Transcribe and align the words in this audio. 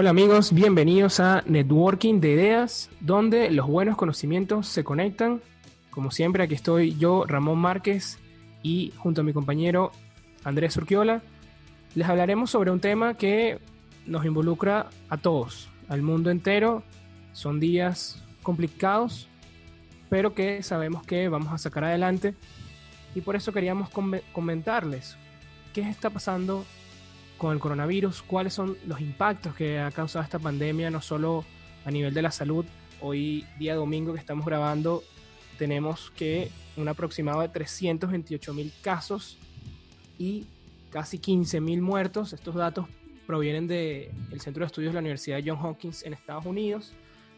Hola 0.00 0.08
amigos, 0.08 0.54
bienvenidos 0.54 1.20
a 1.20 1.42
Networking 1.44 2.20
de 2.20 2.30
Ideas, 2.30 2.88
donde 3.00 3.50
los 3.50 3.66
buenos 3.66 3.98
conocimientos 3.98 4.66
se 4.66 4.82
conectan. 4.82 5.42
Como 5.90 6.10
siempre, 6.10 6.42
aquí 6.42 6.54
estoy 6.54 6.96
yo, 6.96 7.26
Ramón 7.26 7.58
Márquez, 7.58 8.18
y 8.62 8.94
junto 8.96 9.20
a 9.20 9.24
mi 9.24 9.34
compañero 9.34 9.92
Andrés 10.42 10.74
Urquiola, 10.78 11.20
les 11.94 12.08
hablaremos 12.08 12.50
sobre 12.50 12.70
un 12.70 12.80
tema 12.80 13.12
que 13.12 13.58
nos 14.06 14.24
involucra 14.24 14.88
a 15.10 15.18
todos, 15.18 15.68
al 15.90 16.00
mundo 16.00 16.30
entero. 16.30 16.82
Son 17.34 17.60
días 17.60 18.24
complicados, 18.42 19.28
pero 20.08 20.32
que 20.32 20.62
sabemos 20.62 21.02
que 21.02 21.28
vamos 21.28 21.52
a 21.52 21.58
sacar 21.58 21.84
adelante. 21.84 22.34
Y 23.14 23.20
por 23.20 23.36
eso 23.36 23.52
queríamos 23.52 23.90
comentarles 24.32 25.18
qué 25.74 25.82
está 25.82 26.08
pasando 26.08 26.64
con 27.40 27.54
el 27.54 27.58
coronavirus, 27.58 28.20
cuáles 28.20 28.52
son 28.52 28.76
los 28.86 29.00
impactos 29.00 29.54
que 29.54 29.78
ha 29.78 29.90
causado 29.90 30.22
esta 30.22 30.38
pandemia, 30.38 30.90
no 30.90 31.00
solo 31.00 31.46
a 31.86 31.90
nivel 31.90 32.12
de 32.12 32.20
la 32.20 32.30
salud. 32.30 32.66
Hoy, 33.00 33.46
día 33.58 33.74
domingo 33.74 34.12
que 34.12 34.18
estamos 34.18 34.44
grabando, 34.44 35.02
tenemos 35.56 36.10
que 36.10 36.50
un 36.76 36.86
aproximado 36.86 37.40
de 37.40 37.48
328 37.48 38.52
mil 38.52 38.70
casos 38.82 39.38
y 40.18 40.48
casi 40.90 41.18
15 41.18 41.62
mil 41.62 41.80
muertos. 41.80 42.34
Estos 42.34 42.56
datos 42.56 42.84
provienen 43.26 43.66
del 43.66 44.10
Centro 44.38 44.60
de 44.60 44.66
Estudios 44.66 44.92
de 44.92 44.96
la 44.96 45.00
Universidad 45.00 45.38
de 45.38 45.50
Johns 45.50 45.64
Hopkins 45.64 46.04
en 46.04 46.12
Estados 46.12 46.44
Unidos. 46.44 46.92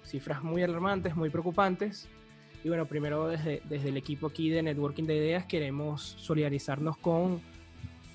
Cifras 0.05 0.42
muy 0.42 0.64
alarmantes, 0.64 1.14
muy 1.14 1.30
preocupantes. 1.30 2.09
Y 2.64 2.69
bueno, 2.69 2.87
primero 2.87 3.28
desde, 3.28 3.62
desde 3.69 3.91
el 3.91 3.97
equipo 3.97 4.27
aquí 4.27 4.50
de 4.50 4.64
Networking 4.64 5.05
de 5.05 5.19
Ideas 5.19 5.47
queremos 5.47 6.16
solidarizarnos 6.19 6.97
con 6.97 7.41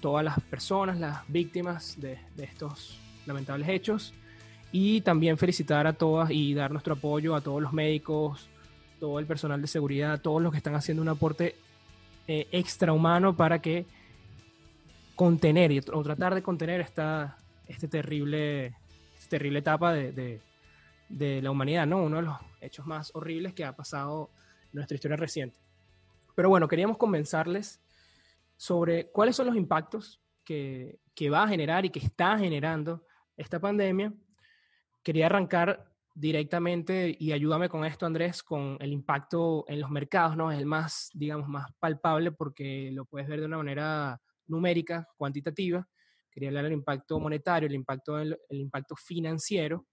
todas 0.02 0.24
las 0.24 0.40
personas, 0.42 1.00
las 1.00 1.28
víctimas 1.28 2.00
de, 2.00 2.20
estos 2.38 3.00
lamentables 3.26 3.68
hechos. 3.70 4.14
Y 4.72 5.02
también 5.02 5.38
felicitar 5.38 5.88
a 5.88 5.94
todas 5.94 6.30
y 6.32 6.54
dar 6.54 6.72
nuestro 6.72 6.96
apoyo 6.96 7.36
a 7.36 7.42
todos 7.42 7.62
los 7.62 7.74
médicos, 7.74 8.50
todo 9.00 9.20
el 9.20 9.26
personal 9.26 9.62
de 9.62 9.68
seguridad, 9.68 10.22
todos 10.22 10.42
los 10.42 10.52
que 10.52 10.58
están 10.58 10.76
haciendo 10.76 11.02
un 11.02 11.10
aporte 11.10 11.56
eh, 12.28 12.48
extrahumano 12.52 13.36
para 13.36 13.60
que 13.60 13.86
contener 15.16 15.84
o 15.94 16.04
tratar 16.04 16.36
de 16.36 16.44
contener 16.44 16.82
esta 16.82 17.38
este 17.68 17.88
terrible, 17.88 18.76
terrible 19.30 19.60
etapa 19.60 19.94
de, 19.94 20.42
de, 21.10 21.42
la 21.42 21.52
humanidad, 21.52 21.86
¿no? 21.86 22.04
Uno 22.04 22.18
de 22.18 22.24
los 22.24 22.38
hechos 22.62 22.86
más 22.86 23.12
horribles 23.14 23.54
que 23.54 23.66
ha 23.66 23.76
pasado 23.76 24.30
en 24.66 24.72
nuestra 24.74 24.96
historia 24.96 25.18
reciente. 25.18 25.58
Pero 26.36 26.50
bueno, 26.50 26.68
queríamos 26.68 26.98
comenzarles 26.98 27.80
sobre 28.58 29.12
cuáles 29.12 29.36
son 29.36 29.48
los 29.48 29.56
impactos 29.56 30.22
que, 30.44 31.00
va 31.32 31.44
a 31.44 31.48
generar 31.48 31.86
y 31.86 31.90
que 31.90 32.00
está 32.00 32.38
generando 32.38 33.06
esta 33.36 33.60
pandemia. 33.60 34.14
Quería 35.04 35.28
arrancar 35.28 35.94
directamente, 36.14 37.16
y 37.18 37.32
ayúdame 37.32 37.70
con 37.70 37.86
esto, 37.86 38.06
Andrés, 38.06 38.42
con 38.42 38.78
el 38.80 38.92
impacto 38.92 39.66
en 39.68 39.80
los 39.80 39.92
mercados, 39.92 40.36
¿no? 40.36 40.52
Es 40.52 40.58
el 40.58 40.66
más, 40.66 41.10
digamos, 41.14 41.48
más 41.48 41.72
palpable 41.80 42.32
porque 42.32 42.90
lo 42.92 43.06
puedes 43.06 43.28
ver 43.28 43.40
de 43.40 43.46
una 43.46 43.58
manera 43.58 44.20
numérica, 44.48 45.08
cuantitativa. 45.16 45.88
Quería 46.32 46.50
hablar 46.50 46.64
del 46.66 46.74
impacto 46.74 47.20
monetario, 47.20 47.68
el 47.68 47.76
impacto, 47.76 48.20
el 48.20 48.38
impacto 48.50 48.96
financiero. 48.96 49.86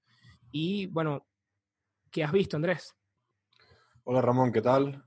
Y 0.50 0.86
bueno, 0.86 1.26
¿qué 2.10 2.24
has 2.24 2.32
visto, 2.32 2.56
Andrés? 2.56 2.94
Hola 4.04 4.20
Ramón, 4.20 4.52
¿qué 4.52 4.62
tal? 4.62 5.02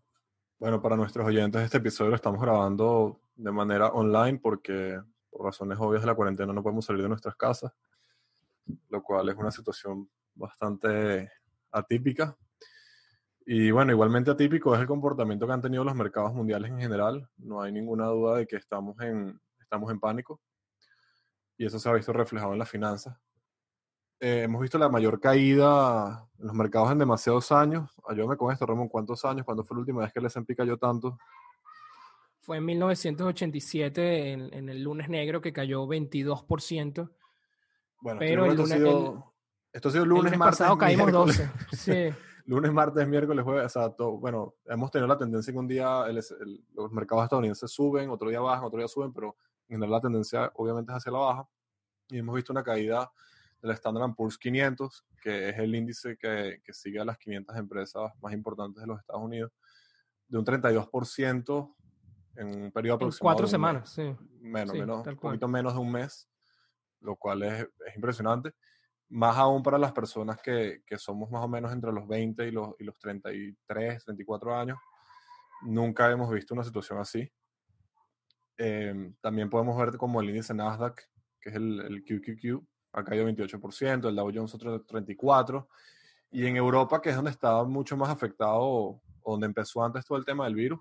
Bueno, 0.59 0.81
para 0.81 0.95
nuestros 0.95 1.25
oyentes, 1.25 1.61
este 1.61 1.77
episodio 1.77 2.09
lo 2.09 2.15
estamos 2.15 2.41
grabando 2.41 3.21
de 3.37 3.51
manera 3.51 3.87
online 3.89 4.39
porque 4.39 4.99
por 5.29 5.45
razones 5.45 5.77
obvias 5.79 6.01
de 6.01 6.07
la 6.07 6.15
cuarentena 6.15 6.51
no 6.51 6.63
podemos 6.63 6.85
salir 6.85 7.03
de 7.03 7.09
nuestras 7.09 7.35
casas, 7.35 7.71
lo 8.89 9.01
cual 9.01 9.29
es 9.29 9.35
una 9.35 9.51
situación 9.51 10.09
bastante 10.33 11.31
atípica. 11.71 12.35
Y 13.45 13.71
bueno, 13.71 13.91
igualmente 13.93 14.31
atípico 14.31 14.75
es 14.75 14.81
el 14.81 14.87
comportamiento 14.87 15.47
que 15.47 15.53
han 15.53 15.61
tenido 15.61 15.83
los 15.83 15.95
mercados 15.95 16.33
mundiales 16.33 16.69
en 16.69 16.79
general. 16.79 17.29
No 17.37 17.61
hay 17.61 17.71
ninguna 17.71 18.07
duda 18.07 18.37
de 18.37 18.47
que 18.47 18.57
estamos 18.57 18.99
en, 18.99 19.39
estamos 19.59 19.89
en 19.91 19.99
pánico 19.99 20.41
y 21.57 21.65
eso 21.65 21.79
se 21.79 21.89
ha 21.89 21.93
visto 21.93 22.11
reflejado 22.11 22.53
en 22.53 22.59
las 22.59 22.69
finanzas. 22.69 23.17
Eh, 24.19 24.43
hemos 24.43 24.61
visto 24.61 24.77
la 24.79 24.89
mayor 24.89 25.19
caída 25.19 26.27
en 26.39 26.47
los 26.47 26.55
mercados 26.55 26.91
en 26.91 26.97
demasiados 26.97 27.51
años. 27.51 27.89
Ayúdame 28.07 28.35
con 28.35 28.51
esto, 28.51 28.65
Ramón, 28.65 28.89
¿cuántos 28.89 29.23
años? 29.25 29.45
¿Cuándo 29.45 29.63
fue 29.63 29.75
la 29.75 29.81
última 29.81 30.01
vez 30.01 30.11
que 30.11 30.19
el 30.19 30.25
S&P 30.25 30.55
cayó 30.55 30.77
tanto? 30.77 31.17
Fue 32.47 32.55
en 32.55 32.63
1987, 32.63 34.31
en, 34.31 34.69
el 34.69 34.81
lunes 34.81 35.09
negro, 35.09 35.41
que 35.41 35.51
cayó 35.51 35.85
22%. 35.85 37.11
Bueno, 37.99 38.19
pero 38.19 38.45
el 38.45 38.55
lunes, 38.55 38.81
esto 39.73 39.89
ha 39.89 39.91
sido 39.91 40.05
lunes, 40.05 40.31
el 40.31 40.39
martes, 40.39 40.59
pasado 40.59 40.77
caímos 40.77 41.11
12. 41.11 41.49
Sí. 41.73 42.07
lunes, 42.45 42.71
martes, 42.71 43.05
miércoles, 43.05 43.43
jueves, 43.43 43.65
o 43.65 43.69
sea, 43.69 43.89
bueno, 44.11 44.55
hemos 44.65 44.89
tenido 44.91 45.09
la 45.09 45.17
tendencia 45.17 45.51
que 45.51 45.59
un 45.59 45.67
día 45.67 46.05
los 46.73 46.89
mercados 46.93 47.25
estadounidenses 47.25 47.69
suben, 47.69 48.09
otro 48.09 48.29
día 48.29 48.39
bajan, 48.39 48.63
otro 48.63 48.79
día 48.79 48.87
suben, 48.87 49.11
pero 49.11 49.35
en 49.67 49.75
general 49.75 49.91
la 49.91 50.01
tendencia 50.01 50.49
obviamente 50.55 50.93
es 50.93 50.99
hacia 50.99 51.11
la 51.11 51.19
baja. 51.19 51.49
Y 52.07 52.19
hemos 52.19 52.33
visto 52.33 52.53
una 52.53 52.63
caída 52.63 53.11
del 53.61 53.71
Standard 53.71 54.15
Poor's 54.15 54.37
500, 54.37 55.05
que 55.21 55.49
es 55.49 55.57
el 55.57 55.75
índice 55.75 56.15
que, 56.15 56.61
que 56.63 56.71
sigue 56.71 57.01
a 57.01 57.03
las 57.03 57.17
500 57.17 57.57
empresas 57.57 58.09
más 58.21 58.31
importantes 58.31 58.79
de 58.79 58.87
los 58.87 58.99
Estados 59.01 59.21
Unidos, 59.21 59.51
de 60.29 60.37
un 60.37 60.45
32% 60.45 61.75
en 62.37 62.63
un 62.63 62.71
periodo 62.71 62.95
aproximado. 62.95 63.23
cuatro 63.23 63.47
semanas, 63.47 63.89
sí. 63.89 64.15
Menos, 64.39 64.73
menos, 64.73 65.05
un 65.05 65.15
poquito 65.17 65.47
menos 65.47 65.73
de 65.73 65.79
un 65.79 65.91
mes, 65.91 66.29
lo 67.01 67.15
cual 67.15 67.43
es, 67.43 67.61
es, 67.85 67.95
impresionante. 67.95 68.51
Más 69.09 69.37
aún 69.37 69.63
para 69.63 69.77
las 69.77 69.91
personas 69.91 70.41
que, 70.41 70.83
que, 70.85 70.97
somos 70.97 71.31
más 71.31 71.43
o 71.43 71.47
menos 71.47 71.71
entre 71.71 71.91
los 71.91 72.07
20 72.07 72.47
y 72.47 72.51
los, 72.51 72.75
y 72.79 72.83
los 72.83 72.97
33, 72.99 74.05
34 74.05 74.55
años. 74.55 74.77
Nunca 75.63 76.11
hemos 76.11 76.29
visto 76.29 76.53
una 76.53 76.63
situación 76.63 76.99
así. 76.99 77.29
Em, 78.57 79.15
también 79.21 79.49
podemos 79.49 79.77
ver 79.77 79.97
como 79.97 80.21
el 80.21 80.29
índice 80.29 80.53
Nasdaq, 80.53 81.01
que 81.39 81.49
es 81.49 81.55
el, 81.55 81.79
el 81.81 82.03
QQQ, 82.03 82.63
ha 82.93 83.03
caído 83.03 83.27
28%, 83.27 84.09
el 84.09 84.15
Dow 84.15 84.31
Jones 84.33 84.53
otro 84.53 84.85
34%, 84.85 85.67
y 86.31 86.45
en 86.45 86.57
Europa, 86.57 87.01
que 87.01 87.09
es 87.09 87.15
donde 87.15 87.31
estaba 87.31 87.63
mucho 87.63 87.95
más 87.95 88.09
afectado, 88.09 89.01
donde 89.25 89.47
empezó 89.47 89.83
antes 89.83 90.05
todo 90.05 90.17
el 90.17 90.25
tema 90.25 90.45
del 90.45 90.55
virus, 90.55 90.79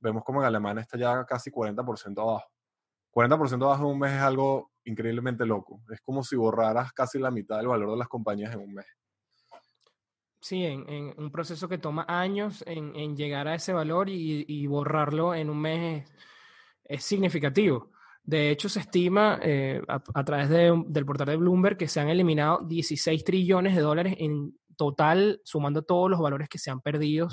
vemos 0.00 0.24
como 0.24 0.40
en 0.40 0.46
Alemania 0.46 0.82
está 0.82 0.98
ya 0.98 1.24
casi 1.24 1.50
40% 1.50 2.20
abajo. 2.20 2.46
40% 3.12 3.64
abajo 3.64 3.84
en 3.84 3.90
un 3.92 3.98
mes 3.98 4.12
es 4.12 4.20
algo 4.20 4.72
increíblemente 4.84 5.46
loco. 5.46 5.80
Es 5.90 6.00
como 6.02 6.22
si 6.22 6.36
borraras 6.36 6.92
casi 6.92 7.18
la 7.18 7.30
mitad 7.30 7.56
del 7.56 7.68
valor 7.68 7.90
de 7.90 7.96
las 7.96 8.08
compañías 8.08 8.54
en 8.54 8.60
un 8.60 8.74
mes. 8.74 8.86
Sí, 10.40 10.64
en, 10.64 11.14
un 11.16 11.32
proceso 11.32 11.68
que 11.68 11.78
toma 11.78 12.04
años 12.08 12.62
en, 12.66 13.16
llegar 13.16 13.48
a 13.48 13.54
ese 13.54 13.72
valor 13.72 14.08
y, 14.08 14.66
borrarlo 14.66 15.34
en 15.34 15.50
un 15.50 15.60
mes 15.60 16.08
es, 16.84 17.02
significativo. 17.02 17.90
De 18.22 18.50
hecho, 18.50 18.68
se 18.68 18.80
estima 18.80 19.40
eh, 19.42 19.80
a, 19.88 20.24
través 20.24 20.48
del 20.48 21.06
portal 21.06 21.28
de 21.28 21.36
Bloomberg 21.36 21.76
que 21.76 21.88
se 21.88 22.00
han 22.00 22.10
eliminado 22.10 22.60
16 22.64 23.24
trillones 23.24 23.74
de 23.74 23.82
dólares 23.82 24.14
en 24.18 24.56
total, 24.76 25.40
sumando 25.42 25.82
todos 25.82 26.10
los 26.10 26.20
valores 26.20 26.48
que 26.48 26.58
se 26.58 26.70
han 26.70 26.80
perdido 26.80 27.28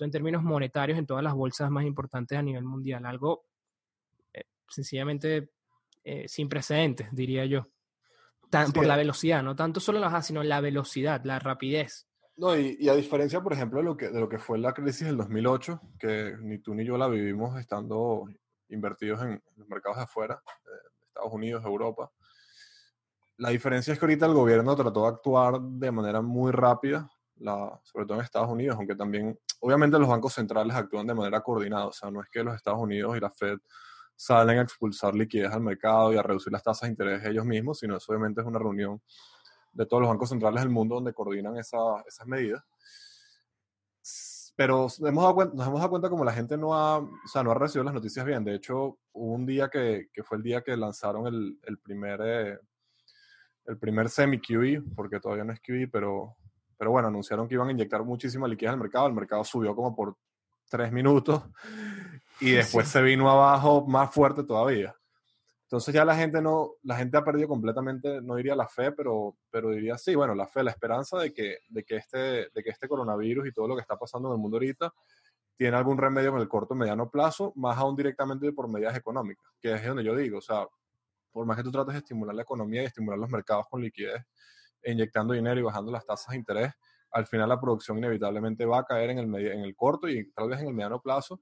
en 0.00 0.10
términos 0.10 0.42
monetarios 0.42 0.98
en 0.98 1.06
todas 1.06 1.22
las 1.22 1.34
bolsas 1.34 1.70
más 1.70 1.84
importantes 1.84 2.36
a 2.36 2.42
nivel 2.42 2.64
mundial. 2.64 3.06
Algo 3.06 3.44
eh, 4.32 4.44
sencillamente 4.68 5.50
eh, 6.02 6.26
sin 6.28 6.48
precedentes, 6.48 7.08
diría 7.12 7.44
yo. 7.46 7.68
por 8.74 8.86
la 8.86 8.96
velocidad, 8.96 9.42
no 9.42 9.54
tanto 9.54 9.80
solo 9.80 9.98
la 9.98 10.22
sino 10.22 10.42
la 10.42 10.60
velocidad, 10.60 11.22
la 11.24 11.38
rapidez. 11.38 12.08
No, 12.36 12.58
y, 12.58 12.88
a 12.88 12.94
diferencia, 12.94 13.40
por 13.40 13.52
ejemplo, 13.52 13.78
de 13.78 13.84
lo, 13.84 13.96
que, 13.96 14.08
de 14.08 14.18
lo 14.18 14.28
que 14.28 14.38
fue 14.38 14.58
la 14.58 14.72
crisis 14.72 15.06
del 15.06 15.16
2008, 15.16 15.80
que 16.00 16.34
ni 16.40 16.58
tú 16.58 16.74
ni 16.74 16.84
yo 16.84 16.98
la 16.98 17.06
vivimos 17.06 17.58
estando 17.60 18.24
invertidos 18.68 19.22
en 19.22 19.40
los 19.54 19.68
mercados 19.68 19.98
de 19.98 20.04
afuera, 20.04 20.42
de 20.64 20.72
Estados 21.06 21.32
Unidos, 21.32 21.64
Europa, 21.64 22.10
la 23.36 23.50
diferencia 23.50 23.92
es 23.92 23.98
que 23.98 24.04
ahorita 24.04 24.26
el 24.26 24.34
gobierno 24.34 24.76
trató 24.76 25.02
de 25.02 25.08
actuar 25.08 25.60
de 25.60 25.90
manera 25.90 26.20
muy 26.22 26.52
rápida, 26.52 27.10
sobre 27.36 28.06
todo 28.06 28.18
en 28.18 28.24
Estados 28.24 28.48
Unidos, 28.48 28.76
aunque 28.76 28.94
también 28.94 29.38
obviamente 29.60 29.98
los 29.98 30.08
bancos 30.08 30.34
centrales 30.34 30.74
actúan 30.74 31.06
de 31.06 31.14
manera 31.14 31.40
coordinada, 31.40 31.86
o 31.86 31.92
sea, 31.92 32.10
no 32.10 32.20
es 32.20 32.28
que 32.28 32.44
los 32.44 32.54
Estados 32.54 32.80
Unidos 32.80 33.16
y 33.16 33.20
la 33.20 33.30
Fed 33.30 33.58
salen 34.16 34.58
a 34.58 34.62
expulsar 34.62 35.14
liquidez 35.14 35.52
al 35.52 35.60
mercado 35.60 36.12
y 36.12 36.16
a 36.16 36.22
reducir 36.22 36.52
las 36.52 36.62
tasas 36.62 36.82
de 36.82 36.88
interés 36.88 37.24
ellos 37.24 37.44
mismos, 37.44 37.78
sino 37.80 37.96
eso 37.96 38.12
obviamente 38.12 38.40
es 38.40 38.46
una 38.46 38.58
reunión 38.58 39.00
de 39.72 39.86
todos 39.86 40.02
los 40.02 40.10
bancos 40.10 40.28
centrales 40.28 40.62
del 40.62 40.70
mundo 40.70 40.96
donde 40.96 41.12
coordinan 41.12 41.56
esa, 41.56 41.78
esas 42.06 42.26
medidas. 42.26 42.62
Pero 44.56 44.86
hemos 45.00 45.24
dado 45.24 45.34
cuenta, 45.34 45.54
nos 45.56 45.66
hemos 45.66 45.80
dado 45.80 45.90
cuenta 45.90 46.08
como 46.08 46.24
la 46.24 46.32
gente 46.32 46.56
no 46.56 46.74
ha, 46.74 46.98
o 46.98 47.10
sea, 47.32 47.42
no 47.42 47.50
ha 47.50 47.54
recibido 47.54 47.84
las 47.84 47.94
noticias 47.94 48.24
bien. 48.24 48.44
De 48.44 48.54
hecho, 48.54 48.98
hubo 49.12 49.32
un 49.32 49.44
día 49.44 49.68
que, 49.68 50.08
fue 50.22 50.36
el 50.36 50.44
día 50.44 50.62
que 50.62 50.76
lanzaron 50.76 51.26
el, 51.26 51.78
primer, 51.78 52.20
eh, 52.22 52.58
primer 53.80 54.08
semi-QE, 54.08 54.80
porque 54.94 55.18
todavía 55.18 55.42
no 55.42 55.52
es 55.52 55.60
QE, 55.60 55.88
pero 55.88 56.36
pero 56.76 56.90
bueno, 56.90 57.08
anunciaron 57.08 57.48
que 57.48 57.54
iban 57.54 57.68
a 57.68 57.72
inyectar 57.72 58.02
muchísima 58.04 58.48
liquidez 58.48 58.72
al 58.72 58.80
mercado. 58.80 59.06
El 59.06 59.14
mercado 59.14 59.44
subió 59.44 59.74
como 59.74 59.94
por 59.94 60.16
tres 60.68 60.92
minutos 60.92 61.42
y 62.40 62.52
después 62.52 62.88
se 62.88 63.02
vino 63.02 63.30
abajo 63.30 63.86
más 63.86 64.12
fuerte 64.12 64.44
todavía. 64.44 64.94
Entonces 65.64 65.94
ya 65.94 66.04
la 66.04 66.14
gente 66.14 66.40
no, 66.40 66.74
la 66.82 66.96
gente 66.96 67.16
ha 67.16 67.24
perdido 67.24 67.48
completamente, 67.48 68.20
no 68.20 68.36
diría 68.36 68.54
la 68.54 68.68
fe, 68.68 68.92
pero, 68.92 69.36
pero 69.50 69.70
diría 69.70 69.98
sí, 69.98 70.14
bueno, 70.14 70.34
la 70.34 70.46
fe, 70.46 70.62
la 70.62 70.70
esperanza 70.70 71.18
de 71.18 71.32
que, 71.32 71.58
de, 71.68 71.82
que 71.82 71.96
este, 71.96 72.18
de 72.18 72.62
que 72.62 72.70
este 72.70 72.86
coronavirus 72.86 73.48
y 73.48 73.52
todo 73.52 73.66
lo 73.68 73.74
que 73.74 73.80
está 73.80 73.96
pasando 73.96 74.28
en 74.28 74.34
el 74.34 74.40
mundo 74.40 74.56
ahorita 74.56 74.92
tiene 75.56 75.76
algún 75.76 75.98
remedio 75.98 76.30
en 76.30 76.36
el 76.36 76.48
corto 76.48 76.74
o 76.74 76.76
mediano 76.76 77.10
plazo, 77.10 77.52
más 77.56 77.78
aún 77.78 77.96
directamente 77.96 78.52
por 78.52 78.68
medidas 78.68 78.96
económicas, 78.96 79.50
que 79.60 79.74
es 79.74 79.84
donde 79.84 80.04
yo 80.04 80.14
digo, 80.14 80.38
o 80.38 80.42
sea, 80.42 80.66
por 81.32 81.46
más 81.46 81.56
que 81.56 81.62
tú 81.62 81.72
trates 81.72 81.94
de 81.94 81.98
estimular 81.98 82.34
la 82.34 82.42
economía 82.42 82.82
y 82.82 82.86
estimular 82.86 83.18
los 83.18 83.30
mercados 83.30 83.66
con 83.68 83.82
liquidez, 83.82 84.24
inyectando 84.84 85.34
dinero 85.34 85.60
y 85.60 85.62
bajando 85.62 85.92
las 85.92 86.04
tasas 86.04 86.28
de 86.30 86.36
interés, 86.36 86.72
al 87.12 87.26
final 87.26 87.48
la 87.48 87.60
producción 87.60 87.98
inevitablemente 87.98 88.66
va 88.66 88.80
a 88.80 88.84
caer 88.84 89.10
en 89.10 89.18
el, 89.18 89.46
en 89.46 89.60
el 89.60 89.74
corto 89.76 90.08
y 90.08 90.30
tal 90.32 90.48
vez 90.48 90.60
en 90.60 90.68
el 90.68 90.74
mediano 90.74 91.00
plazo. 91.00 91.40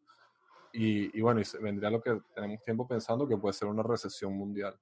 Y, 0.74 1.20
bueno, 1.20 1.40
y 1.40 1.44
vendría 1.62 1.90
lo 1.90 2.00
que 2.00 2.18
tenemos 2.34 2.62
tiempo 2.62 2.88
pensando 2.88 3.28
que 3.28 3.36
puede 3.36 3.52
ser 3.52 3.68
una 3.68 3.82
recesión 3.82 4.32
mundial. 4.34 4.74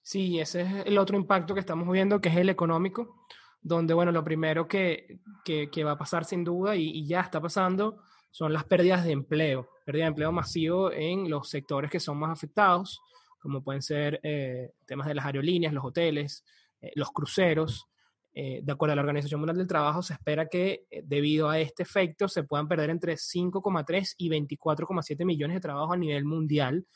Sí, 0.00 0.40
ese 0.40 0.62
es 0.62 0.86
el 0.86 0.96
otro 0.96 1.18
impacto 1.18 1.52
que 1.52 1.60
estamos 1.60 1.90
viendo, 1.90 2.20
que 2.20 2.30
es 2.30 2.36
el 2.36 2.48
económico, 2.48 3.24
donde, 3.60 3.92
bueno, 3.92 4.12
lo 4.12 4.24
primero 4.24 4.66
que, 4.66 5.20
que, 5.44 5.84
va 5.84 5.92
a 5.92 5.98
pasar 5.98 6.24
sin 6.24 6.42
duda 6.42 6.74
y, 6.74 6.88
y, 6.88 7.06
ya 7.06 7.20
está 7.20 7.40
pasando 7.40 8.02
son 8.30 8.52
las 8.52 8.64
pérdidas 8.64 9.04
de 9.04 9.12
empleo, 9.12 9.68
pérdida 9.84 10.04
de 10.04 10.08
empleo 10.08 10.32
masivo 10.32 10.92
en 10.92 11.28
los 11.28 11.48
sectores 11.48 11.90
que 11.90 12.00
son 12.00 12.18
más 12.18 12.30
afectados, 12.30 13.00
como 13.40 13.62
pueden 13.62 13.82
ser 13.82 14.20
eh, 14.22 14.72
temas 14.86 15.06
de 15.06 15.14
las 15.14 15.26
aerolíneas, 15.26 15.72
los 15.72 15.84
hoteles, 15.84 16.44
eh, 16.80 16.92
los 16.94 17.10
cruceros. 17.10 17.86
Eh, 18.32 18.60
de 18.62 18.72
acuerdo 18.72 18.92
a 18.92 18.96
la 18.96 19.02
Organización 19.02 19.40
Mundial 19.40 19.56
del 19.56 19.66
Trabajo, 19.66 20.02
se 20.02 20.12
espera 20.12 20.46
que 20.46 20.84
debido 21.02 21.48
a 21.48 21.58
este 21.58 21.82
efecto 21.82 22.28
se 22.28 22.44
puedan 22.44 22.68
perder 22.68 22.90
entre 22.90 23.14
5,3 23.14 24.14
y 24.16 24.28
24,7 24.28 25.24
millones 25.24 25.56
de 25.56 25.60
trabajos 25.60 25.94
a 25.94 25.98
nivel 25.98 26.24
mundial. 26.24 26.86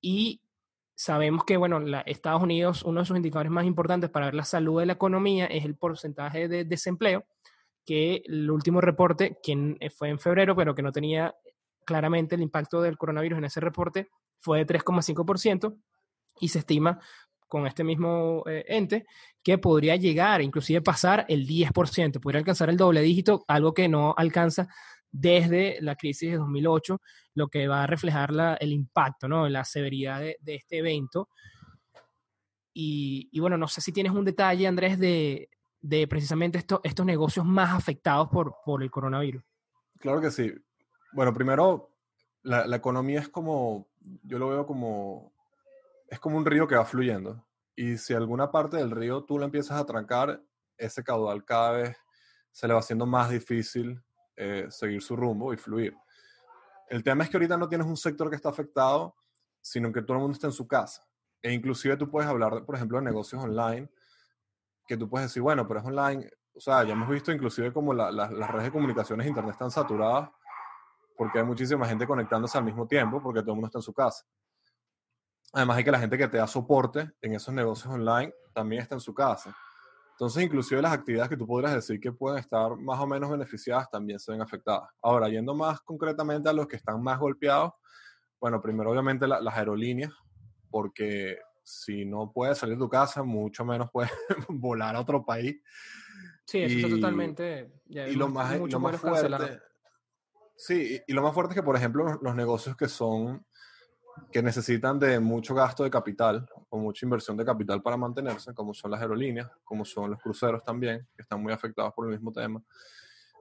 Y 0.00 0.40
sabemos 0.94 1.44
que, 1.44 1.56
bueno, 1.56 1.80
Estados 2.06 2.42
Unidos, 2.42 2.82
uno 2.82 3.00
de 3.00 3.06
sus 3.06 3.16
indicadores 3.16 3.52
más 3.52 3.64
importantes 3.64 4.10
para 4.10 4.26
ver 4.26 4.34
la 4.34 4.44
salud 4.44 4.80
de 4.80 4.86
la 4.86 4.94
economía 4.94 5.46
es 5.46 5.64
el 5.64 5.76
porcentaje 5.76 6.48
de 6.48 6.64
desempleo, 6.64 7.26
que 7.84 8.22
el 8.26 8.50
último 8.50 8.80
reporte, 8.80 9.38
que 9.42 9.76
fue 9.96 10.08
en 10.08 10.18
febrero, 10.18 10.54
pero 10.56 10.74
que 10.74 10.82
no 10.82 10.92
tenía 10.92 11.34
claramente 11.84 12.34
el 12.34 12.42
impacto 12.42 12.80
del 12.80 12.96
coronavirus 12.96 13.38
en 13.38 13.44
ese 13.44 13.60
reporte, 13.60 14.08
fue 14.38 14.58
de 14.58 14.66
3,5% 14.66 15.76
y 16.40 16.48
se 16.48 16.60
estima 16.60 17.00
con 17.52 17.66
este 17.66 17.84
mismo 17.84 18.44
eh, 18.46 18.64
ente 18.66 19.04
que 19.42 19.58
podría 19.58 19.94
llegar, 19.96 20.40
inclusive 20.40 20.80
pasar 20.80 21.26
el 21.28 21.46
10%, 21.46 22.18
podría 22.18 22.38
alcanzar 22.38 22.70
el 22.70 22.78
doble 22.78 23.02
dígito, 23.02 23.44
algo 23.46 23.74
que 23.74 23.90
no 23.90 24.14
alcanza 24.16 24.68
desde 25.10 25.76
la 25.82 25.94
crisis 25.94 26.30
de 26.30 26.38
2008, 26.38 26.98
lo 27.34 27.48
que 27.48 27.68
va 27.68 27.82
a 27.82 27.86
reflejar 27.86 28.30
el 28.58 28.72
impacto, 28.72 29.28
¿no? 29.28 29.46
la 29.50 29.66
severidad 29.66 30.20
de, 30.20 30.38
este 30.46 30.78
evento. 30.78 31.28
Y, 32.72 33.38
bueno, 33.38 33.58
no 33.58 33.68
sé 33.68 33.82
si 33.82 33.92
tienes 33.92 34.14
un 34.14 34.24
detalle, 34.24 34.66
Andrés, 34.66 34.98
de, 34.98 35.50
precisamente 36.08 36.58
estos 36.58 37.04
negocios 37.04 37.44
más 37.44 37.74
afectados 37.74 38.30
por, 38.30 38.82
el 38.82 38.90
coronavirus. 38.90 39.42
Claro 39.98 40.22
que 40.22 40.30
sí. 40.30 40.50
Bueno, 41.12 41.34
primero, 41.34 41.90
la 42.44 42.76
economía 42.76 43.20
es 43.20 43.28
como 43.28 43.92
yo 44.22 44.38
lo 44.38 44.48
veo 44.48 44.66
como, 44.66 45.31
es 46.12 46.20
como 46.20 46.36
un 46.36 46.44
río 46.44 46.68
que 46.68 46.76
va 46.76 46.84
fluyendo. 46.84 47.42
Y 47.74 47.96
si 47.96 48.12
alguna 48.12 48.50
parte 48.50 48.76
del 48.76 48.90
río 48.90 49.24
tú 49.24 49.38
la 49.38 49.46
empiezas 49.46 49.80
a 49.80 49.86
trancar, 49.86 50.42
ese 50.76 51.02
caudal 51.02 51.42
cada 51.42 51.70
vez 51.70 51.96
se 52.50 52.68
le 52.68 52.74
va 52.74 52.80
haciendo 52.80 53.06
más 53.06 53.30
difícil 53.30 53.98
eh, 54.36 54.66
seguir 54.68 55.00
su 55.00 55.16
rumbo 55.16 55.54
y 55.54 55.56
fluir. 55.56 55.96
El 56.90 57.02
tema 57.02 57.24
es 57.24 57.30
que 57.30 57.38
ahorita 57.38 57.56
no 57.56 57.66
tienes 57.66 57.86
un 57.86 57.96
sector 57.96 58.28
que 58.28 58.36
está 58.36 58.50
afectado, 58.50 59.16
sino 59.62 59.90
que 59.90 60.02
todo 60.02 60.18
el 60.18 60.20
mundo 60.20 60.34
está 60.34 60.48
en 60.48 60.52
su 60.52 60.68
casa. 60.68 61.02
E 61.40 61.50
inclusive 61.50 61.96
tú 61.96 62.10
puedes 62.10 62.28
hablar, 62.28 62.62
por 62.66 62.76
ejemplo, 62.76 62.98
de 62.98 63.04
negocios 63.04 63.42
online, 63.42 63.88
que 64.86 64.98
tú 64.98 65.08
puedes 65.08 65.30
decir, 65.30 65.40
bueno, 65.40 65.66
pero 65.66 65.80
es 65.80 65.86
online. 65.86 66.30
O 66.54 66.60
sea, 66.60 66.84
ya 66.84 66.92
hemos 66.92 67.08
visto 67.08 67.32
inclusive 67.32 67.72
como 67.72 67.94
las 67.94 68.28
redes 68.50 68.64
de 68.64 68.70
comunicaciones 68.70 69.26
internet 69.26 69.52
están 69.52 69.70
saturadas 69.70 70.28
porque 71.16 71.38
hay 71.38 71.44
muchísima 71.46 71.86
gente 71.86 72.06
conectándose 72.06 72.58
al 72.58 72.64
mismo 72.64 72.86
tiempo, 72.86 73.22
porque 73.22 73.40
todo 73.40 73.52
el 73.52 73.56
mundo 73.56 73.68
está 73.68 73.78
en 73.78 73.82
su 73.82 73.94
casa. 73.94 74.26
Además 75.52 75.76
hay 75.76 75.84
que 75.84 75.90
la 75.90 75.98
gente 75.98 76.16
que 76.16 76.28
te 76.28 76.38
da 76.38 76.46
soporte 76.46 77.10
en 77.20 77.34
esos 77.34 77.52
negocios 77.52 77.92
online 77.92 78.32
también 78.54 78.82
está 78.82 78.94
en 78.94 79.00
su 79.00 79.14
casa. 79.14 79.54
Entonces, 80.12 80.44
inclusive 80.44 80.80
las 80.80 80.92
actividades 80.92 81.30
que 81.30 81.36
tú 81.36 81.46
podrías 81.46 81.74
decir 81.74 81.98
que 81.98 82.12
pueden 82.12 82.38
estar 82.38 82.76
más 82.76 83.00
o 83.00 83.06
menos 83.06 83.30
beneficiadas 83.30 83.90
también 83.90 84.18
se 84.18 84.30
ven 84.30 84.40
afectadas. 84.40 84.88
Ahora, 85.02 85.28
yendo 85.28 85.54
más 85.54 85.80
concretamente 85.80 86.48
a 86.48 86.52
los 86.52 86.66
que 86.66 86.76
están 86.76 87.02
más 87.02 87.18
golpeados, 87.18 87.72
bueno, 88.40 88.60
primero 88.60 88.90
obviamente 88.90 89.26
las 89.26 89.54
aerolíneas, 89.54 90.12
porque 90.70 91.38
si 91.62 92.04
no 92.04 92.32
puedes 92.32 92.58
salir 92.58 92.76
de 92.76 92.84
tu 92.84 92.88
casa, 92.88 93.22
mucho 93.22 93.64
menos 93.64 93.90
puedes 93.90 94.10
volar 94.48 94.96
a 94.96 95.00
otro 95.00 95.24
país. 95.24 95.60
Sí, 96.44 96.62
eso 96.62 96.76
está 96.76 96.88
totalmente... 96.88 97.72
y 97.86 98.14
lo 98.14 98.28
más, 98.28 98.58
lo 98.58 98.80
más 98.80 99.00
fuerte, 99.00 99.60
Sí, 100.56 101.00
y, 101.06 101.12
lo 101.12 101.22
más 101.22 101.34
fuerte 101.34 101.54
es 101.54 101.60
que, 101.60 101.64
por 101.64 101.76
ejemplo, 101.76 102.18
los, 102.20 102.34
negocios 102.36 102.76
que 102.76 102.86
son, 102.86 103.44
que 104.30 104.42
necesitan 104.42 104.98
de 104.98 105.20
mucho 105.20 105.54
gasto 105.54 105.84
de 105.84 105.90
capital 105.90 106.48
o 106.68 106.78
mucha 106.78 107.04
inversión 107.04 107.36
de 107.36 107.44
capital 107.44 107.82
para 107.82 107.96
mantenerse, 107.96 108.54
como 108.54 108.74
son 108.74 108.90
las 108.90 109.00
aerolíneas, 109.00 109.50
como 109.64 109.84
son 109.84 110.10
los 110.10 110.20
cruceros 110.20 110.64
también, 110.64 111.06
que 111.14 111.22
están 111.22 111.42
muy 111.42 111.52
afectados 111.52 111.92
por 111.94 112.06
el 112.06 112.12
mismo 112.12 112.32
tema, 112.32 112.62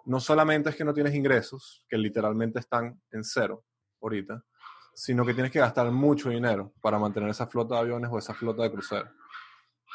no 0.06 0.20
solamente 0.20 0.70
es 0.70 0.76
que 0.76 0.84
no 0.84 0.94
tienes 0.94 1.14
ingresos, 1.14 1.86
que 1.88 1.98
literalmente 1.98 2.60
están 2.60 3.00
en 3.12 3.24
cero 3.24 3.64
ahorita, 4.02 4.44
sino 4.94 5.26
que 5.26 5.34
tienes 5.34 5.52
que 5.52 5.60
gastar 5.60 5.90
mucho 5.92 6.30
dinero 6.30 6.74
para 6.82 7.00
mantener 7.00 7.30
esa 7.30 7.48
flota 7.48 7.76
de 7.76 7.82
aviones 7.82 8.10
o 8.12 8.18
esa 8.18 8.34
flota 8.34 8.64
de 8.64 8.72
cruceros. 8.72 9.10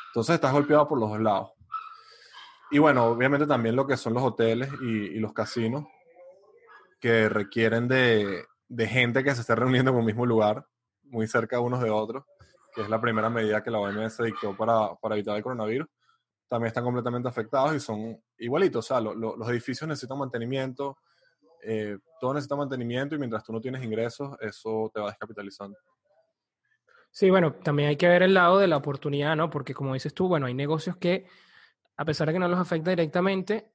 Entonces 0.09 0.37
estás 0.37 0.53
golpeado 0.53 0.89
por 0.89 0.99
los 0.99 1.11
dos 1.11 1.21
lados. 1.21 1.51
Y 2.71 2.79
bueno, 2.79 3.07
obviamente 3.07 3.47
también 3.47 3.77
lo 3.77 3.87
que 3.87 3.97
son 3.97 4.15
los 4.15 4.23
hoteles 4.23 4.71
y 4.81 5.19
los 5.19 5.33
casinos, 5.33 5.87
que 7.01 7.29
requieren 7.29 7.89
de, 7.89 8.45
de, 8.69 8.87
gente 8.87 9.23
que 9.25 9.35
se 9.35 9.41
esté 9.41 9.55
reuniendo 9.55 9.91
en 9.91 9.97
un 9.97 10.05
mismo 10.05 10.27
lugar, 10.27 10.67
muy 11.05 11.27
cerca 11.27 11.61
unos 11.61 11.81
de 11.83 11.91
otros, 11.91 12.25
que 12.75 12.83
es 12.83 12.89
la 12.89 13.01
primera 13.01 13.31
medida 13.31 13.63
que 13.63 13.71
la 13.71 13.79
OMS 13.79 14.19
dictó 14.23 14.57
para, 14.57 14.95
para 14.97 15.15
evitar 15.15 15.37
el 15.37 15.43
coronavirus, 15.43 15.89
también 16.49 16.69
están 16.69 16.85
completamente 16.85 17.29
afectados 17.29 17.75
y 17.75 17.81
son 17.81 18.21
igualitos. 18.39 18.85
O 18.85 18.89
sea, 18.89 19.01
los 19.01 19.49
edificios 19.49 19.89
necesitan 19.89 20.19
mantenimiento, 20.19 20.99
eh, 21.63 21.99
todo 22.21 22.35
necesita 22.35 22.57
mantenimiento 22.57 23.15
y 23.15 23.19
mientras 23.19 23.43
tú 23.43 23.53
no 23.53 23.61
tienes 23.61 23.83
ingresos, 23.83 24.37
eso 24.41 24.91
te 24.95 25.01
va 25.01 25.09
descapitalizando. 25.09 25.77
Sí, 27.11 27.31
bueno, 27.31 27.55
también 27.55 27.89
hay 27.89 27.97
que 27.97 28.09
ver 28.09 28.23
el 28.23 28.35
lado 28.35 28.59
de 28.59 28.67
la 28.67 28.77
oportunidad, 28.77 29.37
¿no? 29.37 29.49
Porque 29.51 29.75
como 29.75 29.95
dices 29.95 30.13
tú, 30.13 30.29
bueno, 30.29 30.47
hay 30.47 30.55
negocios 30.55 30.97
que, 30.97 31.27
a 31.97 32.05
pesar 32.05 32.27
de 32.27 32.35
que 32.35 32.39
no 32.39 32.47
los 32.47 32.61
afecta 32.61 32.91
directamente, 32.91 33.73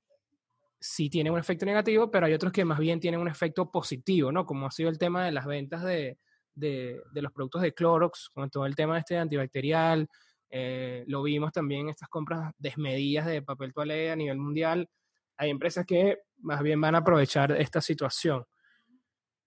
sí 0.82 1.10
tienen 1.10 1.32
un 1.32 1.40
efecto 1.40 1.66
negativo, 1.66 2.10
pero 2.10 2.26
hay 2.26 2.34
otros 2.34 2.52
que 2.52 2.66
más 2.66 2.80
bien 2.80 3.00
tienen 3.00 3.20
un 3.20 3.28
efecto 3.28 3.70
positivo, 3.70 4.32
¿no? 4.32 4.46
Como 4.46 4.66
ha 4.66 4.72
sido 4.72 4.90
el 4.90 4.98
tema 4.98 5.24
de 5.24 5.32
las 5.32 5.46
ventas 5.46 5.84
de, 5.84 6.18
de, 6.56 7.02
los 7.14 7.32
productos 7.32 7.62
de 7.62 7.74
Clorox, 7.74 8.30
con 8.34 8.50
todo 8.50 8.66
el 8.66 8.76
tema 8.76 8.98
este 8.98 9.18
antibacterial. 9.18 10.10
Eh, 10.50 11.04
lo 11.08 11.22
vimos 11.22 11.54
también 11.54 11.82
en 11.82 11.90
estas 11.90 12.10
compras 12.10 12.52
desmedidas 12.58 13.28
de 13.28 13.44
papel 13.44 13.74
toalé 13.74 14.12
a 14.12 14.16
nivel 14.16 14.38
mundial. 14.38 14.90
Hay 15.38 15.52
empresas 15.52 15.86
que 15.86 16.18
más 16.40 16.62
bien 16.64 16.82
van 16.82 16.96
a 16.96 17.00
aprovechar 17.00 17.52
esta 17.52 17.80
situación, 17.80 18.44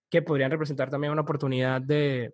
que 0.09 0.23
podrían 0.23 0.53
representar 0.53 0.88
también 0.88 1.12
una 1.12 1.23
oportunidad 1.23 1.83
de, 1.83 2.33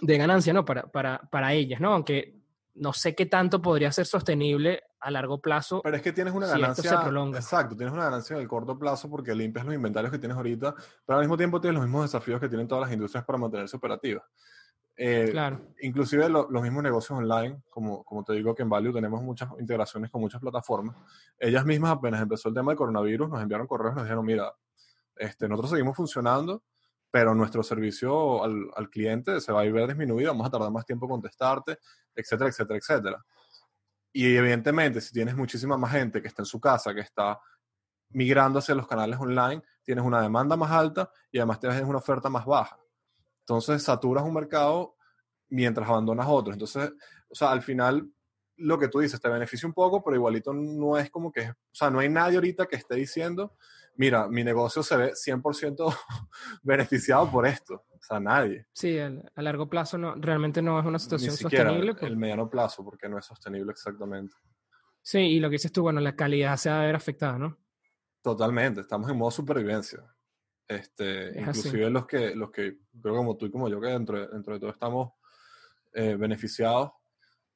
de 0.00 0.18
ganancia, 0.18 0.54
¿no? 0.54 0.64
Para, 0.64 0.90
para, 0.90 1.18
para 1.30 1.52
ellas, 1.52 1.78
¿no? 1.78 1.92
Aunque 1.92 2.38
no 2.74 2.94
sé 2.94 3.14
qué 3.14 3.26
tanto 3.26 3.60
podría 3.60 3.92
ser 3.92 4.06
sostenible 4.06 4.82
a 5.00 5.10
largo 5.10 5.40
plazo. 5.40 5.80
Pero 5.82 5.96
es 5.96 6.02
que 6.02 6.12
tienes 6.12 6.34
una 6.34 6.46
ganancia. 6.46 7.02
Exacto, 7.34 7.76
tienes 7.76 7.92
una 7.92 8.04
ganancia 8.04 8.36
en 8.36 8.42
el 8.42 8.48
corto 8.48 8.78
plazo 8.78 9.08
porque 9.08 9.34
limpias 9.34 9.64
los 9.64 9.74
inventarios 9.74 10.12
que 10.12 10.18
tienes 10.18 10.36
ahorita, 10.36 10.74
pero 11.06 11.18
al 11.18 11.24
mismo 11.24 11.36
tiempo 11.36 11.60
tienes 11.60 11.76
los 11.76 11.86
mismos 11.86 12.02
desafíos 12.02 12.40
que 12.40 12.48
tienen 12.48 12.66
todas 12.66 12.82
las 12.82 12.92
industrias 12.92 13.24
para 13.24 13.38
mantenerse 13.38 13.76
operativas. 13.76 14.24
Eh, 15.00 15.28
claro. 15.30 15.60
Inclusive 15.80 16.28
los 16.28 16.62
mismos 16.62 16.82
negocios 16.82 17.16
online, 17.16 17.62
como, 17.70 18.02
como 18.02 18.24
te 18.24 18.32
digo 18.32 18.52
que 18.52 18.62
en 18.62 18.68
Value 18.68 18.92
tenemos 18.92 19.22
muchas 19.22 19.48
integraciones 19.60 20.10
con 20.10 20.20
muchas 20.20 20.40
plataformas. 20.40 20.96
Ellas 21.38 21.64
mismas 21.64 21.92
apenas 21.92 22.20
empezó 22.20 22.48
el 22.48 22.54
tema 22.54 22.72
del 22.72 22.78
coronavirus, 22.78 23.28
nos 23.28 23.40
enviaron 23.40 23.68
correos 23.68 23.92
y 23.92 23.96
nos 23.96 24.04
dijeron, 24.04 24.26
mira, 24.26 24.52
este, 25.14 25.48
nosotros 25.48 25.70
seguimos 25.70 25.96
funcionando, 25.96 26.64
pero 27.12 27.32
nuestro 27.32 27.62
servicio 27.62 28.42
al, 28.42 28.70
al, 28.74 28.90
cliente 28.90 29.40
se 29.40 29.52
va 29.52 29.60
a 29.60 29.64
ir 29.64 29.86
disminuido, 29.86 30.32
vamos 30.32 30.48
a 30.48 30.50
tardar 30.50 30.72
más 30.72 30.84
tiempo 30.84 31.06
en 31.06 31.10
contestarte, 31.10 31.78
etcétera, 32.14 32.50
etcétera, 32.50 32.78
etcétera. 32.78 33.24
Y 34.12 34.36
evidentemente, 34.36 35.00
si 35.00 35.12
tienes 35.12 35.36
muchísima 35.36 35.76
más 35.76 35.92
gente 35.92 36.22
que 36.22 36.28
está 36.28 36.42
en 36.42 36.46
su 36.46 36.60
casa, 36.60 36.94
que 36.94 37.00
está 37.00 37.38
migrando 38.10 38.58
hacia 38.58 38.74
los 38.74 38.86
canales 38.86 39.18
online, 39.20 39.62
tienes 39.82 40.04
una 40.04 40.22
demanda 40.22 40.56
más 40.56 40.70
alta 40.70 41.10
y 41.30 41.38
además 41.38 41.60
tienes 41.60 41.82
una 41.82 41.98
oferta 41.98 42.28
más 42.28 42.44
baja. 42.46 42.78
Entonces, 43.40 43.82
saturas 43.82 44.24
un 44.24 44.34
mercado 44.34 44.96
mientras 45.48 45.88
abandonas 45.88 46.26
otro. 46.28 46.52
Entonces, 46.52 46.92
o 47.28 47.34
sea, 47.34 47.50
al 47.50 47.62
final, 47.62 48.10
lo 48.56 48.78
que 48.78 48.88
tú 48.88 49.00
dices 49.00 49.20
te 49.20 49.28
beneficia 49.28 49.66
un 49.66 49.74
poco, 49.74 50.02
pero 50.02 50.16
igualito 50.16 50.52
no 50.52 50.98
es 50.98 51.10
como 51.10 51.30
que, 51.30 51.50
o 51.50 51.54
sea, 51.72 51.90
no 51.90 52.00
hay 52.00 52.08
nadie 52.08 52.36
ahorita 52.36 52.66
que 52.66 52.76
esté 52.76 52.96
diciendo, 52.96 53.54
mira, 53.94 54.28
mi 54.28 54.44
negocio 54.44 54.82
se 54.82 54.96
ve 54.96 55.12
100% 55.12 55.96
beneficiado 56.62 57.30
por 57.30 57.46
esto. 57.46 57.84
O 58.00 58.04
sea, 58.04 58.20
nadie. 58.20 58.66
Sí, 58.72 58.98
a 58.98 59.42
largo 59.42 59.68
plazo 59.68 59.98
no, 59.98 60.14
realmente 60.14 60.62
no 60.62 60.78
es 60.78 60.86
una 60.86 60.98
situación 60.98 61.32
Ni 61.32 61.36
siquiera 61.36 61.70
sostenible. 61.70 62.06
El 62.06 62.16
mediano 62.16 62.48
plazo, 62.48 62.84
porque 62.84 63.08
no 63.08 63.18
es 63.18 63.24
sostenible 63.24 63.72
exactamente. 63.72 64.34
Sí, 65.02 65.18
y 65.18 65.40
lo 65.40 65.48
que 65.48 65.54
dices 65.54 65.72
tú, 65.72 65.82
bueno, 65.82 66.00
la 66.00 66.14
calidad 66.14 66.56
se 66.56 66.70
va 66.70 66.82
a 66.82 66.86
ver 66.86 66.94
afectada, 66.94 67.38
¿no? 67.38 67.58
Totalmente, 68.22 68.82
estamos 68.82 69.10
en 69.10 69.16
modo 69.16 69.30
supervivencia. 69.30 70.04
Este, 70.66 71.32
inclusive 71.40 71.88
los 71.88 72.06
que, 72.06 72.34
los 72.34 72.50
que, 72.50 72.78
creo 73.00 73.16
como 73.16 73.36
tú 73.36 73.46
y 73.46 73.50
como 73.50 73.68
yo, 73.68 73.80
que 73.80 73.88
dentro 73.88 74.20
de, 74.20 74.28
dentro 74.28 74.52
de 74.52 74.60
todo 74.60 74.70
estamos 74.70 75.12
eh, 75.94 76.14
beneficiados 76.14 76.90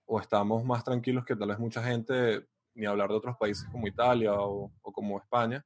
o 0.06 0.18
estamos 0.18 0.64
más 0.64 0.82
tranquilos 0.82 1.24
que 1.24 1.36
tal 1.36 1.48
vez 1.48 1.58
mucha 1.58 1.82
gente, 1.84 2.48
ni 2.74 2.86
hablar 2.86 3.10
de 3.10 3.16
otros 3.16 3.36
países 3.36 3.68
como 3.70 3.86
Italia 3.86 4.32
o, 4.32 4.72
o 4.80 4.92
como 4.92 5.18
España, 5.20 5.62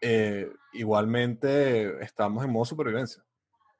eh, 0.00 0.50
igualmente 0.72 2.02
estamos 2.04 2.44
en 2.44 2.50
modo 2.50 2.64
supervivencia. 2.64 3.24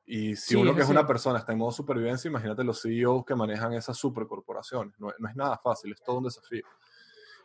Y 0.04 0.36
si 0.36 0.56
uno 0.56 0.74
que 0.74 0.82
es 0.82 0.88
una 0.88 1.06
persona 1.06 1.38
está 1.38 1.52
en 1.52 1.58
modo 1.58 1.70
supervivencia, 1.70 2.28
imagínate 2.28 2.64
los 2.64 2.82
CEOs 2.82 3.24
que 3.24 3.34
manejan 3.34 3.72
esas 3.72 3.96
supercorporaciones. 3.96 4.98
No, 4.98 5.12
no 5.18 5.28
es 5.28 5.36
nada 5.36 5.58
fácil, 5.58 5.92
es 5.92 6.02
todo 6.02 6.18
un 6.18 6.24
desafío. 6.24 6.64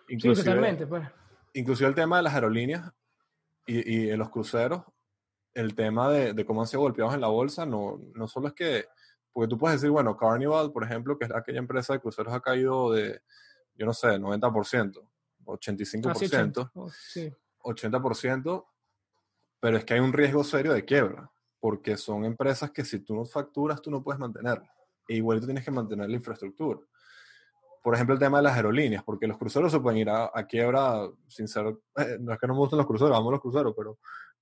Inclusive, 0.10 0.36
sí, 0.36 0.44
totalmente, 0.44 0.88
pues. 0.88 1.08
Inclusive 1.54 1.90
el 1.90 1.96
tema 1.96 2.18
de 2.18 2.24
las 2.24 2.34
aerolíneas 2.34 2.92
y, 3.66 4.06
y 4.06 4.10
en 4.10 4.20
los 4.20 4.30
cruceros, 4.30 4.84
el 5.54 5.76
tema 5.76 6.10
de, 6.10 6.34
de, 6.34 6.46
cómo 6.46 6.62
han 6.62 6.68
sido 6.68 6.82
golpeados 6.82 7.14
en 7.14 7.22
la 7.22 7.28
bolsa, 7.28 7.66
no, 7.66 8.00
no 8.14 8.28
solo 8.28 8.48
es 8.48 8.54
que, 8.54 8.86
porque 9.34 9.50
tú 9.50 9.58
puedes 9.58 9.80
decir, 9.80 9.92
bueno, 9.92 10.16
Carnival, 10.16 10.72
por 10.72 10.84
ejemplo, 10.84 11.18
que 11.18 11.26
es 11.26 11.32
aquella 11.34 11.60
empresa 11.60 11.94
de 11.94 12.00
cruceros, 12.00 12.34
ha 12.34 12.42
caído 12.42 12.92
de, 12.92 13.22
yo 13.76 13.86
no 13.86 13.94
sé, 13.94 14.08
90%, 14.20 15.08
85%. 15.46 16.72
Ah, 16.76 16.88
sí, 16.92 17.32
80%, 17.64 18.66
pero 19.60 19.78
es 19.78 19.86
que 19.86 19.94
hay 19.96 20.00
un 20.00 20.14
riesgo 20.14 20.44
serio 20.44 20.74
de 20.74 20.86
quiebra, 20.86 21.32
porque 21.60 21.98
son 21.98 22.26
empresas 22.26 22.72
que 22.72 22.86
si 22.86 23.00
tú 23.00 23.16
no 23.16 23.26
facturas, 23.26 23.82
tú 23.82 23.90
no 23.92 24.04
puedes 24.04 24.20
mantenerlas. 24.20 24.70
E 25.08 25.16
igual 25.16 25.40
tú 25.40 25.46
tienes 25.46 25.64
que 25.64 25.72
mantener 25.72 26.10
la 26.10 26.16
infraestructura. 26.16 26.80
Por 27.84 27.96
ejemplo, 27.96 28.14
el 28.14 28.20
tema 28.20 28.38
de 28.38 28.44
las 28.44 28.56
aerolíneas, 28.56 29.04
porque 29.04 29.28
los 29.28 29.38
cruceros 29.38 29.72
se 29.72 29.80
pueden 29.80 30.00
ir 30.00 30.10
a, 30.10 30.30
a 30.34 30.46
quiebra 30.46 31.10
sin 31.28 31.48
ser, 31.48 31.68
eh, 31.96 32.18
no 32.20 32.34
es 32.34 32.40
que 32.40 32.48
no 32.48 32.54
me 32.54 32.60
gusten 32.60 32.78
los 32.78 32.86
cruceros, 32.86 33.12
vamos 33.12 33.32
los 33.32 33.42
cruceros, 33.42 33.74
pero, 33.76 34.00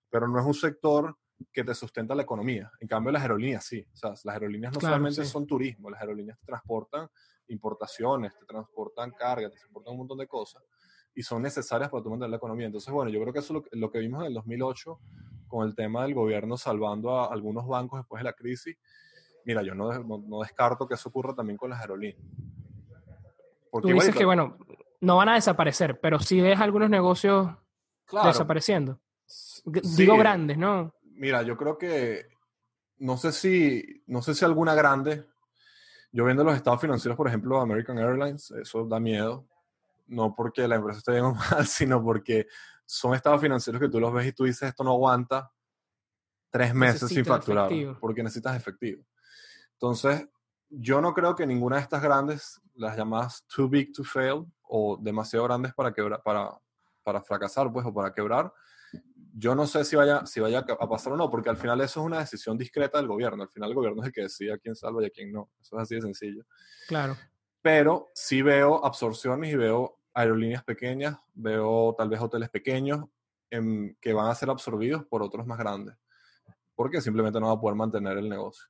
pero 0.10 0.28
no 0.28 0.40
es 0.40 0.46
un 0.46 0.54
sector 0.54 1.16
que 1.52 1.64
te 1.64 1.76
sustenta 1.76 2.16
la 2.16 2.24
economía. 2.24 2.72
En 2.80 2.88
cambio, 2.88 3.12
las 3.12 3.22
aerolíneas 3.22 3.66
sí. 3.66 3.86
O 3.94 3.96
sea, 3.96 4.10
las 4.10 4.26
aerolíneas 4.26 4.74
no 4.74 4.80
claro, 4.80 4.96
solamente 4.96 5.24
sí. 5.24 5.32
son 5.32 5.46
turismo, 5.46 5.90
las 5.90 6.02
aerolíneas 6.02 6.40
te 6.40 6.46
transportan 6.46 7.08
importaciones, 7.48 8.34
te 8.36 8.46
transportan 8.46 9.12
carga, 9.12 9.50
te 9.50 9.58
transportan 9.58 9.94
un 9.94 10.00
montón 10.00 10.18
de 10.18 10.28
cosas 10.28 10.64
y 11.16 11.24
son 11.24 11.42
necesarias 11.42 11.90
para 11.90 12.04
tu 12.04 12.10
mantener 12.10 12.30
la 12.30 12.38
economía. 12.38 12.66
Entonces, 12.68 12.94
bueno, 12.94 13.10
yo 13.10 13.22
creo 13.22 13.34
que 13.34 13.40
eso 13.40 13.58
es 13.58 13.64
lo, 13.72 13.80
lo, 13.80 13.92
que 13.92 14.00
vimos 14.00 14.22
en 14.22 14.28
el 14.28 14.34
2008 14.34 15.00
con 15.48 15.66
el 15.66 15.74
tema 15.74 16.04
del 16.04 16.14
gobierno 16.14 16.58
salvando 16.58 17.18
a 17.18 17.28
algunos 17.28 17.66
bancos 17.68 18.00
después 18.00 18.20
de 18.20 18.26
la 18.26 18.34
crisis. 18.34 18.78
Mira, 19.46 19.64
yo 19.64 19.74
no, 19.74 19.92
no, 20.04 20.18
no 20.18 20.42
descarto 20.42 20.88
que 20.88 20.96
eso 20.96 21.10
ocurra 21.10 21.34
también 21.34 21.58
con 21.58 21.70
las 21.70 21.80
aerolíneas. 21.80 22.22
Porque, 23.72 23.90
Tú 23.90 23.94
dices 23.94 24.10
igual, 24.10 24.18
que, 24.18 24.26
bueno, 24.26 24.58
no 25.02 25.18
van 25.18 25.30
a 25.30 25.36
desaparecer, 25.36 26.00
pero 26.00 26.20
sí 26.20 26.42
ves 26.42 26.60
algunos 26.60 26.90
negocios 26.90 27.50
claro, 28.06 28.28
desapareciendo. 28.28 29.00
Sí, 29.26 29.62
Digo 29.98 30.18
grandes, 30.18 30.58
¿no? 30.58 30.94
Mira, 31.04 31.42
yo 31.44 31.56
creo 31.58 31.78
que 31.78 32.28
no 32.98 33.18
sé 33.18 33.32
si 33.32 34.04
no 34.08 34.22
sé 34.22 34.34
si 34.34 34.46
alguna 34.46 34.76
grande. 34.76 35.26
Yo 36.12 36.24
viendo 36.24 36.44
los 36.44 36.56
estados 36.56 36.80
financieros, 36.80 37.18
por 37.18 37.28
ejemplo, 37.28 37.60
American 37.60 37.98
Airlines, 37.98 38.52
eso 38.52 38.86
da 38.86 39.00
miedo. 39.00 39.46
No 40.08 40.36
porque 40.36 40.68
la 40.68 40.76
empresa 40.76 41.00
esté 41.00 41.14
bien 41.14 41.26
o 41.26 41.34
mal, 41.52 41.66
sino 41.66 42.04
porque 42.04 42.48
son 42.86 43.16
estados 43.16 43.42
financieros 43.42 43.82
que 43.82 43.90
tú 43.90 44.00
los 44.00 44.14
ves 44.14 44.28
y 44.28 44.32
tú 44.32 44.44
dices 44.44 44.70
esto 44.70 44.84
no 44.84 44.92
aguanta 44.92 45.52
tres 46.52 46.74
meses 46.74 47.02
necesitas 47.02 47.26
sin 47.26 47.26
facturar, 47.26 47.66
efectivo. 47.66 47.98
porque 48.00 48.24
necesitas 48.24 48.56
efectivo. 48.56 49.04
Entonces, 49.74 50.26
yo 50.70 51.02
no 51.02 51.14
creo 51.14 51.36
que 51.36 51.46
ninguna 51.46 51.78
de 51.78 51.82
estas 51.82 52.02
grandes, 52.02 52.62
las 52.76 52.96
llamadas 52.96 53.46
too 53.48 53.68
big 53.68 53.92
to 53.92 54.04
fail 54.04 54.46
o 54.62 54.98
demasiado 55.02 55.46
grandes 55.46 55.74
para 55.74 55.94
quebrar, 55.94 56.22
para, 56.24 56.58
para 57.04 57.22
fracasar, 57.22 57.72
pues, 57.74 57.86
o 57.86 57.94
para 57.94 58.14
quebrar, 58.14 58.54
yo 59.38 59.54
no 59.54 59.68
sé 59.68 59.84
si 59.84 59.98
vaya, 59.98 60.26
si 60.26 60.40
vaya 60.40 60.60
a 60.60 60.88
pasar 60.88 61.12
o 61.12 61.18
no, 61.18 61.30
porque 61.30 61.50
al 61.50 61.58
final 61.58 61.82
eso 61.82 62.00
es 62.00 62.06
una 62.06 62.20
decisión 62.20 62.58
discreta 62.58 62.98
del 62.98 63.08
gobierno. 63.08 63.44
Al 63.44 63.50
final 63.50 63.70
el 63.70 63.76
gobierno 63.76 64.02
es 64.02 64.08
el 64.08 64.14
que 64.14 64.22
decide 64.22 64.54
a 64.54 64.58
quién 64.58 64.76
salva 64.76 65.04
y 65.04 65.08
a 65.08 65.10
quién 65.10 65.34
no. 65.34 65.52
Eso 65.60 65.76
es 65.76 65.84
así 65.84 65.96
de 65.96 66.02
sencillo. 66.02 66.46
Claro. 66.88 67.18
Pero 67.62 68.12
sí 68.16 68.42
veo 68.42 68.86
absorciones 68.86 69.52
y 69.52 69.58
veo 69.58 69.95
aerolíneas 70.16 70.64
pequeñas, 70.64 71.18
veo 71.34 71.94
tal 71.98 72.10
vez 72.10 72.20
hoteles 72.22 72.50
pequeños 72.50 73.06
en, 73.52 73.96
que 74.02 74.14
van 74.14 74.32
a 74.32 74.36
ser 74.36 74.50
absorbidos 74.50 75.06
por 75.06 75.22
otros 75.22 75.46
más 75.46 75.60
grandes, 75.60 75.96
porque 76.74 77.02
simplemente 77.02 77.40
no 77.40 77.48
va 77.48 77.54
a 77.54 77.60
poder 77.60 77.76
mantener 77.76 78.18
el 78.18 78.30
negocio. 78.30 78.66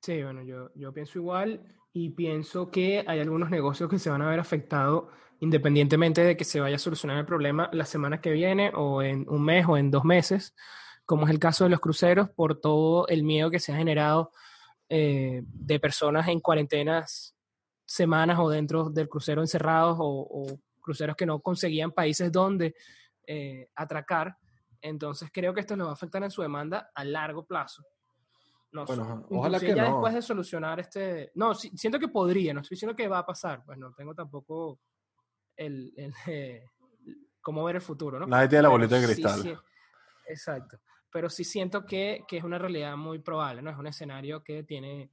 Sí, 0.00 0.22
bueno, 0.22 0.42
yo, 0.42 0.70
yo 0.74 0.92
pienso 0.92 1.18
igual 1.18 1.60
y 1.92 2.10
pienso 2.10 2.70
que 2.70 3.04
hay 3.06 3.20
algunos 3.20 3.50
negocios 3.50 3.90
que 3.90 3.98
se 3.98 4.10
van 4.10 4.22
a 4.22 4.28
ver 4.28 4.38
afectados 4.38 5.06
independientemente 5.40 6.22
de 6.22 6.36
que 6.36 6.44
se 6.44 6.60
vaya 6.60 6.76
a 6.76 6.78
solucionar 6.78 7.18
el 7.18 7.26
problema 7.26 7.68
la 7.72 7.84
semana 7.84 8.20
que 8.20 8.30
viene 8.30 8.72
o 8.74 9.02
en 9.02 9.28
un 9.28 9.44
mes 9.44 9.66
o 9.68 9.76
en 9.76 9.90
dos 9.90 10.04
meses, 10.04 10.54
como 11.04 11.24
es 11.24 11.30
el 11.30 11.38
caso 11.38 11.64
de 11.64 11.70
los 11.70 11.80
cruceros, 11.80 12.30
por 12.30 12.60
todo 12.60 13.06
el 13.08 13.22
miedo 13.22 13.50
que 13.50 13.60
se 13.60 13.72
ha 13.72 13.76
generado 13.76 14.30
eh, 14.88 15.42
de 15.44 15.80
personas 15.80 16.28
en 16.28 16.40
cuarentenas 16.40 17.35
semanas 17.86 18.38
o 18.38 18.50
dentro 18.50 18.90
del 18.90 19.08
crucero 19.08 19.40
encerrados 19.40 19.96
o, 19.98 20.28
o 20.28 20.60
cruceros 20.80 21.16
que 21.16 21.26
no 21.26 21.40
conseguían 21.40 21.92
países 21.92 22.30
donde 22.30 22.74
eh, 23.26 23.68
atracar. 23.74 24.36
Entonces 24.80 25.30
creo 25.32 25.54
que 25.54 25.60
esto 25.60 25.76
les 25.76 25.86
va 25.86 25.90
a 25.90 25.94
afectar 25.94 26.22
en 26.22 26.30
su 26.30 26.42
demanda 26.42 26.90
a 26.94 27.04
largo 27.04 27.44
plazo. 27.44 27.82
No, 28.72 28.84
bueno, 28.84 29.26
ojalá 29.30 29.58
que 29.58 29.74
ya 29.74 29.84
no. 29.84 29.94
después 29.94 30.14
de 30.14 30.22
solucionar 30.22 30.80
este... 30.80 31.32
No, 31.34 31.54
sí, 31.54 31.70
siento 31.76 31.98
que 31.98 32.08
podría, 32.08 32.52
no 32.52 32.60
estoy 32.60 32.74
diciendo 32.74 32.94
que 32.94 33.08
va 33.08 33.18
a 33.18 33.26
pasar, 33.26 33.64
pues 33.64 33.78
no 33.78 33.92
tengo 33.94 34.14
tampoco 34.14 34.80
el, 35.56 35.92
el 35.96 36.12
eh, 36.26 36.64
cómo 37.40 37.64
ver 37.64 37.76
el 37.76 37.82
futuro, 37.82 38.20
¿no? 38.20 38.26
Nadie 38.26 38.48
tiene 38.48 38.62
la 38.62 38.68
bolita 38.68 38.98
de 38.98 39.06
cristal. 39.06 39.40
Sí, 39.40 39.48
sí, 39.48 39.56
exacto. 40.28 40.78
Pero 41.10 41.30
sí 41.30 41.44
siento 41.44 41.86
que, 41.86 42.24
que, 42.28 42.36
es 42.36 42.44
una 42.44 42.58
realidad 42.58 42.96
muy 42.96 43.20
probable, 43.20 43.62
¿no? 43.62 43.70
Es 43.70 43.78
un 43.78 43.86
escenario 43.86 44.42
que 44.42 44.64
tiene, 44.64 45.10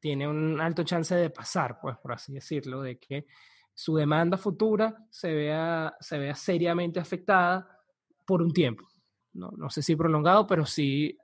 tiene 0.00 0.28
un 0.28 0.60
alto 0.60 0.84
chance 0.84 1.14
de 1.14 1.30
pasar, 1.30 1.78
pues, 1.80 1.96
por 1.98 2.12
así 2.12 2.32
decirlo, 2.32 2.82
de 2.82 2.98
que 2.98 3.26
su 3.74 3.96
demanda 3.96 4.36
futura 4.36 5.06
se 5.10 5.32
vea, 5.32 5.96
se 6.00 6.18
vea 6.18 6.34
seriamente 6.34 7.00
afectada 7.00 7.80
por 8.26 8.42
un 8.42 8.52
tiempo. 8.52 8.86
No, 9.32 9.50
no 9.56 9.70
sé 9.70 9.82
si 9.82 9.94
prolongado, 9.94 10.46
pero 10.46 10.66
sí 10.66 11.16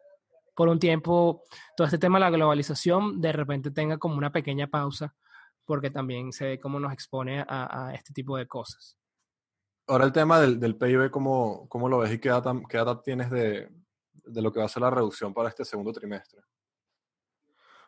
por 0.54 0.69
un 0.69 0.78
tiempo 0.78 1.43
todo 1.76 1.87
este 1.87 1.99
tema 1.99 2.19
de 2.19 2.25
la 2.26 2.31
globalización 2.31 3.21
de 3.21 3.33
repente 3.33 3.71
tenga 3.71 3.99
como 3.99 4.16
una 4.16 4.31
pequeña 4.31 4.69
pausa 4.69 5.14
porque 5.64 5.90
también 5.90 6.33
se 6.33 6.47
ve 6.47 6.61
cómo 6.61 6.78
nos 6.78 6.93
expone 6.93 7.45
a, 7.47 7.93
este 7.95 8.12
tipo 8.12 8.37
de 8.37 8.47
cosas. 8.47 8.97
Ahora 9.87 10.04
el 10.04 10.12
tema 10.12 10.38
del, 10.40 10.61
del 10.61 10.76
PIB, 10.76 11.11
¿cómo, 11.11 11.69
¿cómo, 11.69 11.88
lo 11.88 11.99
ves 11.99 12.12
y 12.12 12.19
qué 12.19 12.28
data, 12.28 12.54
qué 12.69 12.78
data 12.78 13.02
tienes 13.02 13.31
de, 13.31 13.69
de, 14.12 14.43
lo 14.43 14.52
que 14.52 14.61
va 14.61 14.66
a 14.66 14.69
ser 14.69 14.83
la 14.83 14.90
reducción 14.90 15.33
para 15.33 15.49
este 15.49 15.64
segundo 15.64 15.93
trimestre? 15.93 16.40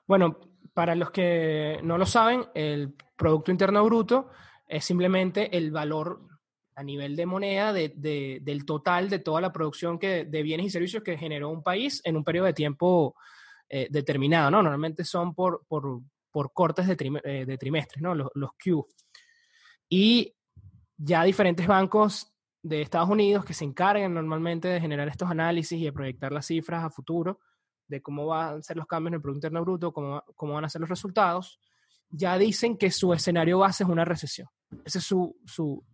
Bueno, 0.07 0.39
para 0.73 0.95
los 0.95 1.11
que 1.11 1.81
no 1.83 1.99
lo 1.99 2.07
saben, 2.07 2.45
el 2.55 2.95
Producto 3.17 3.51
Interno 3.51 3.85
Bruto 3.85 4.31
es 4.69 4.85
simplemente 4.85 5.57
el 5.57 5.71
valor 5.71 6.21
a 6.75 6.83
nivel 6.83 7.17
de 7.17 7.27
moneda 7.27 7.73
de, 7.73 7.93
de, 7.97 8.41
del 8.43 8.67
total 8.67 9.09
de 9.09 9.19
toda 9.19 9.41
la 9.41 9.53
producción 9.53 9.99
que, 9.99 10.27
de 10.27 10.43
bienes 10.43 10.67
y 10.67 10.71
servicios 10.71 11.03
que 11.03 11.17
generó 11.17 11.49
un 11.49 11.63
país 11.63 12.03
en 12.05 12.17
un 12.17 12.25
periodo 12.25 12.47
de 12.47 12.53
tiempo 12.53 13.17
eh, 13.69 13.89
determinado. 13.91 14.51
¿no? 14.51 14.63
Normalmente 14.63 15.03
son 15.03 15.35
por, 15.35 15.65
por, 15.67 16.03
por 16.31 16.53
cortes 16.53 16.87
de, 16.87 17.21
eh, 17.25 17.47
de 17.47 17.59
trimestres, 17.59 18.03
¿no? 18.03 18.15
los, 18.15 18.29
los 18.35 18.51
Q. 18.63 18.87
Y 19.89 20.35
ya 20.99 21.25
diferentes 21.25 21.67
bancos 21.67 22.33
de 22.63 22.83
Estados 22.83 23.09
Unidos 23.09 23.45
que 23.45 23.55
se 23.55 23.65
encargan 23.65 24.13
normalmente 24.13 24.69
de 24.69 24.81
generar 24.81 25.09
estos 25.09 25.31
análisis 25.31 25.81
y 25.81 25.85
de 25.85 25.93
proyectar 25.93 26.33
las 26.33 26.47
cifras 26.47 26.85
a 26.85 26.91
futuro 26.91 27.41
de 27.89 28.03
cómo 28.03 28.27
van 28.27 28.59
a 28.59 28.63
ser 28.63 28.77
los 28.77 28.87
cambios 28.87 29.11
en 29.11 29.15
el 29.15 29.23
Producto 29.23 29.47
Interno 29.47 29.63
Bruto, 29.63 29.93
cómo, 29.93 30.23
cómo 30.35 30.55
van 30.55 30.65
a 30.65 30.69
ser 30.69 30.81
los 30.81 30.91
resultados, 30.91 31.61
ya 32.09 32.39
dicen 32.39 32.77
que 32.77 32.91
su 32.91 33.13
escenario 33.13 33.59
base 33.59 33.85
es 33.85 33.91
una 33.91 34.05
recesión. 34.05 34.49
Ese 34.85 34.99
es 34.99 35.05
su, 35.05 35.37
su, 35.45 35.85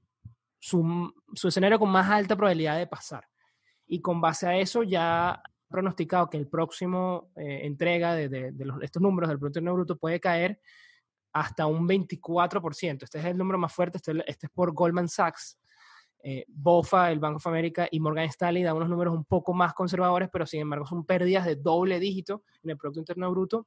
su, 0.58 1.14
su 1.34 1.48
escenario 1.48 1.78
con 1.78 1.90
más 1.90 2.10
alta 2.10 2.36
probabilidad 2.36 2.78
de 2.78 2.86
pasar. 2.86 3.24
Y 3.86 4.00
con 4.00 4.20
base 4.20 4.46
a 4.46 4.56
eso 4.56 4.82
ya 4.82 5.42
pronosticado 5.68 6.28
que 6.28 6.36
el 6.36 6.48
próximo 6.48 7.30
eh, 7.36 7.60
entrega 7.64 8.14
de, 8.14 8.28
de, 8.28 8.52
de 8.52 8.64
los, 8.64 8.82
estos 8.82 9.02
números 9.02 9.28
del 9.28 9.38
Producto 9.38 9.58
Interno 9.58 9.74
Bruto 9.74 9.96
puede 9.96 10.20
caer 10.20 10.60
hasta 11.32 11.66
un 11.66 11.88
24%. 11.88 13.02
Este 13.02 13.18
es 13.18 13.24
el 13.24 13.38
número 13.38 13.58
más 13.58 13.72
fuerte, 13.72 13.98
este, 13.98 14.12
este 14.26 14.46
es 14.46 14.52
por 14.52 14.72
Goldman 14.72 15.08
Sachs. 15.08 15.58
Eh, 16.24 16.44
BOFA, 16.46 17.10
el 17.10 17.18
Bank 17.18 17.36
of 17.36 17.46
America 17.48 17.88
y 17.90 17.98
Morgan 17.98 18.26
Stanley 18.26 18.62
dan 18.62 18.76
unos 18.76 18.88
números 18.88 19.12
un 19.14 19.24
poco 19.24 19.52
más 19.52 19.74
conservadores, 19.74 20.28
pero 20.32 20.46
sin 20.46 20.60
embargo 20.60 20.86
son 20.86 21.04
pérdidas 21.04 21.44
de 21.44 21.56
doble 21.56 21.98
dígito 21.98 22.44
en 22.62 22.70
el 22.70 22.76
Producto 22.76 23.00
Interno 23.00 23.30
Bruto. 23.32 23.66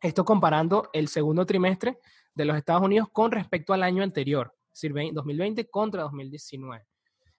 Esto 0.00 0.24
comparando 0.24 0.88
el 0.92 1.08
segundo 1.08 1.44
trimestre 1.44 1.98
de 2.34 2.44
los 2.44 2.56
Estados 2.56 2.82
Unidos 2.82 3.08
con 3.12 3.32
respecto 3.32 3.72
al 3.72 3.82
año 3.82 4.02
anterior, 4.02 4.54
es 4.72 4.80
decir, 4.80 5.12
2020 5.12 5.68
contra 5.68 6.02
2019. 6.02 6.86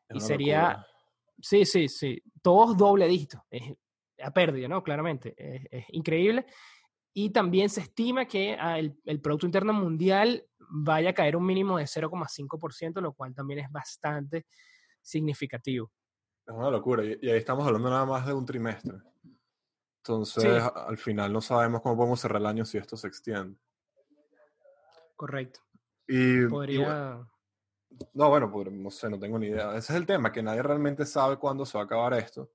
Es 0.10 0.18
y 0.18 0.20
sería, 0.20 0.62
locura. 0.62 0.88
sí, 1.40 1.66
sí, 1.66 1.88
sí, 1.88 2.22
todos 2.42 2.76
doble 2.76 3.08
dígito. 3.08 3.46
Es, 3.50 3.74
a 4.22 4.32
pérdida, 4.32 4.68
¿no? 4.68 4.84
Claramente, 4.84 5.34
es, 5.38 5.86
increíble. 5.90 6.46
Y 7.14 7.32
también 7.32 7.70
se 7.70 7.82
estima 7.82 8.26
que 8.26 8.58
ah, 8.60 8.80
el, 8.80 9.22
Producto 9.22 9.46
Interno 9.46 9.74
Mundial 9.74 10.46
vaya 10.58 11.10
a 11.10 11.14
caer 11.14 11.36
un 11.36 11.46
mínimo 11.46 11.78
de 11.78 11.84
0,5%, 11.84 13.02
lo 13.02 13.14
cual 13.14 13.36
también 13.36 13.60
es 13.60 13.72
bastante 13.72 14.46
significativo. 15.02 15.92
Es 16.46 16.54
una 16.54 16.70
locura, 16.70 17.04
y, 17.04 17.30
ahí 17.30 17.38
estamos 17.38 17.66
hablando 17.68 17.90
nada 17.90 18.06
más 18.06 18.26
de 18.26 18.34
un 18.34 18.46
trimestre. 18.46 18.94
Entonces, 19.98 20.64
al 20.74 20.98
final 20.98 21.32
no 21.32 21.42
sabemos 21.42 21.82
cómo 21.82 21.96
podemos 21.96 22.20
cerrar 22.20 22.42
el 22.42 22.48
año 22.48 22.66
si 22.66 22.78
esto 22.78 22.98
se 22.98 23.08
extiende. 23.08 23.60
Correcto. 25.16 25.60
Y, 26.08 26.48
Podría... 26.48 27.28
no, 28.14 28.30
bueno, 28.30 28.52
no 28.72 28.90
sé, 28.90 29.10
no 29.10 29.20
tengo 29.20 29.38
ni 29.38 29.48
idea. 29.48 29.76
Ese 29.76 29.94
es 29.94 30.00
el 30.00 30.06
tema, 30.06 30.32
que 30.32 30.42
nadie 30.42 30.64
realmente 30.64 31.06
sabe 31.06 31.38
cuándo 31.38 31.66
se 31.66 31.78
va 31.78 31.84
a 31.84 31.86
acabar 31.86 32.14
esto. 32.16 32.52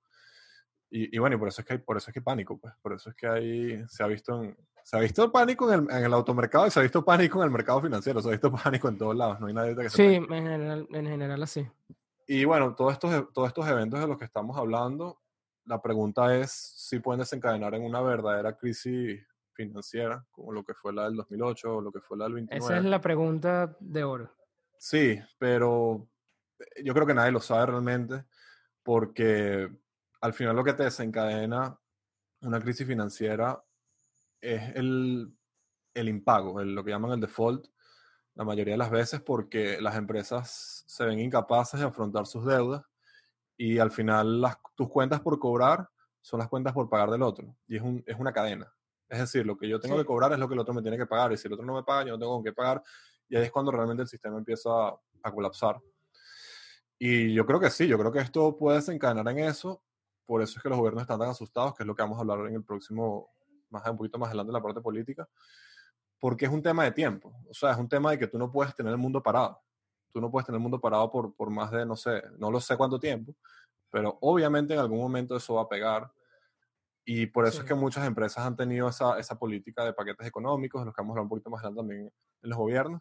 Y, 0.88 1.18
bueno, 1.18 1.36
y 1.36 1.38
por 1.38 1.48
eso 1.48 1.60
es 1.60 1.66
que 1.66 1.74
hay, 1.74 1.78
por 1.80 1.96
eso 1.96 2.10
es 2.10 2.14
que 2.14 2.22
pánico, 2.22 2.58
pues. 2.58 2.72
Por 2.80 2.92
eso 2.92 3.10
es 3.10 3.16
que 3.16 3.26
hay, 3.26 3.84
se 3.88 4.02
ha 4.02 4.06
visto 4.06 4.40
se 4.86 4.96
ha 4.96 5.00
visto 5.00 5.32
pánico 5.32 5.72
en 5.72 5.80
el, 5.80 5.96
en 5.96 6.04
el, 6.04 6.14
automercado 6.14 6.68
y 6.68 6.70
se 6.70 6.78
ha 6.78 6.82
visto 6.82 7.04
pánico 7.04 7.40
en 7.40 7.46
el 7.46 7.50
mercado 7.50 7.82
financiero, 7.82 8.22
se 8.22 8.28
ha 8.28 8.30
visto 8.30 8.52
pánico 8.64 8.88
en 8.88 8.96
todos 8.96 9.16
lados, 9.16 9.40
no 9.40 9.48
hay 9.48 9.54
nadie 9.54 9.74
que 9.74 9.90
se 9.90 9.96
Sí, 9.96 10.14
en 10.14 10.28
general, 10.28 10.86
en 10.92 11.06
general 11.06 11.42
así. 11.42 11.66
Y 12.28 12.44
bueno, 12.44 12.72
todos 12.76 12.92
estos, 12.92 13.32
todos 13.32 13.48
estos 13.48 13.66
eventos 13.66 13.98
de 13.98 14.06
los 14.06 14.16
que 14.16 14.24
estamos 14.24 14.56
hablando, 14.56 15.20
la 15.64 15.82
pregunta 15.82 16.36
es 16.36 16.52
si 16.52 17.00
pueden 17.00 17.18
desencadenar 17.18 17.74
en 17.74 17.82
una 17.82 18.00
verdadera 18.00 18.56
crisis 18.56 19.26
financiera, 19.54 20.24
como 20.30 20.52
lo 20.52 20.62
que 20.62 20.74
fue 20.74 20.92
la 20.92 21.06
del 21.06 21.16
2008 21.16 21.76
o 21.76 21.80
lo 21.80 21.90
que 21.90 22.00
fue 22.00 22.16
la 22.16 22.26
del 22.26 22.34
29. 22.34 22.64
Esa 22.64 22.78
es 22.78 22.84
la 22.84 23.00
pregunta 23.00 23.76
de 23.80 24.04
oro. 24.04 24.32
Sí, 24.78 25.18
pero 25.38 26.08
eh, 26.60 26.84
yo 26.84 26.94
creo 26.94 27.06
que 27.06 27.14
nadie 27.14 27.32
lo 27.32 27.40
sabe 27.40 27.66
realmente, 27.66 28.24
porque 28.84 29.68
al 30.26 30.34
final 30.34 30.56
lo 30.56 30.64
que 30.64 30.72
te 30.72 30.82
desencadena 30.82 31.78
una 32.40 32.60
crisis 32.60 32.86
financiera 32.86 33.62
es 34.40 34.74
el, 34.74 35.32
el 35.94 36.08
impago, 36.08 36.62
lo 36.62 36.84
que 36.84 36.90
llaman 36.90 37.12
el 37.12 37.20
default, 37.20 37.68
la 38.34 38.44
mayoría 38.44 38.74
de 38.74 38.78
las 38.78 38.90
veces 38.90 39.20
porque 39.20 39.80
las 39.80 39.96
empresas 39.96 40.84
se 40.86 41.06
ven 41.06 41.20
incapaces 41.20 41.78
de 41.78 41.86
afrontar 41.86 42.26
sus 42.26 42.44
deudas 42.44 42.82
y 43.56 43.78
al 43.78 43.90
final 43.92 44.40
las, 44.40 44.56
tus 44.74 44.88
cuentas 44.88 45.20
por 45.20 45.38
cobrar 45.38 45.88
son 46.20 46.40
las 46.40 46.48
cuentas 46.48 46.74
por 46.74 46.88
pagar 46.90 47.10
del 47.10 47.22
otro 47.22 47.56
y 47.68 47.76
es, 47.76 47.82
un, 47.82 48.02
es 48.04 48.18
una 48.18 48.32
cadena. 48.32 48.72
Es 49.08 49.20
decir, 49.20 49.46
lo 49.46 49.56
que 49.56 49.68
yo 49.68 49.78
tengo 49.78 49.96
que 49.96 50.04
cobrar 50.04 50.32
es 50.32 50.40
lo 50.40 50.48
que 50.48 50.54
el 50.54 50.60
otro 50.60 50.74
me 50.74 50.82
tiene 50.82 50.98
que 50.98 51.06
pagar 51.06 51.32
y 51.32 51.36
si 51.36 51.46
el 51.46 51.54
otro 51.54 51.64
no 51.64 51.74
me 51.74 51.84
paga, 51.84 52.06
yo 52.06 52.12
no 52.12 52.18
tengo 52.18 52.34
con 52.34 52.44
qué 52.44 52.52
pagar 52.52 52.82
y 53.28 53.36
ahí 53.36 53.44
es 53.44 53.52
cuando 53.52 53.70
realmente 53.70 54.02
el 54.02 54.08
sistema 54.08 54.36
empieza 54.38 54.70
a, 54.70 55.00
a 55.22 55.32
colapsar. 55.32 55.80
Y 56.98 57.32
yo 57.32 57.46
creo 57.46 57.60
que 57.60 57.70
sí, 57.70 57.86
yo 57.86 57.98
creo 57.98 58.10
que 58.10 58.20
esto 58.20 58.56
puede 58.56 58.78
desencadenar 58.78 59.28
en 59.28 59.38
eso, 59.38 59.82
por 60.26 60.42
eso 60.42 60.58
es 60.58 60.62
que 60.62 60.68
los 60.68 60.78
gobiernos 60.78 61.02
están 61.02 61.18
tan 61.18 61.30
asustados, 61.30 61.74
que 61.74 61.82
es 61.82 61.86
lo 61.86 61.94
que 61.94 62.02
vamos 62.02 62.18
a 62.18 62.20
hablar 62.20 62.46
en 62.48 62.56
el 62.56 62.64
próximo, 62.64 63.30
más 63.70 63.86
un 63.88 63.96
poquito 63.96 64.18
más 64.18 64.28
adelante 64.28 64.50
en 64.50 64.54
la 64.54 64.62
parte 64.62 64.80
política, 64.80 65.28
porque 66.18 66.46
es 66.46 66.50
un 66.50 66.62
tema 66.62 66.84
de 66.84 66.92
tiempo, 66.92 67.32
o 67.48 67.54
sea, 67.54 67.72
es 67.72 67.78
un 67.78 67.88
tema 67.88 68.10
de 68.10 68.18
que 68.18 68.26
tú 68.26 68.38
no 68.38 68.50
puedes 68.50 68.74
tener 68.74 68.92
el 68.92 68.98
mundo 68.98 69.22
parado, 69.22 69.60
tú 70.12 70.20
no 70.20 70.30
puedes 70.30 70.46
tener 70.46 70.56
el 70.56 70.62
mundo 70.62 70.80
parado 70.80 71.10
por, 71.10 71.34
por 71.34 71.50
más 71.50 71.70
de, 71.70 71.86
no 71.86 71.96
sé, 71.96 72.22
no 72.38 72.50
lo 72.50 72.60
sé 72.60 72.76
cuánto 72.76 72.98
tiempo, 72.98 73.34
pero 73.90 74.18
obviamente 74.20 74.74
en 74.74 74.80
algún 74.80 74.98
momento 74.98 75.36
eso 75.36 75.54
va 75.54 75.62
a 75.62 75.68
pegar. 75.68 76.10
Y 77.04 77.26
por 77.26 77.46
eso 77.46 77.60
es 77.60 77.64
que 77.66 77.74
muchas 77.74 78.04
empresas 78.06 78.44
han 78.44 78.56
tenido 78.56 78.88
esa, 78.88 79.18
esa 79.18 79.38
política 79.38 79.84
de 79.84 79.92
paquetes 79.92 80.26
económicos, 80.26 80.80
de 80.80 80.86
los 80.86 80.94
que 80.94 81.00
vamos 81.00 81.10
a 81.10 81.12
hablar 81.12 81.22
un 81.22 81.28
poquito 81.28 81.50
más 81.50 81.60
adelante 81.60 81.78
también 81.78 82.12
en 82.42 82.50
los 82.50 82.58
gobiernos. 82.58 83.00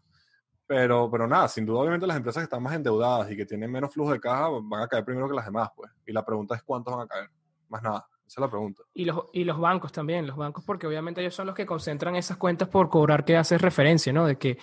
Pero, 0.68 1.10
pero 1.12 1.28
nada, 1.28 1.48
sin 1.48 1.66
duda, 1.66 1.82
obviamente 1.82 2.08
las 2.08 2.18
empresas 2.18 2.42
que 2.42 2.46
están 2.46 2.64
más 2.64 2.74
endeudadas 2.74 3.32
y 3.32 3.38
que 3.38 3.46
tienen 3.46 3.72
menos 3.72 3.94
flujo 3.94 4.12
de 4.12 4.20
caja 4.20 4.50
van 4.64 4.82
a 4.82 4.88
caer 4.88 5.06
primero 5.06 5.30
que 5.30 5.36
las 5.36 5.46
demás, 5.46 5.70
pues. 5.76 5.92
Y 6.06 6.12
la 6.12 6.26
pregunta 6.26 6.56
es 6.56 6.64
cuántos 6.64 6.96
van 6.96 7.06
a 7.06 7.08
caer. 7.08 7.30
Más 7.70 7.84
nada. 7.84 8.08
Esa 8.28 8.40
es 8.40 8.42
la 8.42 8.50
pregunta. 8.50 8.82
Y 8.96 9.06
los, 9.06 9.26
y 9.34 9.44
los 9.44 9.60
bancos 9.60 9.92
también, 9.92 10.26
los 10.26 10.36
bancos, 10.36 10.64
porque 10.66 10.88
obviamente 10.88 11.22
ellos 11.22 11.36
son 11.36 11.46
los 11.46 11.56
que 11.56 11.66
concentran 11.66 12.16
esas 12.16 12.38
cuentas 12.38 12.68
por 12.68 12.90
cobrar 12.90 13.24
que 13.24 13.38
haces 13.38 13.62
referencia, 13.62 14.12
¿no? 14.12 14.26
De 14.26 14.38
que 14.38 14.58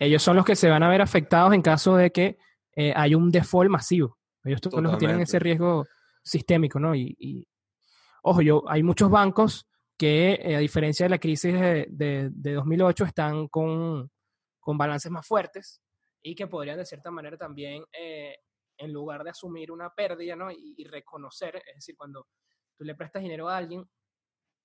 ellos 0.00 0.22
son 0.22 0.36
los 0.36 0.46
que 0.46 0.56
se 0.56 0.70
van 0.70 0.82
a 0.82 0.88
ver 0.88 1.02
afectados 1.02 1.52
en 1.52 1.60
caso 1.60 1.96
de 1.96 2.10
que 2.10 2.38
eh, 2.74 2.92
hay 2.96 3.14
un 3.14 3.30
default 3.30 3.70
masivo. 3.70 4.16
Ellos 4.44 4.60
son 4.70 4.84
los 4.84 4.92
que 4.92 4.98
tienen 4.98 5.20
ese 5.20 5.38
riesgo 5.38 5.86
sistémico, 6.22 6.80
¿no? 6.80 6.94
Y, 6.94 7.46
ojo, 8.22 8.40
yo, 8.40 8.64
hay 8.66 8.82
muchos 8.82 9.10
bancos 9.10 9.66
que, 9.98 10.40
eh, 10.42 10.56
a 10.56 10.58
diferencia 10.58 11.04
de 11.04 11.10
la 11.10 11.18
crisis 11.18 11.52
de, 11.52 11.86
de, 11.90 12.52
2008, 12.54 13.04
están 13.04 13.48
con, 13.48 14.10
con, 14.62 14.78
balances 14.78 15.10
más 15.10 15.26
fuertes 15.26 15.82
y 16.22 16.34
que 16.34 16.46
podrían, 16.46 16.78
de 16.78 16.86
cierta 16.86 17.10
manera, 17.10 17.36
también, 17.36 17.84
eh, 17.92 18.36
en 18.78 18.92
lugar 18.92 19.24
de 19.24 19.30
asumir 19.30 19.70
una 19.70 19.90
pérdida, 19.90 20.36
¿no? 20.36 20.50
Y, 20.50 20.84
reconocer, 20.84 21.56
es 21.56 21.74
decir, 21.76 21.96
cuando 21.96 22.28
tú 22.76 22.84
le 22.84 22.94
prestas 22.94 23.22
dinero 23.22 23.48
a 23.48 23.56
alguien 23.56 23.88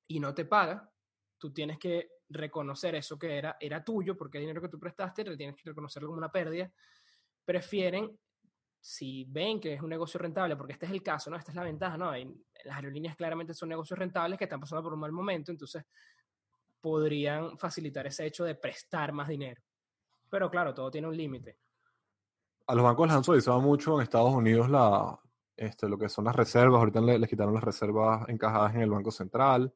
y 0.08 0.20
no 0.20 0.34
te 0.34 0.46
paga, 0.46 0.90
tú 1.38 1.52
tienes 1.52 1.78
que 1.78 2.10
reconocer 2.30 2.96
eso 2.96 3.18
que 3.18 3.38
era, 3.38 3.58
era 3.60 3.84
tuyo, 3.84 4.16
porque 4.16 4.38
el 4.38 4.44
dinero 4.44 4.62
que 4.62 4.70
tú 4.70 4.80
prestaste, 4.80 5.24
tienes 5.36 5.56
que 5.56 5.70
reconocerlo 5.70 6.10
como 6.10 6.18
una 6.18 6.32
pérdida. 6.32 6.72
Prefieren, 7.46 8.18
si 8.80 9.26
ven 9.26 9.60
que 9.60 9.74
es 9.74 9.82
un 9.82 9.90
negocio 9.90 10.20
rentable, 10.20 10.56
porque 10.56 10.74
este 10.74 10.86
es 10.86 10.92
el 10.92 11.04
caso, 11.04 11.30
¿no? 11.30 11.38
Esta 11.38 11.52
es 11.52 11.56
la 11.56 11.64
ventaja, 11.64 11.98
¿no? 11.98 12.12
las 12.12 12.76
aerolíneas 12.76 13.16
claramente 13.16 13.54
son 13.54 13.70
negocios 13.70 13.98
rentables 13.98 14.38
que 14.38 14.46
están 14.46 14.60
pasando 14.60 14.84
por 14.84 14.94
un 14.94 15.00
mal 15.00 15.12
momento, 15.12 15.52
entonces 15.52 15.84
podrían 16.82 17.58
facilitar 17.58 18.08
ese 18.08 18.26
hecho 18.26 18.44
de 18.44 18.56
prestar 18.56 19.12
más 19.12 19.28
dinero. 19.28 19.62
Pero 20.30 20.50
claro, 20.50 20.74
todo 20.74 20.92
tiene 20.92 21.08
un 21.08 21.18
límite. 21.18 21.58
A 22.68 22.76
los 22.76 22.84
bancos 22.84 23.08
les 23.08 23.16
han 23.16 23.24
solicitado 23.24 23.62
mucho 23.62 23.96
en 23.96 24.04
Estados 24.04 24.34
Unidos 24.34 24.70
la, 24.70 25.18
este, 25.58 25.90
lo 25.90 25.98
que 25.98 26.10
son 26.10 26.26
las 26.26 26.36
reservas. 26.36 26.80
Ahorita 26.80 27.02
les, 27.02 27.30
quitaron 27.30 27.54
las 27.54 27.64
reservas 27.64 28.28
encajadas 28.30 28.76
en 28.76 28.82
el 28.82 28.92
Banco 28.92 29.12
Central, 29.12 29.74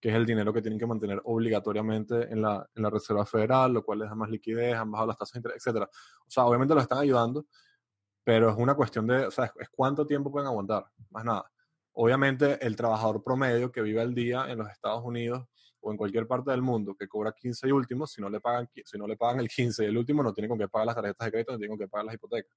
que 0.00 0.08
es 0.08 0.14
el 0.14 0.24
dinero 0.24 0.52
que 0.52 0.62
tienen 0.62 0.78
que 0.78 0.86
mantener 0.86 1.20
obligatoriamente 1.24 2.32
en 2.32 2.42
la, 2.42 2.68
en 2.74 2.82
la 2.82 2.90
Reserva 2.90 3.26
Federal, 3.26 3.72
lo 3.72 3.84
cual 3.84 4.00
les 4.00 4.08
da 4.08 4.14
más 4.14 4.30
liquidez, 4.30 4.74
han 4.74 4.90
bajado 4.90 5.08
las 5.08 5.18
tasas 5.18 5.34
de 5.34 5.38
interés, 5.40 5.66
etc. 5.66 5.82
O 5.82 6.30
sea, 6.30 6.46
obviamente 6.46 6.74
lo 6.74 6.80
están 6.80 6.98
ayudando, 6.98 7.46
pero 8.24 8.50
es 8.50 8.56
una 8.56 8.74
cuestión 8.74 9.06
de, 9.06 9.26
o 9.26 9.30
sea, 9.30 9.52
es, 9.58 9.68
cuánto 9.70 10.06
tiempo 10.06 10.30
pueden 10.30 10.48
aguantar, 10.48 10.86
más 11.10 11.24
nada. 11.24 11.50
Obviamente 11.92 12.64
el 12.64 12.76
trabajador 12.76 13.22
promedio 13.24 13.72
que 13.72 13.82
vive 13.82 14.00
al 14.00 14.14
día 14.14 14.46
en 14.48 14.58
los 14.58 14.70
Estados 14.70 15.04
Unidos 15.04 15.46
o 15.80 15.90
en 15.90 15.96
cualquier 15.96 16.26
parte 16.26 16.50
del 16.50 16.62
mundo 16.62 16.94
que 16.94 17.06
cobra 17.06 17.32
15 17.32 17.68
y 17.68 17.72
últimos, 17.72 18.12
si 18.12 18.20
no 18.20 18.28
le 18.28 18.40
pagan, 18.40 18.68
si 18.84 18.98
no 18.98 19.06
le 19.06 19.16
pagan 19.16 19.40
el 19.40 19.48
15 19.48 19.84
y 19.84 19.86
el 19.86 19.96
último, 19.96 20.22
no 20.22 20.32
tiene 20.32 20.48
con 20.48 20.58
qué 20.58 20.68
pagar 20.68 20.86
las 20.86 20.96
tarjetas 20.96 21.24
de 21.26 21.30
crédito, 21.30 21.52
no 21.52 21.58
tiene 21.58 21.70
con 21.70 21.78
qué 21.78 21.88
pagar 21.88 22.06
las 22.06 22.14
hipotecas. 22.14 22.56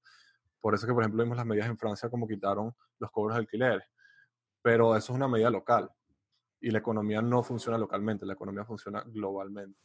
Por 0.60 0.74
eso 0.74 0.86
que, 0.86 0.92
por 0.92 1.02
ejemplo, 1.02 1.22
vimos 1.22 1.36
las 1.36 1.46
medidas 1.46 1.68
en 1.68 1.76
Francia 1.76 2.08
como 2.08 2.26
quitaron 2.28 2.74
los 2.98 3.10
cobros 3.10 3.34
de 3.34 3.40
alquileres. 3.40 3.84
Pero 4.62 4.96
eso 4.96 5.12
es 5.12 5.16
una 5.16 5.26
medida 5.26 5.50
local. 5.50 5.90
Y 6.60 6.70
la 6.70 6.78
economía 6.78 7.20
no 7.20 7.42
funciona 7.42 7.76
localmente, 7.76 8.24
la 8.24 8.34
economía 8.34 8.64
funciona 8.64 9.02
globalmente. 9.04 9.80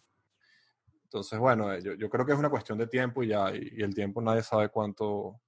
Entonces, 1.03 1.39
bueno, 1.39 1.73
eh, 1.73 1.81
yo, 1.81 1.93
yo 1.93 2.09
creo 2.09 2.25
que 2.25 2.33
es 2.33 2.37
una 2.37 2.49
cuestión 2.49 2.77
de 2.77 2.85
tiempo 2.85 3.23
y 3.23 3.29
ya, 3.29 3.49
y, 3.55 3.81
el 3.81 3.95
tiempo 3.95 4.21
nadie 4.21 4.43
sabe 4.43 4.69
cuánto, 4.69 5.41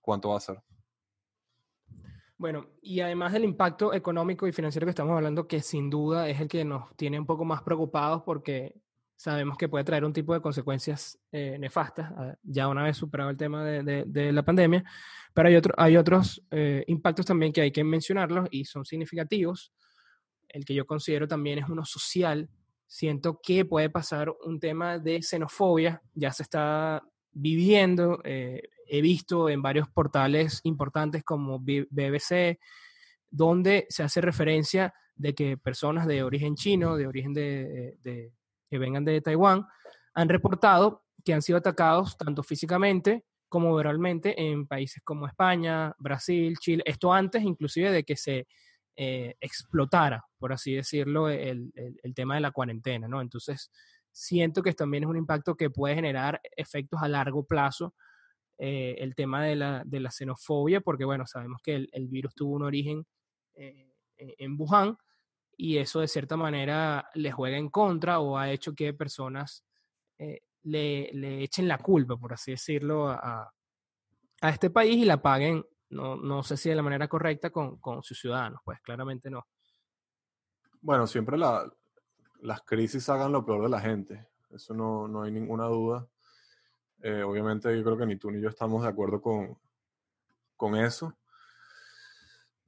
cuánto 0.00 0.30
va 0.30 0.38
a 0.38 0.40
ser. 0.40 0.62
Bueno, 2.44 2.66
y 2.82 3.00
además 3.00 3.32
del 3.32 3.44
impacto 3.44 3.94
económico 3.94 4.46
y 4.46 4.52
financiero 4.52 4.84
que 4.84 4.90
estamos 4.90 5.16
hablando, 5.16 5.48
que 5.48 5.62
sin 5.62 5.88
duda 5.88 6.28
es 6.28 6.42
el 6.42 6.46
que 6.46 6.62
nos 6.62 6.94
tiene 6.94 7.18
un 7.18 7.24
poco 7.24 7.46
más 7.46 7.62
preocupados 7.62 8.22
porque 8.22 8.82
sabemos 9.16 9.56
que 9.56 9.70
puede 9.70 9.82
traer 9.82 10.04
un 10.04 10.12
tipo 10.12 10.34
de 10.34 10.42
consecuencias 10.42 11.18
eh, 11.32 11.56
nefastas, 11.58 12.12
ah, 12.14 12.36
ya 12.42 12.68
una 12.68 12.82
vez 12.82 12.98
superado 12.98 13.30
el 13.30 13.38
tema 13.38 13.64
de, 13.64 14.04
de, 14.06 14.30
la 14.30 14.42
pandemia, 14.42 14.84
pero 15.32 15.48
hay, 15.48 15.56
otro, 15.56 15.72
hay 15.78 15.96
otros 15.96 16.44
eh, 16.50 16.84
impactos 16.86 17.24
también 17.24 17.50
que 17.50 17.62
hay 17.62 17.72
que 17.72 17.82
mencionarlos 17.82 18.46
y 18.50 18.66
son 18.66 18.84
significativos. 18.84 19.72
El 20.46 20.66
que 20.66 20.74
yo 20.74 20.84
considero 20.84 21.26
también 21.26 21.60
es 21.60 21.70
uno 21.70 21.86
social. 21.86 22.50
Siento 22.86 23.40
que 23.42 23.64
puede 23.64 23.88
pasar 23.88 24.30
un 24.44 24.60
tema 24.60 24.98
de 24.98 25.22
xenofobia, 25.22 26.02
ya 26.12 26.30
se 26.30 26.42
está 26.42 27.02
viviendo, 27.34 28.20
eh, 28.24 28.62
he 28.86 29.00
visto 29.00 29.48
en 29.48 29.62
varios 29.62 29.88
portales 29.88 30.60
importantes 30.64 31.22
como 31.24 31.58
BBC, 31.58 32.58
donde 33.30 33.86
se 33.88 34.02
hace 34.02 34.20
referencia 34.20 34.94
de 35.16 35.34
que 35.34 35.56
personas 35.56 36.06
de 36.06 36.22
origen 36.22 36.54
chino, 36.54 36.96
de 36.96 37.06
origen 37.06 37.34
de, 37.34 38.32
que 38.68 38.78
vengan 38.78 39.04
de 39.04 39.20
Taiwán, 39.20 39.66
han 40.14 40.28
reportado 40.28 41.04
que 41.24 41.34
han 41.34 41.42
sido 41.42 41.58
atacados 41.58 42.16
tanto 42.16 42.42
físicamente 42.42 43.24
como 43.48 43.74
verbalmente 43.74 44.40
en 44.40 44.66
países 44.66 45.02
como 45.04 45.26
España, 45.26 45.94
Brasil, 45.98 46.56
Chile, 46.58 46.82
esto 46.86 47.12
antes 47.12 47.42
inclusive 47.42 47.90
de 47.90 48.04
que 48.04 48.16
se 48.16 48.46
eh, 48.96 49.34
explotara, 49.40 50.24
por 50.38 50.52
así 50.52 50.74
decirlo, 50.74 51.28
el, 51.28 51.72
tema 52.14 52.36
de 52.36 52.40
la 52.40 52.52
cuarentena, 52.52 53.08
¿no? 53.08 53.20
Entonces, 53.20 53.70
siento 54.14 54.62
que 54.62 54.72
también 54.72 55.02
es 55.02 55.10
un 55.10 55.16
impacto 55.16 55.56
que 55.56 55.70
puede 55.70 55.96
generar 55.96 56.40
efectos 56.56 57.02
a 57.02 57.08
largo 57.08 57.44
plazo, 57.44 57.94
eh, 58.58 58.94
el 58.98 59.14
tema 59.16 59.44
de 59.44 59.56
la, 59.56 59.82
de 59.84 59.98
la, 59.98 60.10
xenofobia, 60.10 60.80
porque, 60.80 61.04
bueno, 61.04 61.26
sabemos 61.26 61.60
que 61.62 61.74
el, 61.90 62.08
virus 62.08 62.34
tuvo 62.34 62.54
un 62.54 62.62
origen 62.62 63.04
eh, 63.54 63.90
en 64.16 64.56
Wuhan, 64.56 64.96
y 65.56 65.78
eso 65.78 66.00
de 66.00 66.08
cierta 66.08 66.36
manera 66.36 67.08
le 67.14 67.32
juega 67.32 67.58
en 67.58 67.68
contra 67.68 68.20
o 68.20 68.38
ha 68.38 68.50
hecho 68.50 68.74
que 68.74 68.94
personas 68.94 69.64
eh, 70.18 70.40
le, 70.62 71.10
le, 71.12 71.42
echen 71.42 71.66
la 71.66 71.78
culpa, 71.78 72.16
por 72.16 72.32
así 72.32 72.52
decirlo, 72.52 73.08
a, 73.08 73.52
a 74.40 74.50
este 74.50 74.70
país 74.70 74.96
y 74.96 75.04
la 75.04 75.20
paguen, 75.20 75.64
no, 75.90 76.16
no, 76.16 76.42
sé 76.42 76.56
si 76.56 76.68
de 76.68 76.76
la 76.76 76.82
manera 76.82 77.08
correcta 77.08 77.50
con, 77.50 77.78
con, 77.78 78.02
sus 78.02 78.18
ciudadanos, 78.18 78.60
pues 78.64 78.80
claramente 78.80 79.30
no. 79.30 79.44
Bueno, 80.80 81.06
siempre 81.06 81.36
la, 81.36 81.68
las 82.44 82.60
crisis 82.62 83.08
hagan 83.08 83.32
lo 83.32 83.44
peor 83.44 83.62
de 83.62 83.70
la 83.70 83.80
gente. 83.80 84.28
Eso 84.50 84.74
no, 84.74 85.08
no 85.08 85.22
hay 85.22 85.32
ninguna 85.32 85.64
duda. 85.64 86.06
Eh, 87.02 87.22
obviamente 87.22 87.74
yo 87.74 87.82
creo 87.82 87.96
que 87.96 88.06
ni 88.06 88.16
tú 88.16 88.30
ni 88.30 88.40
yo 88.40 88.50
estamos 88.50 88.82
de 88.82 88.88
acuerdo 88.88 89.20
con, 89.20 89.58
con 90.54 90.76
eso. 90.76 91.16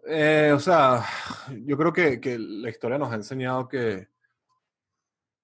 Eh, 0.07 0.53
o 0.55 0.59
sea, 0.59 1.05
yo 1.65 1.77
creo 1.77 1.93
que, 1.93 2.21
que, 2.21 2.39
la 2.39 2.71
historia 2.71 2.97
nos 2.97 3.13
ha 3.13 3.17
enseñado 3.17 3.69
que, 3.69 4.09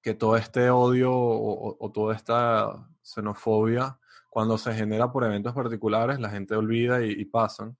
que 0.00 0.14
todo 0.14 0.36
este 0.36 0.70
odio 0.70 1.12
o, 1.14 1.92
toda 1.92 2.14
esta 2.14 2.88
xenofobia, 3.02 3.98
cuando 4.30 4.56
se 4.56 4.72
genera 4.72 5.12
por 5.12 5.24
eventos 5.24 5.52
particulares, 5.52 6.18
la 6.20 6.30
gente 6.30 6.54
olvida 6.54 7.04
y, 7.04 7.24
pasan. 7.26 7.76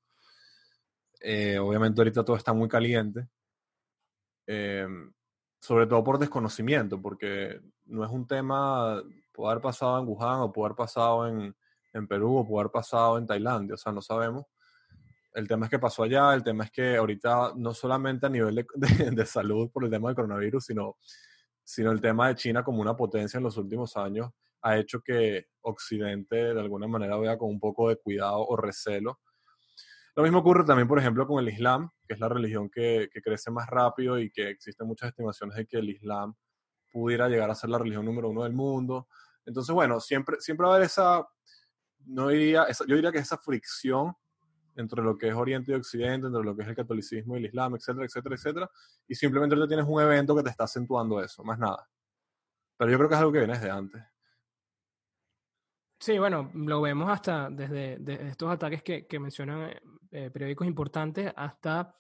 Eh, 1.20 1.58
obviamente 1.58 2.00
ahorita 2.00 2.24
todo 2.24 2.36
está 2.36 2.52
muy 2.52 2.68
caliente. 2.68 3.26
Eh, 4.46 4.86
sobre 5.62 5.86
todo 5.86 6.02
por 6.02 6.18
desconocimiento, 6.18 7.00
porque 7.00 7.60
no 7.84 8.04
es 8.04 8.10
un 8.10 8.26
tema, 8.26 9.00
puede 9.32 9.52
haber 9.52 9.62
pasado 9.62 10.00
en 10.00 10.08
Wuhan 10.08 10.40
o 10.40 10.52
puede 10.52 10.66
haber 10.66 10.76
pasado 10.76 11.28
en, 11.28 11.54
en 11.92 12.08
Perú 12.08 12.38
o 12.38 12.44
puede 12.44 12.62
haber 12.62 12.72
pasado 12.72 13.16
en 13.16 13.28
Tailandia, 13.28 13.74
o 13.74 13.78
sea, 13.78 13.92
no 13.92 14.02
sabemos. 14.02 14.44
El 15.32 15.46
tema 15.46 15.66
es 15.66 15.70
que 15.70 15.78
pasó 15.78 16.02
allá, 16.02 16.34
el 16.34 16.42
tema 16.42 16.64
es 16.64 16.72
que 16.72 16.96
ahorita 16.96 17.52
no 17.54 17.72
solamente 17.74 18.26
a 18.26 18.28
nivel 18.28 18.66
de, 18.74 19.10
de, 19.12 19.24
salud 19.24 19.70
por 19.70 19.84
el 19.84 19.90
tema 19.90 20.08
del 20.08 20.16
coronavirus, 20.16 20.64
sino, 20.64 20.96
sino 21.62 21.92
el 21.92 22.00
tema 22.00 22.26
de 22.26 22.34
China 22.34 22.64
como 22.64 22.82
una 22.82 22.96
potencia 22.96 23.38
en 23.38 23.44
los 23.44 23.56
últimos 23.56 23.96
años 23.96 24.30
ha 24.62 24.78
hecho 24.78 25.00
que 25.00 25.46
Occidente 25.60 26.54
de 26.54 26.60
alguna 26.60 26.88
manera 26.88 27.16
vea 27.18 27.38
con 27.38 27.50
un 27.50 27.60
poco 27.60 27.88
de 27.88 27.96
cuidado 27.96 28.44
o 28.44 28.56
recelo 28.56 29.20
lo 30.14 30.22
mismo 30.22 30.40
ocurre 30.40 30.64
también, 30.64 30.86
por 30.86 30.98
ejemplo, 30.98 31.26
con 31.26 31.42
el 31.42 31.48
Islam, 31.48 31.90
que 32.06 32.14
es 32.14 32.20
la 32.20 32.28
religión 32.28 32.68
que, 32.68 33.08
crece 33.24 33.50
más 33.50 33.66
rápido 33.68 34.18
y 34.18 34.30
que 34.30 34.50
existen 34.50 34.86
muchas 34.86 35.08
estimaciones 35.08 35.56
de 35.56 35.66
que 35.66 35.78
el 35.78 35.88
Islam 35.88 36.34
pudiera 36.90 37.28
llegar 37.28 37.50
a 37.50 37.54
ser 37.54 37.70
la 37.70 37.78
religión 37.78 38.04
número 38.04 38.28
uno 38.28 38.42
del 38.42 38.52
mundo. 38.52 39.08
Entonces, 39.46 39.74
bueno, 39.74 40.00
siempre, 40.00 40.36
siempre 40.40 40.66
va 40.66 40.74
a 40.74 40.76
haber 40.76 40.86
esa, 40.86 41.26
no 42.04 42.28
diría, 42.28 42.66
yo 42.86 42.94
diría 42.94 43.10
que 43.10 43.18
esa 43.18 43.38
fricción 43.38 44.14
entre 44.76 45.02
lo 45.02 45.16
que 45.16 45.28
es 45.28 45.34
Oriente 45.34 45.72
y 45.72 45.74
Occidente, 45.74 46.26
entre 46.26 46.42
lo 46.42 46.54
que 46.56 46.62
es 46.62 46.68
el 46.68 46.74
catolicismo 46.76 47.34
y 47.34 47.40
el 47.40 47.46
Islam, 47.46 47.74
etcétera, 47.74 48.06
etcétera, 48.06 48.34
etcétera, 48.34 48.70
y 49.08 49.14
simplemente 49.14 49.56
tú 49.56 49.66
tienes 49.66 49.86
un 49.88 50.00
evento 50.00 50.36
que 50.36 50.42
te 50.42 50.50
está 50.50 50.64
acentuando 50.64 51.22
eso, 51.22 51.42
más 51.44 51.58
nada. 51.58 51.88
Pero 52.76 52.90
yo 52.90 52.98
creo 52.98 53.08
que 53.08 53.14
es 53.14 53.20
algo 53.20 53.32
que 53.32 53.38
viene 53.38 53.54
desde 53.54 53.70
antes. 53.70 54.02
Sí, 56.02 56.18
bueno, 56.18 56.50
lo 56.54 56.80
vemos 56.80 57.08
hasta 57.08 57.48
desde, 57.48 57.96
estos 58.28 58.50
ataques 58.50 58.82
que, 58.82 59.20
mencionan 59.20 59.70
eh, 59.70 59.80
eh, 60.10 60.30
periódicos 60.32 60.66
importantes 60.66 61.32
hasta 61.36 61.94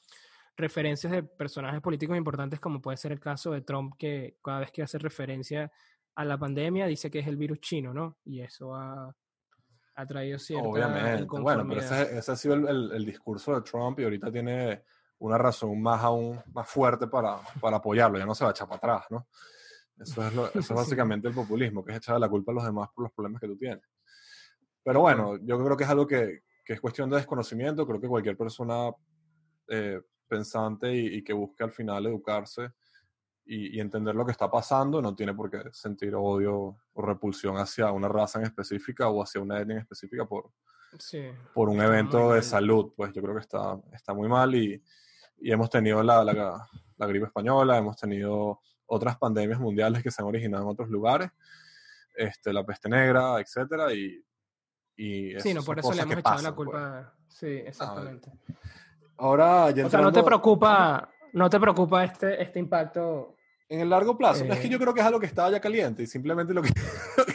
referencias 0.56 1.12
de 1.12 1.22
personajes 1.22 1.80
políticos 1.80 2.16
importantes, 2.16 2.58
como 2.58 2.82
puede 2.82 2.96
ser 2.96 3.12
el 3.12 3.20
caso 3.20 3.52
de 3.52 3.60
Trump, 3.60 3.94
que 3.96 4.38
cada 4.42 4.58
vez 4.58 4.72
que 4.72 4.82
hace 4.82 4.98
referencia 4.98 5.70
a 6.16 6.24
la 6.24 6.36
pandemia 6.36 6.86
dice 6.88 7.12
que 7.12 7.20
es 7.20 7.28
el 7.28 7.36
virus 7.36 7.60
chino, 7.60 7.94
¿no? 7.94 8.18
Y 8.24 8.40
eso 8.40 8.74
ha, 8.74 9.14
traído 10.08 10.36
cierta 10.36 10.66
Obviamente, 10.66 11.24
bueno, 11.38 11.64
pero 11.68 11.80
ese, 11.80 12.32
ha 12.32 12.36
sido 12.36 12.54
el, 12.54 13.06
discurso 13.06 13.54
de 13.54 13.60
Trump 13.60 14.00
y 14.00 14.02
ahorita 14.02 14.32
tiene 14.32 14.82
una 15.18 15.38
razón 15.38 15.80
más 15.80 16.02
aún 16.02 16.42
más 16.52 16.68
fuerte 16.68 17.06
para, 17.06 17.38
para 17.60 17.76
apoyarlo, 17.76 18.18
ya 18.18 18.26
no 18.26 18.34
se 18.34 18.42
va 18.42 18.50
a 18.50 18.52
echar 18.52 18.66
para 18.66 18.78
atrás, 18.78 19.06
¿no? 19.10 19.28
Eso 20.02 20.26
es, 20.26 20.32
eso 20.56 20.58
es 20.58 20.68
básicamente 20.70 21.28
el 21.28 21.34
populismo, 21.34 21.84
que 21.84 21.92
es 21.92 21.98
echar 21.98 22.18
la 22.18 22.28
culpa 22.28 22.52
a 22.52 22.54
los 22.56 22.64
demás 22.64 22.88
por 22.94 23.04
los 23.04 23.12
problemas 23.12 23.40
que 23.40 23.48
tú 23.48 23.56
tienes. 23.56 23.84
Pero 24.82 25.00
bueno, 25.00 25.36
yo 25.42 25.62
creo 25.62 25.76
que 25.76 25.84
es 25.84 25.90
algo 25.90 26.06
que, 26.06 26.42
que 26.64 26.72
es 26.74 26.80
cuestión 26.80 27.08
de 27.10 27.16
desconocimiento. 27.16 27.86
Creo 27.86 28.00
que 28.00 28.08
cualquier 28.08 28.36
persona 28.36 28.90
eh, 29.68 30.00
pensante 30.26 30.94
y, 30.94 31.22
que 31.22 31.32
busque 31.32 31.62
al 31.62 31.72
final 31.72 32.06
educarse 32.06 32.70
y, 33.44 33.78
entender 33.78 34.14
lo 34.14 34.24
que 34.24 34.32
está 34.32 34.50
pasando 34.50 35.02
no 35.02 35.14
tiene 35.14 35.34
por 35.34 35.50
qué 35.50 35.62
sentir 35.72 36.14
odio 36.14 36.78
o 36.92 37.02
repulsión 37.02 37.56
hacia 37.56 37.92
una 37.92 38.08
raza 38.08 38.38
en 38.38 38.46
específica 38.46 39.08
o 39.08 39.22
hacia 39.22 39.40
una 39.40 39.60
etnia 39.60 39.76
en 39.76 39.82
específica 39.82 40.24
por, 40.24 40.50
por 41.52 41.68
un 41.68 41.80
evento 41.80 42.32
de 42.32 42.42
salud. 42.42 42.92
Pues 42.96 43.12
yo 43.12 43.22
creo 43.22 43.34
que 43.34 43.42
está, 43.42 43.78
está 43.92 44.14
muy 44.14 44.28
mal 44.28 44.54
y, 44.54 44.82
y 45.38 45.52
hemos 45.52 45.68
tenido 45.68 46.02
la, 46.02 46.24
la, 46.24 46.66
la 46.96 47.06
gripe 47.06 47.26
española, 47.26 47.76
hemos 47.76 47.96
tenido 47.96 48.60
otras 48.92 49.16
pandemias 49.16 49.58
mundiales 49.58 50.02
que 50.02 50.10
se 50.10 50.20
han 50.20 50.28
originado 50.28 50.64
en 50.64 50.68
otros 50.70 50.88
lugares, 50.88 51.30
este, 52.14 52.52
la 52.52 52.64
peste 52.64 52.88
negra, 52.88 53.40
etcétera, 53.40 53.92
y 53.92 54.22
y 54.96 55.40
sí, 55.40 55.54
no, 55.54 55.62
por 55.62 55.78
eso 55.78 55.92
le 55.92 56.02
hemos 56.02 56.18
echado 56.18 56.42
la 56.42 56.54
pues. 56.54 56.68
culpa. 56.68 57.14
Sí, 57.28 57.46
exactamente. 57.46 58.30
Ahora, 59.16 59.70
ya 59.70 59.86
O 59.86 59.90
sea, 59.90 60.00
no 60.00 60.12
te 60.12 60.22
preocupa, 60.22 61.10
no 61.32 61.48
te 61.48 61.58
preocupa 61.58 62.04
este, 62.04 62.42
este 62.42 62.58
impacto. 62.58 63.36
En 63.68 63.80
el 63.80 63.88
largo 63.88 64.18
plazo. 64.18 64.44
es 64.44 64.58
que 64.58 64.68
yo 64.68 64.76
eh. 64.76 64.80
creo 64.80 64.92
que 64.92 65.00
es 65.00 65.06
algo 65.06 65.18
que 65.18 65.26
estaba 65.26 65.50
ya 65.50 65.60
caliente 65.60 66.02
y 66.02 66.06
simplemente 66.06 66.52
lo 66.54 66.62
que, 66.62 66.70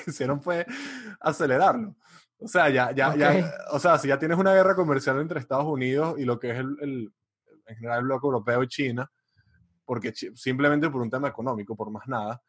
hicieron 0.06 0.42
fue 0.42 0.66
acelerarlo. 1.20 1.96
O 2.40 2.48
sea, 2.48 2.70
ya, 2.70 2.92
ya, 2.92 3.16
ya, 3.16 3.52
o 3.72 3.80
sea, 3.80 3.98
si 3.98 4.08
ya 4.08 4.20
tienes 4.20 4.38
una 4.38 4.54
guerra 4.54 4.76
comercial 4.76 5.20
entre 5.20 5.40
Estados 5.40 5.66
Unidos 5.66 6.20
y 6.20 6.26
lo 6.26 6.38
que 6.38 6.52
es 6.52 6.60
el, 6.60 6.78
el 6.82 7.14
en 7.66 7.76
general 7.76 8.00
el 8.00 8.06
bloque 8.06 8.28
europeo 8.28 8.62
y 8.62 8.68
China, 8.68 9.12
porque 9.88 10.14
simplemente 10.14 10.90
por 10.90 11.02
un 11.02 11.10
tema 11.10 11.30
económico, 11.30 11.74
por 11.74 11.90
más 11.90 12.06
nada, 12.10 12.44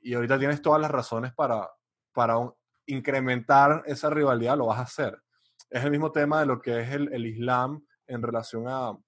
y 0.00 0.14
ahorita 0.14 0.36
tienes 0.36 0.60
todas 0.60 0.80
las 0.80 0.90
razones 0.90 1.32
para, 1.32 1.70
para 2.12 2.38
un, 2.38 2.52
incrementar 2.86 3.84
esa 3.86 4.10
rivalidad, 4.10 4.58
lo 4.58 4.66
vas 4.66 4.80
a 4.80 4.82
hacer. 4.82 5.22
Es 5.70 5.84
el 5.84 5.92
mismo 5.92 6.10
tema 6.10 6.40
de 6.40 6.46
lo 6.46 6.60
que 6.60 6.80
es 6.80 6.90
el, 6.90 7.24
Islam 7.24 7.86
en 8.08 8.20
relación 8.20 8.64
a, 8.66 8.98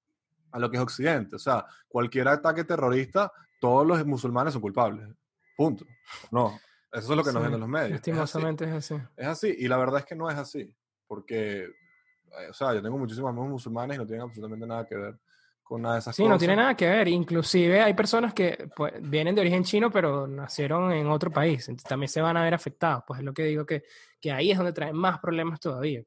lo 0.53 0.71
que 0.71 0.77
es 0.77 0.83
Occidente. 0.85 1.35
O 1.35 1.39
sea, 1.41 1.67
cualquier 1.89 2.29
ataque 2.29 2.63
terrorista, 2.63 3.33
todos 3.61 3.85
los 3.85 4.07
musulmanes 4.07 4.53
son 4.53 4.63
culpables. 4.63 5.09
Punto. 5.57 5.85
No, 6.31 6.57
eso 6.93 7.11
es 7.11 7.17
lo 7.17 7.25
que 7.25 7.33
nos 7.33 7.43
ven 7.43 7.55
en 7.55 7.61
los 7.61 7.69
medios. 7.69 7.97
Estimosamente 7.97 8.67
es 8.67 8.73
así. 8.73 8.95
es 9.17 9.27
así. 9.27 9.53
Y 9.59 9.67
la 9.67 9.79
verdad 9.79 9.99
es 9.99 10.07
que 10.07 10.15
no 10.15 10.31
es 10.31 10.39
así. 10.39 10.73
Porque, 11.09 11.65
eh, 11.65 12.51
o 12.51 12.55
sea, 12.55 12.73
yo 12.73 12.81
tengo 12.81 12.99
muchísimos 12.99 13.31
amigos 13.31 13.49
musulmanes 13.49 13.97
y 13.97 13.99
no 13.99 14.07
tienen 14.07 14.23
absolutamente 14.23 14.65
nada 14.65 14.87
que 14.87 14.95
ver 14.95 15.19
con 15.65 15.83
nada 15.83 15.95
de 15.95 16.01
esas 16.01 16.15
sí, 16.15 16.29
no 16.29 16.39
tiene 16.39 16.55
nada 16.55 16.77
que 16.77 16.89
ver. 16.89 17.09
Inclusive 17.09 17.81
hay 17.81 17.95
personas 17.95 18.35
que 18.35 18.69
pues, 18.77 18.93
vienen 19.01 19.35
de 19.35 19.41
origen 19.41 19.65
chino, 19.65 19.91
pero 19.91 20.27
nacieron 20.27 20.93
en 20.93 21.09
otro 21.09 21.31
país. 21.31 21.69
Entonces 21.69 21.89
también 21.89 22.09
se 22.09 22.21
van 22.21 22.37
a 22.37 22.45
ver 22.45 22.55
afectados. 22.55 23.03
Pues 23.07 23.21
es 23.21 23.25
lo 23.25 23.33
que 23.33 23.45
digo 23.45 23.65
que, 23.65 23.85
que 24.21 24.31
ahí 24.31 24.51
es 24.51 24.59
donde 24.59 24.75
traen 24.75 24.95
más 24.95 25.19
problemas 25.19 25.59
todavía. 25.59 26.03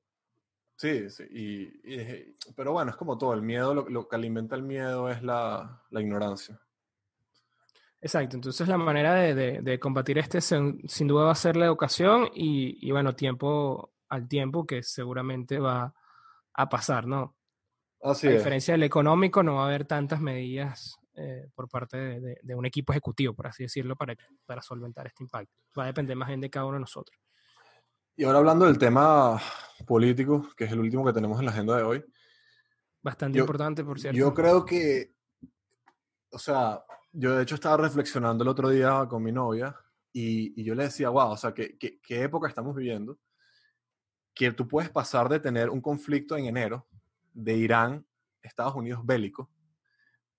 Sí, 0.75 1.09
sí. 1.09 1.23
Y, 1.31 2.51
pero 2.55 2.71
bueno, 2.71 2.91
es 2.91 2.97
como 2.97 3.17
todo. 3.17 3.33
El 3.33 3.41
miedo, 3.41 3.73
lo, 3.73 4.07
que 4.07 4.15
alimenta 4.15 4.55
el 4.55 4.61
miedo 4.61 5.09
es 5.09 5.23
la, 5.23 5.81
la 5.89 6.01
ignorancia. 6.01 6.59
Exacto. 7.99 8.37
Entonces 8.37 8.67
la 8.67 8.77
manera 8.77 9.15
de, 9.15 9.61
de, 9.61 9.79
combatir 9.79 10.19
este 10.19 10.39
sin, 10.39 10.87
sin, 10.87 11.07
duda 11.07 11.25
va 11.25 11.31
a 11.31 11.35
ser 11.35 11.57
la 11.57 11.65
educación 11.65 12.29
y, 12.31 12.77
y 12.87 12.91
bueno, 12.91 13.15
tiempo 13.15 13.91
al 14.07 14.27
tiempo 14.27 14.67
que 14.67 14.83
seguramente 14.83 15.57
va 15.57 15.95
a 16.53 16.69
pasar, 16.69 17.07
¿no? 17.07 17.36
A 18.01 18.13
diferencia 18.13 18.73
del 18.73 18.83
económico, 18.83 19.43
no 19.43 19.55
va 19.55 19.63
a 19.63 19.67
haber 19.67 19.85
tantas 19.85 20.21
medidas 20.21 20.97
eh, 21.15 21.47
por 21.55 21.67
parte 21.67 21.97
de, 21.97 22.55
un 22.55 22.65
equipo 22.65 22.93
ejecutivo, 22.93 23.33
por 23.33 23.47
así 23.47 23.63
decirlo, 23.63 23.95
para, 23.95 24.15
para 24.45 24.61
solventar 24.61 25.07
este 25.07 25.23
impacto. 25.23 25.61
Va 25.77 25.83
a 25.83 25.87
depender 25.87 26.15
más 26.15 26.27
bien 26.27 26.41
de 26.41 26.49
cada 26.49 26.65
uno 26.65 26.75
de 26.75 26.81
nosotros. 26.81 27.19
Y 28.15 28.23
ahora 28.23 28.39
hablando 28.39 28.65
del 28.65 28.77
tema 28.77 29.39
político, 29.85 30.47
que 30.55 30.65
es 30.65 30.71
el 30.71 30.79
último 30.79 31.05
que 31.05 31.13
tenemos 31.13 31.39
en 31.39 31.45
la 31.45 31.51
agenda 31.51 31.77
de 31.77 31.83
hoy. 31.83 32.05
Bastante 33.01 33.39
importante, 33.39 33.83
por 33.83 33.99
cierto. 33.99 34.17
Yo 34.17 34.33
creo 34.33 34.65
que, 34.65 35.15
o 36.31 36.39
sea, 36.39 36.83
yo 37.11 37.35
de 37.35 37.43
hecho 37.43 37.55
estaba 37.55 37.77
reflexionando 37.77 38.43
el 38.43 38.49
otro 38.49 38.69
día 38.69 39.05
con 39.09 39.23
mi 39.23 39.31
novia 39.31 39.75
y, 40.13 40.59
y 40.59 40.63
yo 40.63 40.75
le 40.75 40.83
decía, 40.83 41.09
wow, 41.09 41.29
o 41.29 41.37
sea, 41.37 41.53
¿qué, 41.53 41.77
qué, 41.77 41.99
qué 42.01 42.23
época 42.23 42.47
estamos 42.47 42.75
viviendo? 42.75 43.17
Que 44.33 44.51
tú 44.51 44.67
puedes 44.67 44.89
pasar 44.89 45.29
de 45.29 45.39
tener 45.39 45.69
un 45.69 45.81
conflicto 45.81 46.37
en 46.37 46.45
enero, 46.45 46.87
de 47.37 47.53
Irán, 47.53 48.05
Estados 48.41 48.75
Unidos 48.75 49.05
bélico, 49.05 49.49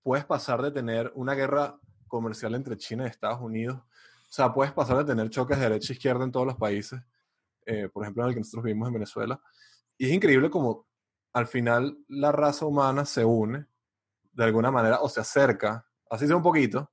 puedes 0.02 0.24
pasar 0.24 0.62
de 0.62 0.70
tener 0.70 1.12
una 1.14 1.34
guerra 1.34 1.78
comercial 2.08 2.54
entre 2.54 2.76
China 2.76 3.04
y 3.04 3.06
Estados 3.06 3.40
Unidos, 3.40 3.76
o 3.78 4.30
sea, 4.30 4.52
puedes 4.52 4.72
pasar 4.72 4.98
de 4.98 5.04
tener 5.04 5.30
choques 5.30 5.58
de 5.58 5.64
derecha 5.64 5.92
e 5.92 5.96
izquierda 5.96 6.24
en 6.24 6.32
todos 6.32 6.46
los 6.46 6.56
países, 6.56 7.00
eh, 7.64 7.88
por 7.88 8.02
ejemplo, 8.02 8.22
en 8.22 8.28
el 8.30 8.34
que 8.34 8.40
nosotros 8.40 8.64
vivimos 8.64 8.88
en 8.88 8.94
Venezuela. 8.94 9.40
Y 9.96 10.06
es 10.06 10.12
increíble 10.12 10.50
como 10.50 10.86
al 11.32 11.46
final 11.46 11.96
la 12.08 12.32
raza 12.32 12.66
humana 12.66 13.04
se 13.04 13.24
une 13.24 13.66
de 14.32 14.44
alguna 14.44 14.70
manera 14.70 15.00
o 15.00 15.08
se 15.08 15.20
acerca, 15.20 15.86
así 16.10 16.26
sea 16.26 16.36
un 16.36 16.42
poquito, 16.42 16.90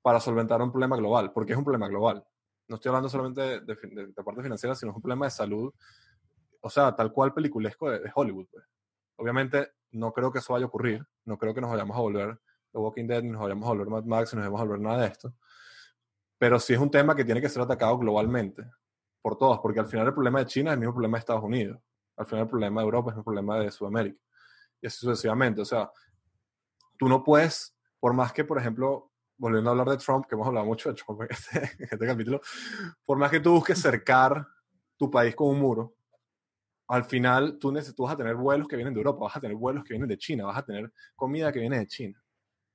para 0.00 0.18
solventar 0.18 0.60
un 0.62 0.70
problema 0.70 0.96
global, 0.96 1.32
porque 1.32 1.52
es 1.52 1.58
un 1.58 1.64
problema 1.64 1.88
global. 1.88 2.24
No 2.68 2.76
estoy 2.76 2.90
hablando 2.90 3.08
solamente 3.08 3.60
de, 3.60 3.76
parte 4.24 4.42
financiera, 4.42 4.74
sino 4.74 4.90
es 4.90 4.96
un 4.96 5.02
problema 5.02 5.26
de 5.26 5.30
salud, 5.30 5.72
o 6.60 6.70
sea, 6.70 6.94
tal 6.94 7.12
cual 7.12 7.32
peliculesco 7.34 7.90
de, 7.90 8.10
Hollywood. 8.14 8.46
Pues. 8.50 8.64
Obviamente 9.16 9.72
no 9.92 10.12
creo 10.12 10.32
que 10.32 10.38
eso 10.38 10.52
vaya 10.52 10.64
a 10.64 10.68
ocurrir, 10.68 11.06
no 11.24 11.38
creo 11.38 11.54
que 11.54 11.60
nos 11.60 11.70
vayamos 11.70 11.96
a 11.96 12.00
volver 12.00 12.40
The 12.72 12.78
Walking 12.78 13.06
Dead, 13.06 13.22
ni 13.22 13.30
nos 13.30 13.42
vayamos 13.42 13.66
a 13.66 13.68
volver 13.68 13.88
Mad 13.88 14.04
Max, 14.04 14.32
ni 14.32 14.38
nos 14.38 14.44
vayamos 14.44 14.60
a 14.60 14.64
volver 14.64 14.80
nada 14.80 15.02
de 15.02 15.08
esto. 15.08 15.34
Pero 16.38 16.58
sí 16.58 16.72
es 16.72 16.80
un 16.80 16.90
tema 16.90 17.14
que 17.14 17.24
tiene 17.24 17.40
que 17.40 17.48
ser 17.48 17.62
atacado 17.62 17.98
globalmente, 17.98 18.64
por 19.20 19.36
todos, 19.36 19.60
porque 19.60 19.80
al 19.80 19.86
final 19.86 20.06
el 20.08 20.14
problema 20.14 20.40
de 20.40 20.46
China 20.46 20.70
es 20.70 20.74
el 20.74 20.80
mismo 20.80 20.94
problema 20.94 21.16
de 21.16 21.20
Estados 21.20 21.44
Unidos, 21.44 21.80
al 22.16 22.26
final 22.26 22.44
el 22.44 22.50
problema 22.50 22.80
de 22.80 22.84
Europa 22.84 23.10
es 23.12 23.16
el 23.16 23.24
problema 23.24 23.58
de 23.58 23.70
Sudamérica, 23.70 24.20
y 24.80 24.86
así 24.86 24.98
sucesivamente. 24.98 25.60
O 25.60 25.64
sea, 25.64 25.90
tú 26.98 27.08
no 27.08 27.22
puedes, 27.22 27.76
por 28.00 28.14
más 28.14 28.32
que, 28.32 28.44
por 28.44 28.58
ejemplo, 28.58 29.12
volviendo 29.36 29.70
a 29.70 29.72
hablar 29.72 29.88
de 29.90 29.96
Trump, 29.98 30.26
que 30.26 30.34
hemos 30.34 30.46
hablado 30.46 30.66
mucho 30.66 30.88
de 30.88 31.00
Trump 31.00 31.22
en 31.22 31.28
este, 31.30 31.70
este 31.84 32.06
capítulo, 32.06 32.40
por 33.04 33.18
más 33.18 33.30
que 33.30 33.40
tú 33.40 33.52
busques 33.52 33.80
cercar 33.80 34.46
tu 34.96 35.10
país 35.10 35.34
con 35.34 35.48
un 35.48 35.60
muro, 35.60 35.94
al 36.88 37.04
final 37.04 37.58
tú, 37.58 37.72
tú 37.94 38.02
vas 38.02 38.14
a 38.14 38.16
tener 38.16 38.34
vuelos 38.34 38.68
que 38.68 38.76
vienen 38.76 38.94
de 38.94 39.00
Europa, 39.00 39.20
vas 39.24 39.36
a 39.36 39.40
tener 39.40 39.56
vuelos 39.56 39.84
que 39.84 39.94
vienen 39.94 40.08
de 40.08 40.18
China, 40.18 40.46
vas 40.46 40.58
a 40.58 40.64
tener 40.64 40.92
comida 41.16 41.52
que 41.52 41.60
viene 41.60 41.78
de 41.78 41.86
China. 41.86 42.22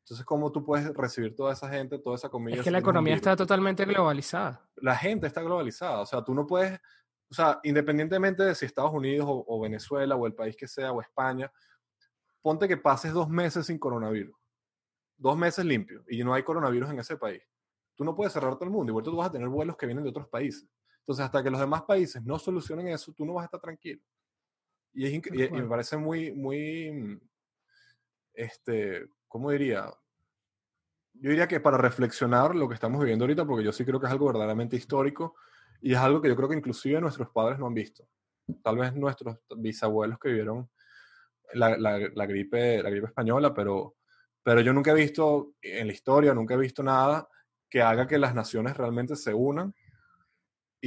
Entonces, 0.08 0.26
¿cómo 0.26 0.50
tú 0.54 0.64
puedes 0.64 0.88
recibir 0.94 1.36
toda 1.36 1.52
esa 1.52 1.68
gente, 1.68 2.00
toda 2.00 2.16
esa 2.16 2.30
comida? 2.30 2.56
Es 2.56 2.64
que 2.64 2.72
la 2.72 2.78
economía 2.78 3.14
está 3.14 3.36
totalmente 3.36 3.84
globalizada. 3.84 4.66
La 4.78 4.96
gente 4.96 5.28
está 5.28 5.42
globalizada. 5.42 6.00
O 6.00 6.06
sea, 6.06 6.24
tú 6.24 6.34
no 6.34 6.48
puedes, 6.48 6.80
o 7.30 7.34
sea, 7.34 7.60
independientemente 7.64 8.42
de 8.44 8.56
si 8.56 8.66
Estados 8.66 8.94
Unidos 8.94 9.28
o, 9.28 9.60
Venezuela 9.60 10.16
o 10.16 10.26
el 10.26 10.34
país 10.34 10.56
que 10.56 10.66
sea 10.66 10.94
o 10.94 11.02
España, 11.02 11.52
ponte 12.42 12.70
que 12.70 12.78
pases 12.78 13.12
dos 13.12 13.28
meses 13.28 13.66
sin 13.66 13.78
coronavirus. 13.78 14.34
Dos 15.18 15.36
meses 15.36 15.66
limpio 15.66 16.06
y 16.08 16.24
no 16.24 16.34
hay 16.34 16.44
coronavirus 16.44 16.92
en 16.92 17.00
ese 17.00 17.18
país. 17.18 17.44
Tú 17.94 18.06
no 18.06 18.16
puedes 18.16 18.32
cerrar 18.32 18.54
todo 18.54 18.64
el 18.64 18.72
mundo. 18.72 18.92
Igual 18.92 19.04
tú 19.04 19.14
vas 19.14 19.28
a 19.28 19.32
tener 19.34 19.50
vuelos 19.50 19.76
que 19.76 19.88
vienen 19.88 20.06
de 20.06 20.12
otros 20.12 20.30
países. 20.30 20.70
Entonces, 21.08 21.24
hasta 21.24 21.42
que 21.42 21.50
los 21.50 21.62
demás 21.62 21.84
países 21.84 22.22
no 22.26 22.38
solucionen 22.38 22.90
eso, 22.90 23.14
tú 23.14 23.26
no 23.26 23.36
vas 23.36 23.44
a 23.44 23.46
estar 23.46 23.62
tranquilo. 23.62 24.02
Y, 24.92 25.06
es 25.06 25.14
y, 25.14 25.50
me 25.52 25.64
parece 25.64 25.96
muy, 25.96 26.34
muy, 26.34 27.18
este, 28.34 29.08
¿cómo 29.26 29.50
diría? 29.52 29.86
Yo 31.14 31.30
diría 31.30 31.48
que 31.48 31.62
para 31.62 31.78
reflexionar 31.78 32.54
lo 32.54 32.68
que 32.68 32.74
estamos 32.74 33.00
viviendo 33.00 33.24
ahorita, 33.24 33.46
porque 33.46 33.64
yo 33.64 33.72
sí 33.72 33.86
creo 33.86 34.02
que 34.02 34.08
es 34.08 34.12
algo 34.12 34.26
verdaderamente 34.26 34.76
histórico 34.76 35.38
y 35.80 35.94
es 35.94 35.98
algo 35.98 36.22
que 36.22 36.28
yo 36.28 36.36
creo 36.36 36.50
que 36.50 36.58
inclusive 36.58 37.00
nuestros 37.00 37.30
padres 37.30 37.58
no 37.58 37.68
han 37.68 37.74
visto. 37.74 38.06
Tal 38.62 38.78
vez 38.78 38.94
nuestros 38.94 39.38
bisabuelos 39.56 40.20
que 40.20 40.28
vivieron 40.28 40.70
la, 41.54 41.78
la, 41.78 42.26
gripe, 42.26 42.84
la 42.84 42.90
gripe 42.90 43.08
española, 43.08 43.54
pero, 43.54 43.96
pero 44.44 44.60
yo 44.60 44.74
nunca 44.74 44.92
he 44.92 44.96
visto 44.96 45.54
en 45.62 45.88
la 45.88 45.94
historia, 45.94 46.34
nunca 46.34 46.56
he 46.56 46.58
visto 46.58 46.84
nada 46.84 47.30
que 47.70 47.82
haga 47.82 48.08
que 48.08 48.18
las 48.18 48.36
naciones 48.36 48.76
realmente 48.76 49.16
se 49.16 49.34
unan 49.34 49.74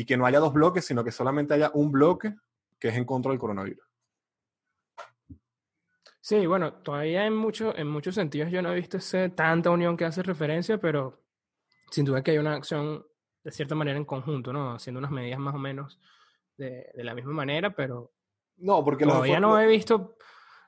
y 0.01 0.07
que 0.07 0.17
no 0.17 0.25
haya 0.25 0.39
dos 0.39 0.55
bloques, 0.55 0.87
sino 0.87 1.05
que 1.05 1.13
solamente 1.13 1.53
haya 1.53 1.71
un 1.75 1.93
bloque 1.93 2.35
que 2.79 2.89
es 2.89 2.97
en 2.97 3.05
contra 3.05 3.33
del 3.33 3.39
coronavirus. 3.39 3.87
Sí, 6.23 6.47
bueno, 6.47 6.73
todavía 6.73 7.27
en, 7.27 7.37
mucho, 7.37 7.77
en 7.77 7.87
muchos 7.87 8.15
sentidos 8.15 8.51
yo 8.51 8.63
no 8.63 8.73
he 8.73 8.77
visto 8.77 8.97
ese, 8.97 9.29
tanta 9.29 9.69
unión 9.69 9.99
que 9.99 10.07
hace 10.07 10.23
referencia, 10.23 10.79
pero 10.79 11.21
sin 11.91 12.07
duda 12.07 12.23
que 12.23 12.31
hay 12.31 12.39
una 12.39 12.55
acción 12.55 13.05
de 13.45 13.53
cierta 13.53 13.75
manera 13.75 13.99
en 13.99 14.07
conjunto, 14.07 14.55
¿no? 14.55 14.73
Haciendo 14.73 15.01
unas 15.01 15.11
medidas 15.11 15.39
más 15.39 15.55
o 15.55 15.59
menos 15.59 16.01
de, 16.57 16.91
de 16.95 17.05
la 17.05 17.15
misma 17.15 17.33
manera, 17.33 17.69
pero 17.69 18.11
no, 18.57 18.83
porque 18.83 19.05
todavía 19.05 19.39
no 19.39 19.61
he 19.61 19.67
visto, 19.67 20.17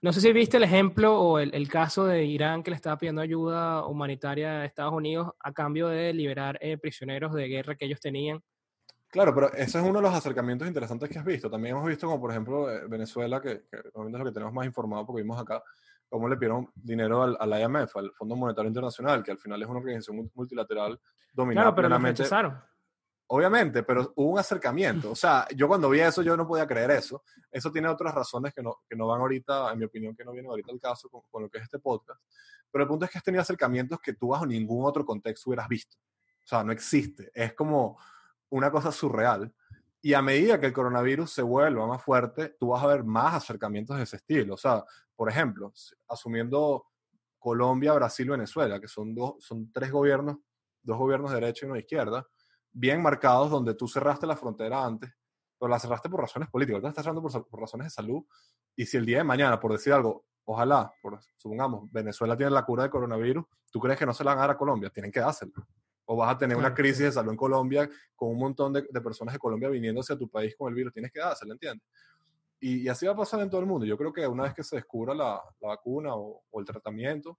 no 0.03 0.13
sé 0.13 0.21
si 0.21 0.31
viste 0.35 0.59
el 0.59 0.65
ejemplo 0.65 1.19
o 1.19 1.39
el, 1.39 1.55
el, 1.55 1.71
caso 1.71 2.05
de 2.05 2.27
Irán 2.27 2.63
que 2.63 2.71
le 2.71 2.77
estaba 2.77 2.99
pidiendo 2.99 3.23
ayuda 3.23 3.87
humanitaria 3.87 4.61
a 4.61 4.65
Estados 4.67 4.93
Unidos 4.93 5.31
a 5.41 5.53
cambio 5.53 5.89
de 5.89 6.13
liberar 6.13 6.59
eh, 6.61 6.77
prisioneros 6.77 7.33
de 7.33 7.49
guerra 7.49 7.77
que 7.77 7.87
ellos 7.87 8.01
tenían 8.01 8.43
Claro, 9.13 9.35
pero 9.35 9.53
ese 9.53 9.79
es 9.79 9.85
uno 9.85 9.99
de 9.99 10.03
los 10.09 10.15
acercamientos 10.15 10.67
interesantes 10.67 11.11
que 11.11 11.19
has 11.19 11.25
visto. 11.25 11.51
También 11.51 11.77
hemos 11.77 11.87
visto 11.87 12.07
como, 12.07 12.19
por 12.19 12.31
ejemplo, 12.31 12.71
eh, 12.71 12.87
Venezuela, 12.89 13.43
que, 13.43 13.65
que 13.71 13.77
es 13.77 13.85
lo 13.95 14.25
que 14.25 14.33
tenemos 14.33 14.55
más 14.55 14.65
informado 14.65 15.05
porque 15.05 15.21
vimos 15.21 15.39
acá, 15.39 15.63
cómo 16.09 16.31
le 16.31 16.37
pidieron 16.39 16.71
dinero 16.75 17.23
al, 17.23 17.37
al, 17.39 17.61
IMF, 17.61 17.95
al 17.95 18.11
Fondo 18.13 18.37
Monetario 18.37 18.69
Internacional, 18.69 19.23
que 19.23 19.33
al 19.33 19.39
final 19.39 19.61
es 19.61 19.69
una 19.69 19.81
organización 19.81 20.31
multilateral 20.35 20.99
dominada 21.31 21.67
claro, 21.67 21.77
pero 21.77 21.89
lo 21.91 21.99
rechazaron. 21.99 22.59
Obviamente, 23.27 23.83
pero 23.83 24.15
hubo 24.17 24.31
un 24.31 24.39
acercamiento. 24.39 25.11
O 25.11 25.15
sea, 25.15 25.47
yo 25.55 25.69
cuando 25.69 25.91
vi 25.91 26.01
eso, 26.01 26.23
yo 26.23 26.35
no 26.35 26.49
podía 26.49 26.67
creer 26.67 26.93
eso. 26.93 27.23
Eso 27.51 27.71
tiene 27.71 27.89
otras 27.89 28.15
razones 28.15 28.55
que 28.55 28.63
no, 28.63 28.79
que 28.89 28.97
no 28.97 29.09
van 29.09 29.21
ahorita, 29.21 29.73
en 29.73 29.79
mi 29.79 29.85
opinión, 29.85 30.17
que 30.17 30.25
no 30.25 30.33
vienen 30.33 30.51
ahorita 30.51 30.73
al 30.73 30.81
caso 30.81 31.11
con, 31.11 31.21
con 31.31 31.43
lo 31.43 31.51
que 31.51 31.59
es 31.59 31.65
este 31.65 31.79
podcast. 31.79 32.23
Pero 32.71 32.85
el 32.85 32.89
punto 32.89 33.05
es 33.05 33.11
que 33.11 33.19
has 33.19 33.25
tenido 33.25 33.43
acercamientos 33.43 34.01
que 34.01 34.15
tú 34.15 34.29
bajo 34.29 34.47
ningún 34.47 34.87
otro 34.87 35.05
contexto 35.05 35.51
hubieras 35.51 35.69
visto. 35.69 35.99
O 35.99 36.47
sea, 36.47 36.65
no 36.65 36.73
existe. 36.73 37.31
Es 37.35 37.53
como 37.53 37.99
una 38.53 38.71
cosa 38.71 38.93
surreal. 38.93 39.53
Y 40.03 40.15
a 40.15 40.23
medida 40.23 40.61
que 40.61 40.67
el 40.67 40.73
coronavirus 40.73 41.33
se 41.33 41.43
vuelva 41.43 41.87
más 41.87 42.03
fuerte, 42.03 42.57
tú 42.59 42.69
vas 42.69 42.83
a 42.83 42.87
ver 42.87 43.05
más 43.05 43.35
acercamientos 43.35 43.97
de 43.97 44.03
ese 44.03 44.17
estilo. 44.17 44.55
O 44.55 44.59
sea, 44.59 44.85
por 45.17 45.29
ejemplo, 45.29 45.73
asumiendo 46.09 46.87
Colombia, 47.39 47.95
Brasil, 47.95 48.29
Venezuela, 48.29 48.79
que 48.79 48.89
son, 48.89 49.15
dos, 49.15 49.37
son 49.39 49.73
tres 49.73 49.91
gobiernos, 49.91 50.39
dos 50.83 50.99
gobiernos 50.99 51.31
de 51.31 51.41
derecha 51.41 51.65
y 51.65 51.67
uno 51.67 51.75
de 51.75 51.81
izquierda, 51.81 52.27
bien 52.73 53.01
marcados 53.01 53.51
donde 53.51 53.75
tú 53.75 53.89
cerraste 53.89 54.27
la 54.27 54.37
frontera 54.37 54.85
antes, 54.85 55.11
pero 55.59 55.71
la 55.71 55.79
cerraste 55.79 56.11
por 56.11 56.21
razones 56.21 56.51
políticas, 56.51 56.77
ahorita 56.77 56.89
estás 56.89 57.05
cerrando 57.05 57.23
por, 57.23 57.61
razones 57.61 57.87
de 57.87 57.91
salud. 57.91 58.23
Y 58.77 58.85
si 58.85 58.97
el 58.97 59.07
día 59.07 59.19
de 59.19 59.25
mañana, 59.25 59.59
por 59.59 59.73
decir 59.73 59.93
algo, 59.93 60.27
ojalá, 60.45 60.93
supongamos, 61.37 61.91
Venezuela 61.91 62.37
tiene 62.37 62.51
la 62.51 62.65
cura 62.65 62.83
de 62.83 62.91
coronavirus, 62.91 63.47
¿tú 63.71 63.81
crees 63.81 63.99
que 63.99 64.05
no 64.05 64.13
se 64.13 64.25
la 64.25 64.33
van 64.33 64.39
a 64.39 64.43
dar 64.43 64.51
a 64.51 64.59
Colombia? 64.59 64.91
Tienen 64.91 65.13
que 65.13 65.21
dársela 65.21 65.53
o 66.05 66.17
vas 66.17 66.35
a 66.35 66.39
tener 66.39 66.57
una 66.57 66.75
crisis 66.75 66.99
de 67.01 67.13
salud 67.13 67.31
en 67.31 67.37
Colombia 67.37 67.89
con 68.15 68.31
un 68.31 68.39
montón 68.39 68.73
de, 68.73 68.83
personas 69.01 69.35
de 69.35 69.39
Colombia 69.39 69.69
viniéndose 69.69 70.13
a 70.13 70.19
tu 70.19 70.29
país 70.29 70.55
con 70.57 70.69
el 70.69 70.75
virus. 70.75 70.93
Tienes 70.93 71.13
que 71.13 71.21
dárselo, 71.21 71.53
¿entiendes? 71.53 71.87
Y, 72.61 72.83
y, 72.83 72.89
así 72.89 73.07
va 73.07 73.13
a 73.13 73.17
pasar 73.17 73.41
en 73.41 73.51
todo 73.51 73.61
el 73.61 73.67
mundo. 73.67 73.85
Yo 73.87 73.99
creo 73.99 74.13
que 74.13 74.27
una 74.27 74.45
vez 74.45 74.55
que 74.55 74.63
se 74.63 74.77
descubra 74.77 75.15
la, 75.15 75.43
la 75.61 75.69
vacuna 75.69 76.15
o, 76.15 76.43
o, 76.49 76.61
el 76.61 76.67
tratamiento, 76.67 77.39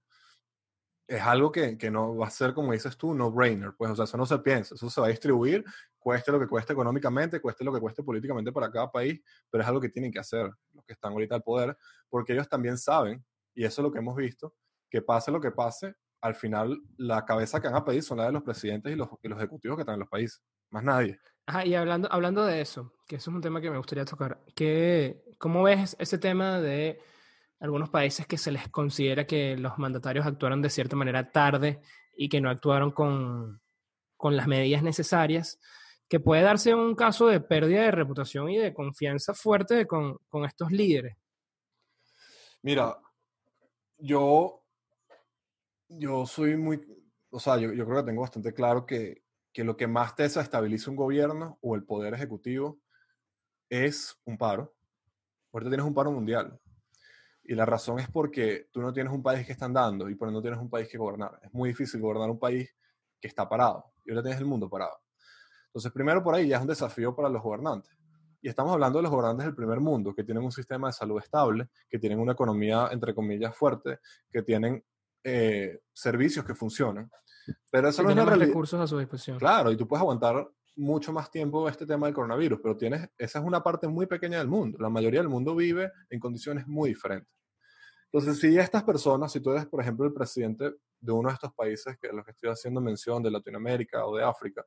es 1.08 1.21
algo 1.21 1.52
que, 1.52 1.78
que, 1.78 1.91
no 1.91 2.15
va 2.15 2.28
a 2.28 2.30
ser, 2.30 2.54
como 2.54 2.73
dices 2.73 2.97
tú, 2.97 3.13
no-brainer. 3.13 3.73
Pues, 3.78 3.91
o 3.91 3.95
sea, 3.95 4.06
eso 4.06 4.17
no 4.17 4.26
se 4.26 4.39
piensa. 4.39 4.76
Eso 4.76 4.89
se 4.89 4.99
va 4.99 5.08
a 5.08 5.10
distribuir, 5.10 5.63
cueste 5.99 6.32
lo 6.32 6.39
que 6.39 6.47
cueste 6.47 6.73
económicamente, 6.73 7.39
cueste 7.39 7.63
lo 7.63 7.73
que 7.73 7.80
cueste 7.80 8.04
políticamente 8.04 8.52
para 8.52 8.69
cada 8.69 8.91
país, 8.91 9.21
pero 9.49 9.62
es 9.62 9.67
algo 9.67 9.80
que 9.80 9.89
tienen 9.89 10.12
que 10.12 10.19
hacer 10.19 10.52
los 10.73 10.86
que 10.86 10.93
están 10.93 11.13
ahorita 11.13 11.36
al 11.36 11.43
poder, 11.43 11.78
porque 12.10 12.34
ellos 12.34 12.49
también 12.49 12.78
saben, 12.78 13.23
y 13.56 13.63
eso 13.63 13.82
es 13.82 13.84
lo 13.84 13.91
que 13.91 13.99
hemos 13.99 14.15
visto, 14.15 14.54
que 14.89 15.02
pase 15.02 15.32
lo 15.32 15.39
que 15.39 15.52
pase, 15.52 15.95
al 16.23 16.36
final 16.36 16.81
la 16.95 17.25
cabeza 17.25 17.59
que 17.59 17.67
van 17.67 17.75
a 17.75 17.83
pedir 17.83 18.01
son 18.01 18.17
la 18.17 18.27
de 18.27 18.31
los 18.31 18.43
presidentes 18.43 18.93
y 18.93 18.95
los, 18.95 19.09
los 19.21 19.38
ejecutivos 19.38 19.75
que 19.75 19.81
están 19.81 19.95
en 19.95 19.99
los 19.99 20.09
países, 20.09 20.41
más 20.69 20.81
nadie. 20.81 21.19
Ajá, 21.45 21.65
y 21.65 21.75
hablando, 21.75 22.07
hablando 22.09 22.45
de 22.45 22.62
eso, 22.62 22.93
que 23.05 23.17
eso 23.17 23.29
es 23.29 23.36
un 23.36 23.41
tema 23.41 23.59
que 23.59 23.69
me 23.69 23.77
gustaría 23.77 24.05
tocar, 24.05 24.41
¿qué, 24.55 25.21
¿cómo 25.38 25.63
ves 25.63 25.97
ese 25.99 26.17
tema 26.17 26.62
de 26.62 27.01
algunos 27.59 27.89
países 27.89 28.25
que 28.25 28.38
se 28.38 28.53
les 28.53 28.69
considera 28.69 29.27
que 29.27 29.57
los 29.57 29.77
mandatarios 29.77 30.25
actuaron 30.25 30.62
de 30.62 30.69
cierta 30.69 30.95
manera 30.95 31.29
tarde 31.29 31.81
y 32.15 32.29
que 32.29 32.39
no 32.39 32.49
actuaron 32.49 32.91
con, 32.91 33.62
con 34.15 34.38
las 34.38 34.47
medidas 34.47 34.81
necesarias? 34.81 35.59
Que 36.07 36.21
puede 36.21 36.43
darse 36.43 36.73
un 36.73 36.95
caso 36.95 37.27
de 37.27 37.41
pérdida 37.41 37.81
de 37.81 37.91
reputación 37.91 38.49
y 38.49 38.57
de 38.59 38.73
confianza 38.73 39.33
fuerte 39.33 39.86
con, 39.86 40.19
con 40.29 40.45
estos 40.45 40.71
líderes. 40.71 41.17
Mira, 42.62 42.97
yo 43.97 44.62
yo 45.97 46.25
soy 46.25 46.56
muy, 46.56 46.82
o 47.29 47.39
sea, 47.39 47.58
yo, 47.58 47.73
yo, 47.73 47.86
creo 47.86 47.97
que 47.97 48.10
tengo 48.12 48.21
bastante 48.21 48.53
claro 48.53 48.86
que, 48.86 49.23
que 49.51 49.63
lo 49.63 49.77
que 49.77 49.88
más 49.88 50.15
te 50.15 50.23
desestabiliza 50.23 50.89
un 50.89 50.97
gobierno 50.97 51.60
o 51.62 51.75
el 51.75 51.84
poder 51.84 52.13
ejecutivo 52.13 52.79
es 53.69 54.19
un 54.25 54.38
paro. 54.38 54.75
Ahorita 55.51 55.69
tienes 55.69 55.86
un 55.86 55.93
paro 55.93 56.12
mundial. 56.12 56.60
Y 57.43 57.56
la 57.56 57.65
razón 57.65 57.99
es 57.99 58.10
porque 58.10 58.69
tú 58.71 58.82
no 58.82 58.93
tienes 58.93 59.12
un 59.12 59.21
país 59.21 59.45
que 59.45 59.51
está 59.51 59.65
andando 59.65 60.10
y 60.10 60.15
por 60.15 60.32
no 60.32 60.41
tienes 60.41 60.60
un 60.60 60.69
país 60.69 60.88
que 60.88 60.97
gobernar. 60.97 61.39
Es 61.43 61.53
muy 61.53 61.69
difícil 61.69 61.99
gobernar 62.01 62.29
un 62.29 62.39
país 62.39 62.73
que 63.19 63.27
está 63.27 63.47
parado. 63.47 63.93
Y 64.06 64.12
ahora 64.12 64.23
tienes 64.23 64.39
el 64.39 64.45
mundo 64.45 64.69
parado. 64.69 64.97
Entonces, 65.67 65.91
primero 65.91 66.23
por 66.23 66.36
ahí 66.36 66.47
ya 66.47 66.58
es 66.58 66.62
un 66.62 66.67
desafío 66.67 67.15
para 67.15 67.29
los 67.29 67.41
gobernantes. 67.41 67.91
Y 68.41 68.49
estamos 68.49 68.73
hablando 68.73 68.99
de 68.99 69.03
los 69.03 69.12
gobernantes 69.12 69.45
del 69.45 69.56
primer 69.56 69.79
mundo, 69.79 70.13
que 70.13 70.23
tienen 70.23 70.43
un 70.43 70.51
sistema 70.51 70.88
de 70.88 70.93
salud 70.93 71.17
estable, 71.19 71.69
que 71.89 71.99
tienen 71.99 72.19
una 72.19 72.34
economía, 72.34 72.89
entre 72.91 73.13
comillas, 73.15 73.56
fuerte, 73.56 73.99
que 74.29 74.41
tienen 74.43 74.84
eh, 75.23 75.79
servicios 75.93 76.45
que 76.45 76.55
funcionan. 76.55 77.09
Pero 77.71 77.89
eso 77.89 78.03
no 78.03 78.09
es 78.09 78.39
recursos 78.39 78.79
a 78.79 78.88
su 78.88 78.97
disposición. 78.97 79.38
Claro, 79.38 79.71
y 79.71 79.77
tú 79.77 79.88
puedes 79.88 80.01
aguantar 80.01 80.47
mucho 80.75 81.13
más 81.13 81.29
tiempo 81.29 81.67
este 81.69 81.86
tema 81.86 82.07
del 82.07 82.15
coronavirus, 82.15 82.59
pero 82.62 82.75
tienes, 82.75 83.07
esa 83.17 83.39
es 83.39 83.45
una 83.45 83.62
parte 83.62 83.88
muy 83.88 84.05
pequeña 84.05 84.39
del 84.39 84.47
mundo. 84.47 84.77
La 84.79 84.89
mayoría 84.89 85.19
del 85.19 85.29
mundo 85.29 85.55
vive 85.55 85.91
en 86.09 86.19
condiciones 86.19 86.67
muy 86.67 86.89
diferentes. 86.89 87.29
Entonces, 88.12 88.39
si 88.39 88.57
estas 88.57 88.83
personas, 88.83 89.31
si 89.31 89.39
tú 89.39 89.51
eres, 89.51 89.65
por 89.65 89.81
ejemplo, 89.81 90.05
el 90.05 90.13
presidente 90.13 90.71
de 90.99 91.12
uno 91.12 91.29
de 91.29 91.36
estos 91.36 91.53
países 91.53 91.97
que 91.99 92.09
los 92.09 92.23
que 92.23 92.31
estoy 92.31 92.49
haciendo 92.49 92.79
mención 92.79 93.21
de 93.23 93.31
Latinoamérica 93.31 94.05
o 94.05 94.15
de 94.15 94.23
África, 94.23 94.63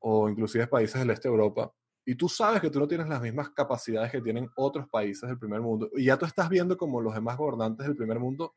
o 0.00 0.28
inclusive 0.28 0.66
países 0.68 1.00
del 1.00 1.10
este 1.10 1.28
de 1.28 1.34
Europa, 1.34 1.72
y 2.04 2.14
tú 2.14 2.28
sabes 2.28 2.60
que 2.60 2.70
tú 2.70 2.78
no 2.78 2.88
tienes 2.88 3.08
las 3.08 3.20
mismas 3.20 3.50
capacidades 3.50 4.10
que 4.10 4.22
tienen 4.22 4.48
otros 4.56 4.88
países 4.88 5.28
del 5.28 5.38
primer 5.38 5.60
mundo, 5.60 5.90
y 5.94 6.04
ya 6.04 6.16
tú 6.16 6.26
estás 6.26 6.48
viendo 6.48 6.76
como 6.76 7.00
los 7.00 7.12
demás 7.12 7.36
gobernantes 7.36 7.86
del 7.86 7.96
primer 7.96 8.18
mundo 8.18 8.54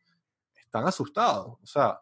están 0.72 0.88
asustados. 0.88 1.58
O 1.62 1.66
sea, 1.66 2.00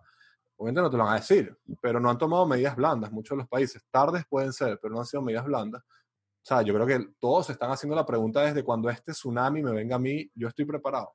obviamente 0.57 0.81
no 0.81 0.91
te 0.91 0.97
lo 0.97 1.03
van 1.03 1.13
a 1.13 1.19
decir, 1.19 1.57
pero 1.81 1.99
no 1.99 2.09
han 2.09 2.17
tomado 2.19 2.45
medidas 2.45 2.75
blandas. 2.75 3.11
Muchos 3.11 3.35
de 3.35 3.41
los 3.41 3.47
países, 3.49 3.83
tardes 3.89 4.23
pueden 4.29 4.53
ser, 4.53 4.79
pero 4.79 4.93
no 4.93 4.99
han 4.99 5.07
sido 5.07 5.23
medidas 5.23 5.45
blandas. 5.45 5.81
O 5.81 6.45
sea, 6.45 6.61
yo 6.61 6.73
creo 6.73 6.85
que 6.85 7.13
todos 7.19 7.49
están 7.49 7.71
haciendo 7.71 7.95
la 7.95 8.05
pregunta 8.05 8.41
desde 8.41 8.63
cuando 8.63 8.89
este 8.89 9.11
tsunami 9.11 9.63
me 9.63 9.71
venga 9.71 9.95
a 9.95 9.99
mí, 9.99 10.29
yo 10.35 10.47
estoy 10.47 10.65
preparado. 10.65 11.13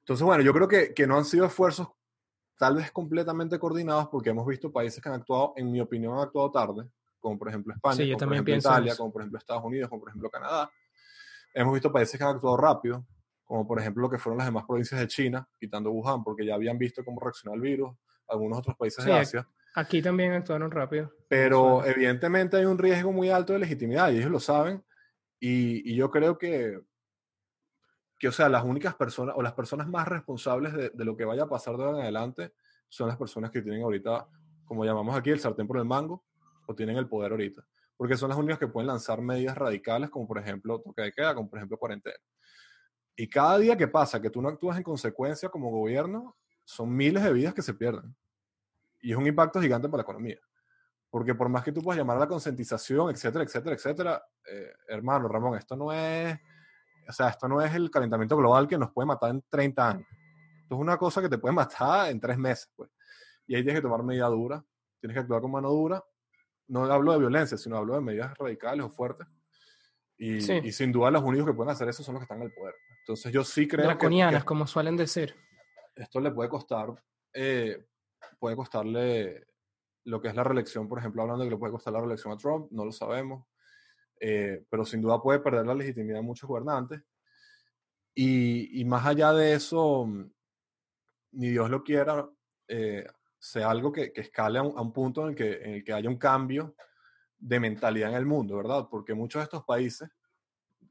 Entonces, 0.00 0.24
bueno, 0.24 0.42
yo 0.42 0.52
creo 0.52 0.66
que, 0.66 0.92
que 0.92 1.06
no 1.06 1.16
han 1.16 1.24
sido 1.24 1.46
esfuerzos 1.46 1.88
tal 2.58 2.76
vez 2.76 2.90
completamente 2.90 3.58
coordinados 3.58 4.08
porque 4.08 4.30
hemos 4.30 4.46
visto 4.46 4.72
países 4.72 5.02
que 5.02 5.08
han 5.08 5.14
actuado, 5.14 5.54
en 5.56 5.70
mi 5.70 5.80
opinión, 5.80 6.14
han 6.14 6.24
actuado 6.24 6.50
tarde, 6.50 6.90
como 7.20 7.38
por 7.38 7.48
ejemplo 7.48 7.72
España, 7.72 7.96
sí, 7.96 8.12
como 8.12 8.18
por 8.18 8.32
ejemplo 8.34 8.56
Italia, 8.56 8.96
como 8.96 9.12
por 9.12 9.22
ejemplo 9.22 9.38
Estados 9.38 9.64
Unidos, 9.64 9.88
como 9.88 10.00
por 10.00 10.08
ejemplo 10.08 10.30
Canadá. 10.30 10.70
Hemos 11.54 11.72
visto 11.72 11.92
países 11.92 12.18
que 12.18 12.24
han 12.24 12.34
actuado 12.34 12.56
rápido, 12.56 13.06
como 13.50 13.66
por 13.66 13.80
ejemplo 13.80 14.02
lo 14.02 14.08
que 14.08 14.16
fueron 14.16 14.38
las 14.38 14.46
demás 14.46 14.64
provincias 14.64 15.00
de 15.00 15.08
China, 15.08 15.44
quitando 15.58 15.90
Wuhan, 15.90 16.22
porque 16.22 16.46
ya 16.46 16.54
habían 16.54 16.78
visto 16.78 17.04
cómo 17.04 17.18
reaccionó 17.20 17.56
el 17.56 17.60
virus, 17.60 17.90
algunos 18.28 18.60
otros 18.60 18.76
países 18.76 19.04
de 19.04 19.12
Asia. 19.12 19.48
Aquí 19.74 20.00
también 20.00 20.30
actuaron 20.34 20.70
rápido. 20.70 21.12
Pero 21.26 21.84
evidentemente 21.84 22.58
hay 22.58 22.64
un 22.64 22.78
riesgo 22.78 23.10
muy 23.10 23.28
alto 23.28 23.52
de 23.52 23.58
legitimidad 23.58 24.12
y 24.12 24.18
ellos 24.18 24.30
lo 24.30 24.38
saben. 24.38 24.84
Y, 25.40 25.96
yo 25.96 26.12
creo 26.12 26.38
que, 26.38 26.80
que, 28.20 28.28
o 28.28 28.32
sea, 28.32 28.48
las 28.48 28.62
únicas 28.62 28.94
personas 28.94 29.34
o 29.36 29.42
las 29.42 29.54
personas 29.54 29.88
más 29.88 30.06
responsables 30.06 30.72
de, 30.72 30.90
de, 30.90 31.04
lo 31.04 31.16
que 31.16 31.24
vaya 31.24 31.42
a 31.42 31.48
pasar 31.48 31.76
de 31.76 31.82
ahora 31.82 31.96
en 31.96 32.02
adelante 32.04 32.52
son 32.88 33.08
las 33.08 33.16
personas 33.16 33.50
que 33.50 33.62
tienen 33.62 33.82
ahorita, 33.82 34.28
como 34.64 34.84
llamamos 34.84 35.16
aquí, 35.16 35.30
el 35.30 35.40
sartén 35.40 35.66
por 35.66 35.78
el 35.78 35.86
mango 35.86 36.24
o 36.68 36.74
tienen 36.76 36.96
el 36.98 37.08
poder 37.08 37.32
ahorita. 37.32 37.66
Porque 37.96 38.16
son 38.16 38.28
las 38.28 38.38
únicas 38.38 38.60
que 38.60 38.68
pueden 38.68 38.86
lanzar 38.86 39.20
medidas 39.20 39.58
radicales, 39.58 40.08
como 40.08 40.28
por 40.28 40.38
ejemplo 40.38 40.80
toque 40.80 41.02
de 41.02 41.10
queda, 41.10 41.34
como 41.34 41.50
por 41.50 41.58
ejemplo 41.58 41.78
cuarentena. 41.78 42.14
Y 43.16 43.28
cada 43.28 43.58
día 43.58 43.76
que 43.76 43.88
pasa 43.88 44.20
que 44.20 44.30
tú 44.30 44.40
no 44.40 44.48
actúas 44.48 44.76
en 44.76 44.82
consecuencia 44.82 45.48
como 45.48 45.70
gobierno, 45.70 46.36
son 46.64 46.94
miles 46.94 47.22
de 47.22 47.32
vidas 47.32 47.54
que 47.54 47.62
se 47.62 47.74
pierden. 47.74 48.14
Y 49.00 49.12
es 49.12 49.16
un 49.16 49.26
impacto 49.26 49.60
gigante 49.60 49.88
para 49.88 49.98
la 49.98 50.02
economía. 50.02 50.38
Porque 51.10 51.34
por 51.34 51.48
más 51.48 51.64
que 51.64 51.72
tú 51.72 51.82
puedas 51.82 51.98
llamar 51.98 52.16
a 52.16 52.20
la 52.20 52.28
concientización, 52.28 53.10
etcétera, 53.10 53.44
etcétera, 53.44 53.74
etcétera, 53.74 54.22
eh, 54.46 54.72
hermano 54.88 55.26
Ramón, 55.26 55.58
esto 55.58 55.74
no 55.76 55.92
es, 55.92 56.38
o 57.08 57.12
sea, 57.12 57.28
esto 57.30 57.48
no 57.48 57.60
es 57.60 57.74
el 57.74 57.90
calentamiento 57.90 58.36
global 58.36 58.68
que 58.68 58.78
nos 58.78 58.92
puede 58.92 59.06
matar 59.06 59.30
en 59.30 59.42
30 59.48 59.88
años. 59.88 60.06
Esto 60.62 60.76
es 60.76 60.80
una 60.80 60.96
cosa 60.96 61.20
que 61.20 61.28
te 61.28 61.38
puede 61.38 61.54
matar 61.54 62.10
en 62.10 62.20
tres 62.20 62.38
meses, 62.38 62.70
pues. 62.76 62.88
Y 63.48 63.56
ahí 63.56 63.64
tienes 63.64 63.80
que 63.80 63.82
tomar 63.82 64.04
medida 64.04 64.28
dura, 64.28 64.64
tienes 65.00 65.16
que 65.16 65.20
actuar 65.20 65.40
con 65.40 65.50
mano 65.50 65.70
dura. 65.70 66.00
No 66.68 66.84
hablo 66.84 67.12
de 67.12 67.18
violencia, 67.18 67.58
sino 67.58 67.76
hablo 67.76 67.94
de 67.94 68.00
medidas 68.00 68.38
radicales 68.38 68.86
o 68.86 68.90
fuertes. 68.90 69.26
Y, 70.22 70.36
y 70.36 70.72
sin 70.72 70.92
duda 70.92 71.10
los 71.10 71.22
únicos 71.22 71.46
que 71.46 71.54
pueden 71.54 71.70
hacer 71.70 71.88
eso 71.88 72.02
son 72.02 72.14
los 72.14 72.20
que 72.20 72.24
están 72.24 72.42
en 72.42 72.48
el 72.48 72.52
poder. 72.52 72.74
Entonces 72.98 73.32
yo 73.32 73.42
sí 73.42 73.66
creo 73.66 73.86
Draconianas, 73.86 74.44
como 74.44 74.66
suelen 74.66 74.94
decir. 74.94 75.34
Esto 75.96 76.20
le 76.20 76.30
puede 76.30 76.50
costar, 76.50 76.88
eh, 77.32 77.86
puede 78.38 78.54
costarle 78.54 79.46
lo 80.04 80.20
que 80.20 80.28
es 80.28 80.34
la 80.34 80.44
reelección, 80.44 80.88
por 80.90 80.98
ejemplo, 80.98 81.22
hablando 81.22 81.42
de 81.42 81.48
que 81.48 81.54
le 81.54 81.58
puede 81.58 81.72
costar 81.72 81.94
la 81.94 82.00
reelección 82.00 82.34
a 82.34 82.36
Trump, 82.36 82.70
no 82.70 82.84
lo 82.84 82.92
sabemos, 82.92 83.46
eh, 84.20 84.62
pero 84.68 84.84
sin 84.84 85.00
duda 85.00 85.22
puede 85.22 85.40
perder 85.40 85.64
la 85.64 85.74
legitimidad 85.74 86.18
de 86.18 86.22
muchos 86.22 86.46
gobernantes. 86.46 87.00
Y, 88.14 88.78
y 88.78 88.84
más 88.84 89.06
allá 89.06 89.32
de 89.32 89.54
eso, 89.54 90.06
ni 91.32 91.48
Dios 91.48 91.70
lo 91.70 91.82
quiera, 91.82 92.28
eh, 92.68 93.06
sea 93.38 93.70
algo 93.70 93.90
que, 93.90 94.12
que 94.12 94.20
escale 94.20 94.58
a 94.58 94.62
un, 94.62 94.92
punto 94.92 95.22
en 95.22 95.30
el, 95.30 95.34
que, 95.34 95.52
en 95.62 95.70
el 95.76 95.84
que 95.84 95.94
haya 95.94 96.10
un 96.10 96.18
cambio 96.18 96.74
de 97.40 97.58
mentalidad 97.58 98.10
en 98.10 98.16
el 98.16 98.26
mundo, 98.26 98.56
¿verdad? 98.56 98.86
Porque 98.90 99.14
muchos 99.14 99.40
de 99.40 99.44
estos 99.44 99.64
países 99.64 100.08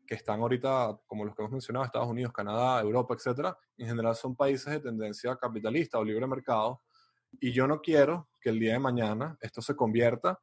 que 0.05 0.15
están 0.15 0.39
ahorita, 0.41 0.99
como 1.05 1.23
los 1.23 1.35
que 1.35 1.43
hemos 1.43 1.51
mencionado, 1.51 1.85
Estados 1.85 2.09
Unidos, 2.09 2.33
Canadá, 2.33 2.81
Europa, 2.81 3.13
etcétera, 3.13 3.55
en 3.77 3.87
general 3.87 4.15
son 4.15 4.35
países 4.35 4.73
de 4.73 4.79
tendencia 4.79 5.35
capitalista 5.35 5.99
o 5.99 6.03
libre 6.03 6.25
mercado, 6.25 6.81
y 7.39 7.51
yo 7.51 7.67
no 7.67 7.79
quiero 7.79 8.29
que 8.41 8.49
el 8.49 8.59
día 8.59 8.73
de 8.73 8.79
mañana 8.79 9.37
esto 9.39 9.61
se 9.61 9.75
convierta 9.75 10.39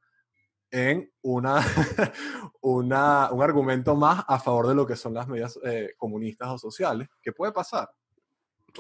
en 0.71 1.11
una, 1.23 1.57
una, 2.61 3.31
un 3.33 3.43
argumento 3.43 3.97
más 3.97 4.25
a 4.29 4.39
favor 4.39 4.69
de 4.69 4.75
lo 4.75 4.87
que 4.87 4.95
son 4.95 5.15
las 5.15 5.27
medidas 5.27 5.59
eh, 5.65 5.95
comunistas 5.97 6.49
o 6.49 6.59
sociales, 6.59 7.09
que 7.21 7.33
puede 7.33 7.51
pasar. 7.51 7.89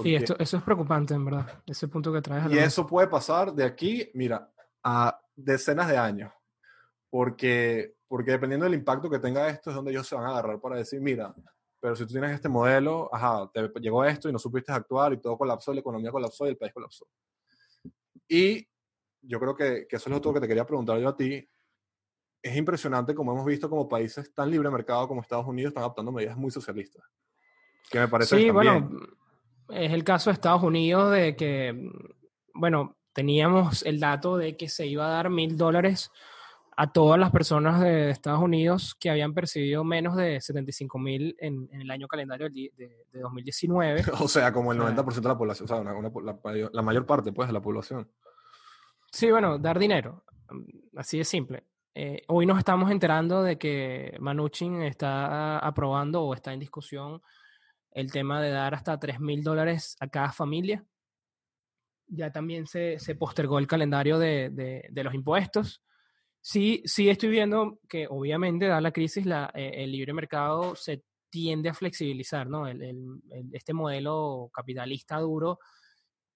sí, 0.02 0.14
esto, 0.14 0.36
eso 0.38 0.56
es 0.56 0.62
preocupante, 0.62 1.14
en 1.14 1.24
verdad, 1.24 1.62
ese 1.66 1.88
punto 1.88 2.12
que 2.12 2.22
traes. 2.22 2.52
y 2.52 2.58
eso 2.58 2.86
puede 2.86 3.08
pasar 3.08 3.52
de 3.52 3.64
aquí, 3.64 4.08
mira, 4.14 4.52
a 4.84 5.20
decenas 5.34 5.88
de 5.88 5.96
años, 5.96 6.32
porque, 7.10 7.94
porque 8.08 8.32
dependiendo 8.32 8.64
del 8.64 8.74
impacto 8.74 9.10
que 9.10 9.18
tenga 9.18 9.48
esto 9.48 9.70
es 9.70 9.76
donde 9.76 9.90
ellos 9.90 10.06
se 10.06 10.14
van 10.14 10.26
a 10.26 10.30
agarrar 10.30 10.60
para 10.60 10.76
decir, 10.76 11.00
mira, 11.00 11.34
pero 11.80 11.94
si 11.94 12.04
tú 12.04 12.12
tienes 12.12 12.32
este 12.32 12.48
modelo, 12.48 13.08
ajá, 13.12 13.50
te 13.52 13.70
llegó 13.80 14.04
esto 14.04 14.28
y 14.28 14.32
no 14.32 14.38
supiste 14.38 14.72
actuar 14.72 15.12
y 15.12 15.20
todo 15.20 15.36
colapsó, 15.36 15.72
la 15.72 15.80
economía 15.80 16.10
colapsó 16.10 16.46
y 16.46 16.50
el 16.50 16.56
país 16.56 16.72
colapsó. 16.72 17.06
Y 18.28 18.66
yo 19.22 19.38
creo 19.38 19.54
que, 19.54 19.86
que 19.88 19.96
eso 19.96 20.10
es 20.10 20.24
lo 20.24 20.32
que 20.32 20.40
te 20.40 20.48
quería 20.48 20.66
preguntar 20.66 20.98
yo 20.98 21.08
a 21.08 21.16
ti. 21.16 21.48
Es 22.42 22.56
impresionante 22.56 23.14
como 23.14 23.32
hemos 23.32 23.44
visto 23.44 23.68
como 23.68 23.88
países 23.88 24.32
tan 24.32 24.50
libre 24.50 24.70
mercado 24.70 25.06
como 25.08 25.20
Estados 25.20 25.46
Unidos 25.46 25.70
están 25.70 25.82
adoptando 25.82 26.12
medidas 26.12 26.36
muy 26.36 26.50
socialistas. 26.50 27.04
Que 27.90 28.00
me 28.00 28.08
parece 28.08 28.36
Sí, 28.36 28.50
bueno, 28.50 28.90
es 29.68 29.92
el 29.92 30.04
caso 30.04 30.30
de 30.30 30.34
Estados 30.34 30.62
Unidos 30.62 31.12
de 31.12 31.36
que, 31.36 31.90
bueno, 32.54 32.96
teníamos 33.12 33.84
el 33.84 34.00
dato 34.00 34.36
de 34.36 34.56
que 34.56 34.68
se 34.68 34.86
iba 34.86 35.06
a 35.06 35.10
dar 35.10 35.30
mil 35.30 35.56
dólares 35.56 36.10
a 36.78 36.92
todas 36.92 37.18
las 37.18 37.30
personas 37.30 37.80
de 37.80 38.10
Estados 38.10 38.40
Unidos 38.40 38.94
que 38.94 39.08
habían 39.08 39.32
percibido 39.32 39.82
menos 39.82 40.14
de 40.14 40.42
75 40.42 40.98
mil 40.98 41.34
en, 41.38 41.68
el 41.72 41.90
año 41.90 42.06
calendario 42.06 42.50
de, 42.50 42.70
de, 42.76 43.20
2019. 43.20 44.04
o 44.20 44.28
sea, 44.28 44.52
como 44.52 44.72
el 44.72 44.78
90% 44.78 45.14
de 45.14 45.28
la 45.28 45.38
población, 45.38 45.64
o 45.64 45.68
sea, 45.68 45.82
la, 45.82 46.68
la, 46.70 46.82
mayor 46.82 47.06
parte 47.06 47.32
pues, 47.32 47.48
de 47.48 47.54
la 47.54 47.62
población. 47.62 48.10
Sí, 49.10 49.30
bueno, 49.30 49.58
dar 49.58 49.78
dinero, 49.78 50.22
así 50.96 51.16
de 51.16 51.24
simple. 51.24 51.64
Eh, 51.94 52.22
hoy 52.28 52.44
nos 52.44 52.58
estamos 52.58 52.90
enterando 52.90 53.42
de 53.42 53.56
que 53.56 54.14
Manuchin 54.20 54.82
está 54.82 55.58
aprobando 55.58 56.24
o 56.24 56.34
está 56.34 56.52
en 56.52 56.60
discusión 56.60 57.22
el 57.90 58.12
tema 58.12 58.42
de 58.42 58.50
dar 58.50 58.74
hasta 58.74 59.00
3 59.00 59.18
mil 59.18 59.42
dólares 59.42 59.96
a 60.00 60.08
cada 60.08 60.30
familia. 60.30 60.84
Ya 62.08 62.30
también 62.30 62.66
se, 62.66 62.98
se 62.98 63.14
postergó 63.14 63.58
el 63.58 63.66
calendario 63.66 64.18
de, 64.18 64.50
de 64.90 65.04
los 65.04 65.14
impuestos 65.14 65.82
Sí, 66.48 66.80
sí 66.84 67.10
estoy 67.10 67.30
viendo 67.30 67.80
que 67.88 68.06
obviamente, 68.08 68.68
da 68.68 68.80
la 68.80 68.92
crisis, 68.92 69.26
la, 69.26 69.50
eh, 69.52 69.82
el 69.82 69.90
libre 69.90 70.12
mercado 70.12 70.76
se 70.76 71.02
tiende 71.28 71.70
a 71.70 71.74
flexibilizar, 71.74 72.48
¿no? 72.48 72.68
El, 72.68 73.20
este 73.52 73.72
modelo 73.72 74.48
capitalista 74.54 75.18
duro 75.18 75.58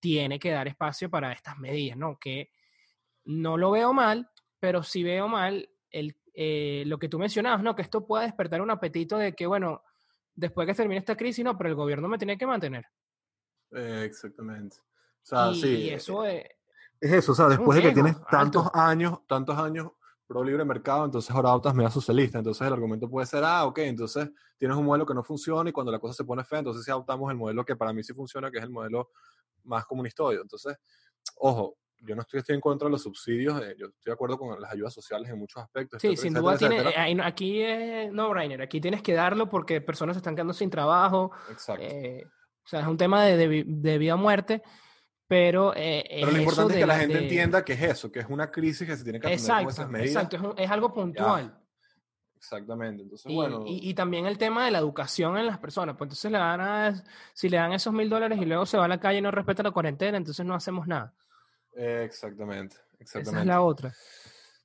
tiene 0.01 0.41
que 0.41 0.51
dar 0.51 0.67
espacio 0.67 1.09
para 1.09 1.31
estas 1.31 1.57
medidas, 1.59 1.97
¿no? 1.97 2.19
Que 2.19 2.51
no 3.27 3.57
lo 3.57 3.71
veo 3.71 3.93
mal, 3.93 4.29
pero 4.59 4.83
sí 4.83 5.05
veo 5.05 5.29
mal 5.29 5.71
el, 5.93 6.17
eh, 6.35 6.83
lo 6.87 6.99
que 6.99 7.09
tú 7.09 7.17
mencionabas, 7.17 7.63
¿no? 7.63 7.77
Que 7.77 7.83
esto 7.83 8.05
pueda 8.05 8.25
despertar 8.25 8.63
un 8.63 8.73
apetito 8.73 9.17
de 9.17 9.33
que, 9.33 9.47
bueno, 9.47 9.85
después 10.35 10.67
que 10.67 10.75
termine 10.75 10.99
esta 10.99 11.17
crisis, 11.17 11.45
no, 11.45 11.57
pero 11.57 11.71
el 11.71 11.77
gobierno 11.77 12.09
me 12.09 12.19
tiene 12.19 12.37
que 12.37 12.49
mantener. 12.49 12.85
Eh, 13.71 14.03
exactamente. 14.07 14.77
O 14.81 15.23
sea, 15.23 15.53
y, 15.53 15.61
sí. 15.61 15.69
Y 15.69 15.91
eso 15.91 16.25
es, 16.25 16.47
es 17.01 17.13
eso, 17.13 17.31
o 17.31 17.35
sea, 17.37 17.47
después 17.47 17.77
de 17.77 17.83
que 17.89 17.95
tienes 17.95 18.17
tantos 18.29 18.69
años, 18.75 19.25
tantos 19.29 19.57
años 19.57 19.93
pro 20.31 20.45
libre 20.45 20.65
mercado, 20.65 21.07
entonces 21.07 21.29
ahora 21.33 21.49
adoptas 21.49 21.75
medidas 21.75 21.93
socialistas. 21.93 22.39
Entonces 22.39 22.65
el 22.65 22.73
argumento 22.73 23.11
puede 23.11 23.27
ser, 23.27 23.43
ah, 23.43 23.67
ok, 23.67 23.79
entonces 23.79 24.31
tienes 24.57 24.77
un 24.77 24.85
modelo 24.85 25.05
que 25.05 25.13
no 25.13 25.25
funciona 25.25 25.69
y 25.69 25.73
cuando 25.73 25.91
la 25.91 25.99
cosa 25.99 26.15
se 26.15 26.23
pone 26.23 26.45
fea, 26.45 26.61
entonces 26.61 26.85
sí 26.85 26.91
adoptamos 26.93 27.29
el 27.33 27.37
modelo 27.37 27.65
que 27.65 27.75
para 27.75 27.93
mí 27.93 28.05
sí 28.05 28.15
funciona, 28.15 28.49
que 28.49 28.59
es 28.59 28.63
el 28.63 28.71
modelo 28.71 29.11
más 29.65 29.85
comunistoide. 29.87 30.41
Entonces, 30.41 30.77
ojo, 31.35 31.79
yo 32.03 32.15
no 32.15 32.23
estoy, 32.23 32.39
estoy 32.39 32.55
en 32.55 32.61
contra 32.61 32.87
de 32.87 32.93
los 32.93 33.03
subsidios, 33.03 33.61
eh, 33.61 33.75
yo 33.77 33.87
estoy 33.87 34.05
de 34.05 34.13
acuerdo 34.13 34.39
con 34.39 34.61
las 34.61 34.73
ayudas 34.73 34.95
sociales 34.95 35.29
en 35.29 35.37
muchos 35.37 35.65
aspectos. 35.65 36.01
Sí, 36.01 36.17
sin 36.17 36.33
duda 36.33 36.57
tiene, 36.57 36.79
eh, 36.79 37.19
aquí 37.25 37.61
es 37.61 38.13
no 38.13 38.31
brainer, 38.31 38.63
aquí 38.63 38.81
tienes 38.81 39.03
que 39.03 39.15
darlo 39.15 39.49
porque 39.49 39.81
personas 39.81 40.15
se 40.15 40.19
están 40.19 40.37
quedando 40.37 40.55
sin 40.55 40.71
trabajo. 40.71 41.33
Exacto. 41.51 41.83
Eh, 41.83 42.25
o 42.65 42.69
sea, 42.69 42.83
es 42.83 42.87
un 42.87 42.97
tema 42.97 43.25
de, 43.25 43.37
de, 43.37 43.65
de 43.67 43.99
vida 43.99 44.15
o 44.15 44.19
muerte. 44.19 44.63
Pero, 45.31 45.73
eh, 45.77 46.05
pero 46.09 46.33
lo 46.33 46.39
importante 46.39 46.75
es 46.75 46.81
que 46.81 46.87
la 46.87 46.99
gente 46.99 47.19
entienda 47.19 47.65
que 47.65 47.75
es 47.75 47.83
eso, 47.83 48.11
que 48.11 48.19
es 48.19 48.27
una 48.29 48.51
crisis 48.51 48.85
que 48.85 48.97
se 48.97 49.05
tiene 49.05 49.21
que 49.21 49.29
atender 49.29 49.63
con 49.63 49.69
esas 49.69 49.89
medidas. 49.89 50.25
Exacto, 50.25 50.55
es, 50.59 50.69
algo 50.69 50.93
puntual. 50.93 51.57
Exactamente. 52.35 53.05
Entonces, 53.05 53.31
y, 53.31 53.37
bueno. 53.37 53.63
Y, 53.65 53.95
también 53.95 54.27
el 54.27 54.39
tema 54.39 54.65
de 54.65 54.73
la 54.73 54.79
educación 54.79 55.39
en 55.39 55.47
las 55.47 55.59
personas. 55.59 55.95
Pues 55.97 56.09
entonces 56.09 56.33
le 56.33 56.39
dan 56.39 56.61
a, 56.61 57.05
si 57.33 57.49
le 57.49 57.59
dan 57.59 57.73
esos 57.73 57.93
mil 57.93 58.11
dólares 58.11 58.41
y 58.43 58.45
luego 58.45 58.67
se 58.67 58.77
va 58.77 58.87
a 58.87 58.89
la 58.89 58.99
calle 58.99 59.19
y 59.19 59.23
no 59.23 59.31
respeta 59.31 59.63
la 59.63 59.71
cuarentena, 59.71 60.17
entonces 60.17 60.45
no 60.45 60.57
hacemos 60.57 60.89
nada. 60.89 61.15
exactamente, 61.77 62.75
exactamente. 62.99 63.31
Esa 63.31 63.41
es 63.43 63.47
la 63.47 63.63
otra. 63.63 63.95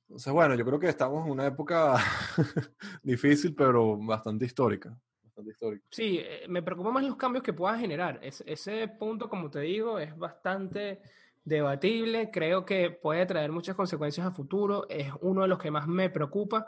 Entonces, 0.08 0.32
bueno, 0.32 0.56
yo 0.56 0.64
creo 0.64 0.80
que 0.80 0.88
estamos 0.88 1.24
en 1.26 1.30
una 1.30 1.46
época 1.46 1.94
difícil, 3.04 3.54
pero 3.54 3.96
bastante 3.98 4.46
histórica. 4.46 4.98
Sí, 5.90 6.18
eh, 6.18 6.46
me 6.48 6.62
preocupan 6.62 6.94
más 6.94 7.04
los 7.04 7.16
cambios 7.16 7.42
que 7.42 7.52
pueda 7.52 7.78
generar. 7.78 8.18
ese 8.22 8.88
punto, 8.88 9.28
como 9.28 9.50
te 9.50 9.60
digo, 9.60 9.98
es 9.98 10.16
bastante 10.16 11.00
debatible. 11.44 12.30
Creo 12.30 12.64
que 12.64 12.90
puede 12.90 13.26
traer 13.26 13.52
muchas 13.52 13.76
consecuencias 13.76 14.26
a 14.26 14.32
futuro. 14.32 14.86
Es 14.88 15.12
uno 15.20 15.42
de 15.42 15.48
los 15.48 15.58
que 15.58 15.70
más 15.70 15.86
me 15.86 16.10
preocupa 16.10 16.66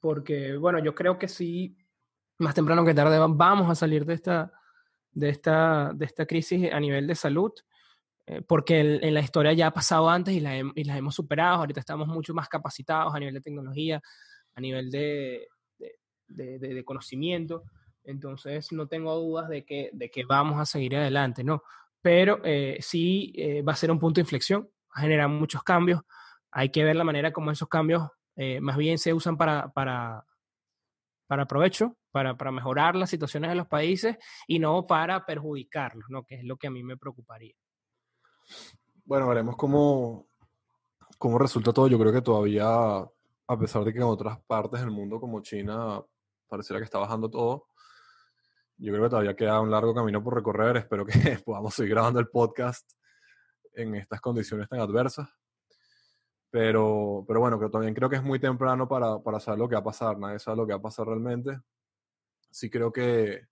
porque, 0.00 0.56
bueno, 0.56 0.78
yo 0.78 0.94
creo 0.94 1.18
que 1.18 1.28
sí, 1.28 1.76
más 2.38 2.54
temprano 2.54 2.84
que 2.84 2.94
tarde 2.94 3.18
vamos 3.18 3.70
a 3.70 3.74
salir 3.74 4.06
de 4.06 4.14
esta, 4.14 4.50
de 5.12 5.28
esta, 5.28 5.92
de 5.94 6.06
esta 6.06 6.24
crisis 6.26 6.72
a 6.72 6.80
nivel 6.80 7.06
de 7.06 7.14
salud. 7.14 7.52
Eh, 8.26 8.42
porque 8.42 8.80
en 8.80 9.14
la 9.14 9.20
historia 9.20 9.52
ya 9.52 9.68
ha 9.68 9.74
pasado 9.74 10.08
antes 10.08 10.34
y 10.34 10.40
la, 10.40 10.56
y 10.56 10.84
la 10.84 10.96
hemos 10.96 11.14
superado. 11.14 11.58
Ahorita 11.58 11.80
estamos 11.80 12.08
mucho 12.08 12.32
más 12.32 12.48
capacitados 12.48 13.14
a 13.14 13.18
nivel 13.18 13.34
de 13.34 13.40
tecnología, 13.40 14.00
a 14.54 14.60
nivel 14.60 14.90
de, 14.90 15.48
de, 16.28 16.58
de 16.58 16.84
conocimiento. 16.84 17.64
Entonces, 18.10 18.72
no 18.72 18.86
tengo 18.86 19.14
dudas 19.16 19.48
de 19.48 19.64
que, 19.64 19.90
de 19.92 20.10
que 20.10 20.24
vamos 20.24 20.60
a 20.60 20.66
seguir 20.66 20.96
adelante, 20.96 21.44
¿no? 21.44 21.62
Pero 22.02 22.40
eh, 22.44 22.78
sí 22.80 23.32
eh, 23.36 23.62
va 23.62 23.72
a 23.72 23.76
ser 23.76 23.90
un 23.90 23.98
punto 23.98 24.16
de 24.18 24.22
inflexión, 24.22 24.62
va 24.62 24.98
a 24.98 25.00
generar 25.00 25.28
muchos 25.28 25.62
cambios. 25.62 26.02
Hay 26.50 26.70
que 26.70 26.84
ver 26.84 26.96
la 26.96 27.04
manera 27.04 27.32
como 27.32 27.50
esos 27.50 27.68
cambios 27.68 28.08
eh, 28.36 28.60
más 28.60 28.76
bien 28.76 28.98
se 28.98 29.12
usan 29.12 29.36
para, 29.36 29.70
para, 29.70 30.24
para 31.26 31.46
provecho, 31.46 31.96
para, 32.10 32.36
para, 32.36 32.50
mejorar 32.50 32.96
las 32.96 33.10
situaciones 33.10 33.50
de 33.50 33.56
los 33.56 33.66
países 33.66 34.16
y 34.46 34.58
no 34.58 34.86
para 34.86 35.26
perjudicarlos, 35.26 36.06
¿no? 36.08 36.24
Que 36.24 36.36
es 36.36 36.44
lo 36.44 36.56
que 36.56 36.68
a 36.68 36.70
mí 36.70 36.82
me 36.82 36.96
preocuparía. 36.96 37.54
Bueno, 39.04 39.28
veremos 39.28 39.56
cómo, 39.56 40.28
cómo 41.18 41.38
resulta 41.38 41.72
todo. 41.72 41.88
Yo 41.88 41.98
creo 41.98 42.12
que 42.12 42.22
todavía, 42.22 42.66
a 42.66 43.58
pesar 43.58 43.84
de 43.84 43.92
que 43.92 43.98
en 43.98 44.04
otras 44.04 44.40
partes 44.46 44.80
del 44.80 44.90
mundo 44.90 45.20
como 45.20 45.42
China 45.42 46.02
pareciera 46.48 46.80
que 46.80 46.84
está 46.84 46.98
bajando 46.98 47.28
todo, 47.28 47.66
yo 48.80 48.92
creo 48.92 49.04
que 49.04 49.10
todavía 49.10 49.36
queda 49.36 49.60
un 49.60 49.70
largo 49.70 49.94
camino 49.94 50.24
por 50.24 50.34
recorrer. 50.34 50.78
Espero 50.78 51.04
que 51.04 51.12
podamos 51.44 51.74
seguir 51.74 51.90
grabando 51.92 52.18
el 52.18 52.28
podcast 52.28 52.90
en 53.74 53.94
estas 53.94 54.20
condiciones 54.22 54.68
tan 54.68 54.80
adversas. 54.80 55.28
Pero, 56.50 57.24
pero 57.28 57.40
bueno, 57.40 57.60
que 57.60 57.68
también 57.68 57.94
creo 57.94 58.08
que 58.08 58.16
es 58.16 58.22
muy 58.22 58.40
temprano 58.40 58.88
para, 58.88 59.18
para 59.18 59.38
saber 59.38 59.58
lo 59.58 59.68
que 59.68 59.74
va 59.74 59.80
a 59.80 59.84
pasar. 59.84 60.18
Nadie 60.18 60.38
sabe 60.38 60.56
lo 60.56 60.66
que 60.66 60.72
va 60.72 60.78
a 60.78 60.82
pasar 60.82 61.06
realmente. 61.06 61.60
Sí 62.50 62.70
creo 62.70 62.90
que, 62.90 63.46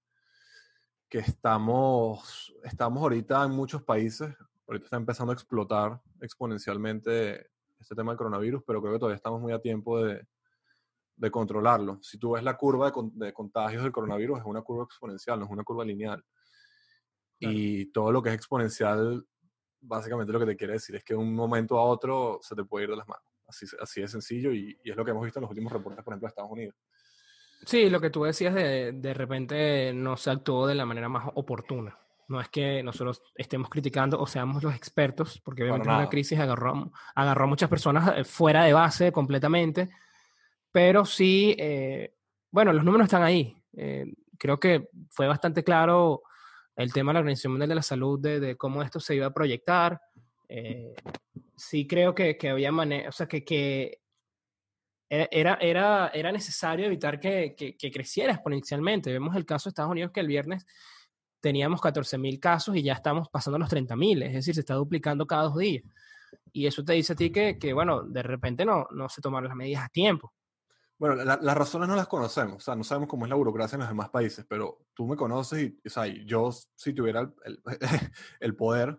que 1.11 1.19
estamos, 1.19 2.55
estamos 2.65 3.03
ahorita 3.03 3.45
en 3.45 3.53
muchos 3.53 3.83
países, 3.83 4.35
ahorita 4.67 4.87
está 4.87 4.97
empezando 4.97 5.33
a 5.33 5.35
explotar 5.35 6.01
exponencialmente 6.21 7.51
este 7.79 7.95
tema 7.95 8.13
del 8.13 8.19
coronavirus, 8.19 8.63
pero 8.67 8.81
creo 8.81 8.95
que 8.95 8.99
todavía 8.99 9.17
estamos 9.17 9.41
muy 9.41 9.53
a 9.53 9.61
tiempo 9.61 10.03
de, 10.03 10.27
de 11.19 11.31
controlarlo. 11.31 11.99
Si 12.03 12.19
tú 12.19 12.33
ves 12.33 12.43
la 12.43 12.57
curva 12.57 12.91
de, 12.91 13.27
de, 13.27 13.33
contagios 13.33 13.83
del 13.83 13.93
coronavirus, 13.93 14.39
es 14.39 14.45
una 14.45 14.63
curva 14.63 14.85
exponencial, 14.85 15.39
no 15.39 15.47
es 15.47 15.51
una 15.51 15.65
curva 15.65 15.85
lineal. 15.85 16.25
Y 17.41 17.87
todo 17.93 18.11
lo 18.11 18.23
que 18.23 18.31
es 18.31 18.35
exponencial, 18.35 19.25
básicamente 19.81 20.33
lo 20.33 20.41
que 20.41 20.47
te 20.47 20.57
quiere 20.57 20.73
decir 20.75 20.97
es 20.97 21.05
que 21.05 21.15
de 21.15 21.21
un 21.21 21.35
momento 21.35 21.79
a 21.79 21.85
otro 21.85 22.41
se 22.43 22.57
te 22.57 22.65
puede 22.65 22.85
ir 22.85 22.91
de 22.91 22.97
las 22.97 23.07
manos. 23.07 23.25
Así, 23.47 23.67
así 23.81 24.01
de 24.01 24.09
sencillo 24.09 24.53
y, 24.53 24.79
y 24.83 24.91
es 24.91 24.97
lo 24.97 25.05
que 25.05 25.13
hemos 25.13 25.25
visto 25.25 25.39
en 25.39 25.43
los 25.43 25.51
últimos 25.51 25.73
reportes, 25.73 26.05
por 26.05 26.13
ejemplo, 26.13 26.27
de 26.27 26.31
Estados 26.31 26.51
Unidos. 26.51 26.75
Sí, 27.65 27.91
lo 27.91 28.01
que 28.01 28.11
tú 28.11 28.25
decías 28.25 28.55
de, 28.55 28.93
de 28.93 29.15
repente 29.15 29.93
no 29.93 30.17
se 30.17 30.31
actuó 30.31 30.67
de 30.67 30.75
la 30.75 30.87
manera 30.87 31.09
más 31.09 31.29
oportuna. 31.35 31.99
No 32.29 32.41
es 32.41 32.49
que 32.51 32.83
nosotros 32.83 33.23
estemos 33.35 33.71
criticando 33.71 34.21
o 34.21 34.27
seamos 34.27 34.63
los 34.63 34.75
expertos, 34.75 35.41
porque 35.43 35.63
obviamente 35.63 35.89
una 35.89 36.09
crisis 36.11 36.39
agarró, 36.39 36.93
agarró 37.15 37.45
a 37.45 37.49
muchas 37.49 37.71
personas 37.71 38.19
eh, 38.19 38.25
fuera 38.25 38.65
de 38.65 38.75
base 38.75 39.13
completamente, 39.13 39.89
pero 40.73 41.05
sí, 41.05 41.55
eh, 41.59 42.15
bueno, 42.51 42.73
los 42.73 42.85
números 42.85 43.07
están 43.07 43.23
ahí. 43.23 43.57
Eh, 43.77 44.07
creo 44.39 44.59
que 44.59 44.89
fue 45.11 45.27
bastante 45.27 45.65
claro 45.65 46.23
el 46.77 46.93
tema 46.93 47.11
de 47.11 47.15
la 47.15 47.21
Organización 47.21 47.53
Mundial 47.53 47.71
de 47.71 47.75
la 47.75 47.83
Salud, 47.83 48.21
de, 48.21 48.57
cómo 48.57 48.83
esto 48.83 49.01
se 49.01 49.17
iba 49.17 49.27
a 49.27 49.35
proyectar. 49.35 50.01
Eh, 50.49 50.95
sí 51.57 51.87
creo 51.87 52.15
que, 52.15 52.37
que 52.37 52.51
había 52.51 52.71
manera, 52.71 53.09
o 53.09 53.13
sea, 53.13 53.27
que, 53.27 53.45
que 53.45 54.01
era, 55.11 55.55
era, 55.55 56.09
era 56.09 56.33
necesario 56.33 56.87
evitar 56.87 57.19
que, 57.19 57.55
que, 57.57 57.91
creciera 57.91 58.33
exponencialmente. 58.33 59.11
Vemos 59.11 59.35
el 59.37 59.47
caso 59.47 59.69
de 59.69 59.71
Estados 59.71 59.91
Unidos 59.91 60.13
que 60.13 60.21
el 60.21 60.27
viernes 60.27 60.67
teníamos 61.41 61.81
14.000 61.81 62.39
casos 62.39 62.77
y 62.77 62.83
ya 62.83 62.93
estamos 62.95 63.29
pasando 63.31 63.59
los 63.59 63.71
30.000, 63.71 64.25
es 64.25 64.33
decir, 64.35 64.55
se 64.55 64.61
está 64.61 64.75
duplicando 64.75 65.27
cada 65.27 65.45
dos 65.45 65.57
días. 65.57 65.83
Y 66.53 66.67
eso 66.67 66.85
te 66.85 66.93
dice 66.93 67.15
a 67.15 67.17
ti 67.17 67.31
que, 67.31 67.59
que 67.59 67.73
bueno, 67.73 68.03
de 68.03 68.23
repente 68.23 68.65
no, 68.65 68.87
no 68.91 69.09
se 69.09 69.23
tomaron 69.23 69.49
las 69.49 69.57
medidas 69.57 69.85
a 69.85 69.89
tiempo. 69.89 70.33
Bueno, 70.99 71.15
la, 71.15 71.39
las 71.41 71.57
razones 71.57 71.89
no 71.89 71.95
las 71.95 72.09
conocemos, 72.09 72.57
o 72.57 72.61
sea, 72.61 72.75
no 72.75 72.83
sabemos 72.83 73.09
cómo 73.09 73.25
es 73.25 73.31
la 73.31 73.37
burocracia 73.37 73.77
en 73.77 73.81
los 73.81 73.89
demás 73.89 74.09
países, 74.11 74.45
pero 74.49 74.87
tú 74.95 75.07
me 75.07 75.17
conoces 75.17 75.63
y, 75.63 75.81
o 75.87 75.91
sea, 75.91 76.07
yo 76.07 76.51
si 76.75 76.93
tuviera 76.93 77.33
el 78.41 78.57
poder, 78.57 78.99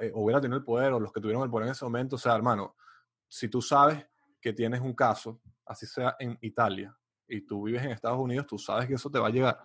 eh, 0.00 0.10
hubiera 0.14 0.40
tenido 0.40 0.56
el 0.56 0.64
poder, 0.64 0.94
o 0.94 1.00
los 1.00 1.12
que 1.12 1.20
tuvieron 1.20 1.42
el 1.42 1.50
poder 1.50 1.66
en 1.66 1.72
ese 1.72 1.84
momento, 1.84 2.16
o 2.16 2.18
sea, 2.18 2.34
hermano, 2.34 2.74
si 3.28 3.48
tú 3.48 3.60
sabes 3.60 4.06
que 4.40 4.54
tienes 4.54 4.80
un 4.80 4.94
caso, 4.94 5.40
así 5.66 5.84
sea 5.86 6.16
en 6.18 6.38
Italia, 6.40 6.96
y 7.28 7.42
tú 7.42 7.64
vives 7.64 7.82
en 7.82 7.90
Estados 7.90 8.18
Unidos, 8.18 8.46
tú 8.46 8.58
sabes 8.58 8.86
que 8.86 8.94
eso 8.94 9.10
te 9.10 9.18
va 9.18 9.28
a 9.28 9.30
llegar. 9.30 9.58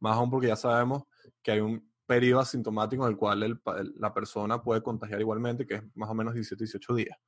Más 0.00 0.16
aún 0.16 0.30
porque 0.30 0.48
ya 0.48 0.56
sabemos 0.56 1.04
que 1.42 1.52
hay 1.52 1.60
un 1.60 1.88
periodo 2.06 2.40
asintomático 2.40 3.04
en 3.04 3.12
el 3.12 3.16
cual 3.16 3.42
el, 3.42 3.60
la 3.96 4.12
persona 4.12 4.62
puede 4.62 4.82
contagiar 4.82 5.20
igualmente, 5.20 5.66
que 5.66 5.76
es 5.76 5.82
más 5.94 6.10
o 6.10 6.14
menos 6.14 6.34
17, 6.34 6.64
18 6.64 6.94
días. 6.94 7.18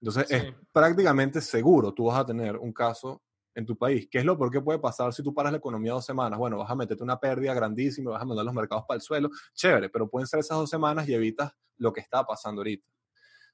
Entonces 0.00 0.26
sí. 0.28 0.34
es 0.34 0.54
prácticamente 0.72 1.40
seguro 1.40 1.92
tú 1.92 2.06
vas 2.06 2.18
a 2.18 2.26
tener 2.26 2.56
un 2.56 2.72
caso 2.72 3.22
en 3.54 3.66
tu 3.66 3.76
país. 3.76 4.08
¿Qué 4.10 4.18
es 4.18 4.24
lo 4.24 4.38
peor 4.38 4.50
que 4.50 4.60
puede 4.60 4.78
pasar 4.78 5.12
si 5.12 5.22
tú 5.22 5.34
paras 5.34 5.52
la 5.52 5.58
economía 5.58 5.92
dos 5.92 6.04
semanas? 6.04 6.38
Bueno, 6.38 6.58
vas 6.58 6.70
a 6.70 6.74
meterte 6.74 7.02
una 7.02 7.18
pérdida 7.18 7.52
grandísima, 7.54 8.12
vas 8.12 8.22
a 8.22 8.24
mandar 8.24 8.44
los 8.44 8.54
mercados 8.54 8.84
para 8.86 8.96
el 8.96 9.02
suelo. 9.02 9.30
Chévere, 9.54 9.88
pero 9.88 10.08
pueden 10.08 10.26
ser 10.26 10.40
esas 10.40 10.56
dos 10.56 10.70
semanas 10.70 11.08
y 11.08 11.14
evitas 11.14 11.52
lo 11.76 11.92
que 11.92 12.00
está 12.00 12.24
pasando 12.24 12.60
ahorita. 12.60 12.86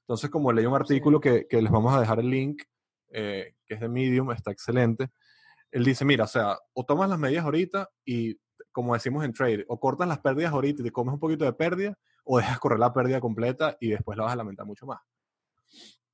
Entonces, 0.01 0.29
como 0.29 0.51
leí 0.51 0.65
un 0.65 0.75
artículo 0.75 1.17
sí. 1.17 1.29
que, 1.29 1.47
que, 1.47 1.61
les 1.61 1.71
vamos 1.71 1.93
a 1.93 1.99
dejar 1.99 2.19
el 2.19 2.29
link, 2.29 2.63
eh, 3.09 3.55
que 3.65 3.73
es 3.73 3.79
de 3.79 3.89
Medium, 3.89 4.31
está 4.31 4.51
excelente. 4.51 5.09
Él 5.71 5.83
dice, 5.83 6.05
mira, 6.05 6.25
o 6.25 6.27
sea, 6.27 6.57
o 6.73 6.85
tomas 6.85 7.09
las 7.09 7.19
medidas 7.19 7.43
ahorita 7.43 7.89
y, 8.05 8.39
como 8.71 8.93
decimos 8.93 9.25
en 9.25 9.33
trade, 9.33 9.65
o 9.67 9.79
cortas 9.79 10.07
las 10.07 10.19
pérdidas 10.19 10.53
ahorita 10.53 10.81
y 10.81 10.85
te 10.85 10.91
comes 10.91 11.13
un 11.13 11.19
poquito 11.19 11.43
de 11.43 11.53
pérdida, 11.53 11.97
o 12.23 12.37
dejas 12.37 12.59
correr 12.59 12.79
la 12.79 12.93
pérdida 12.93 13.19
completa 13.19 13.75
y 13.79 13.89
después 13.89 14.17
la 14.17 14.25
vas 14.25 14.33
a 14.33 14.37
lamentar 14.37 14.65
mucho 14.65 14.85
más. 14.85 14.99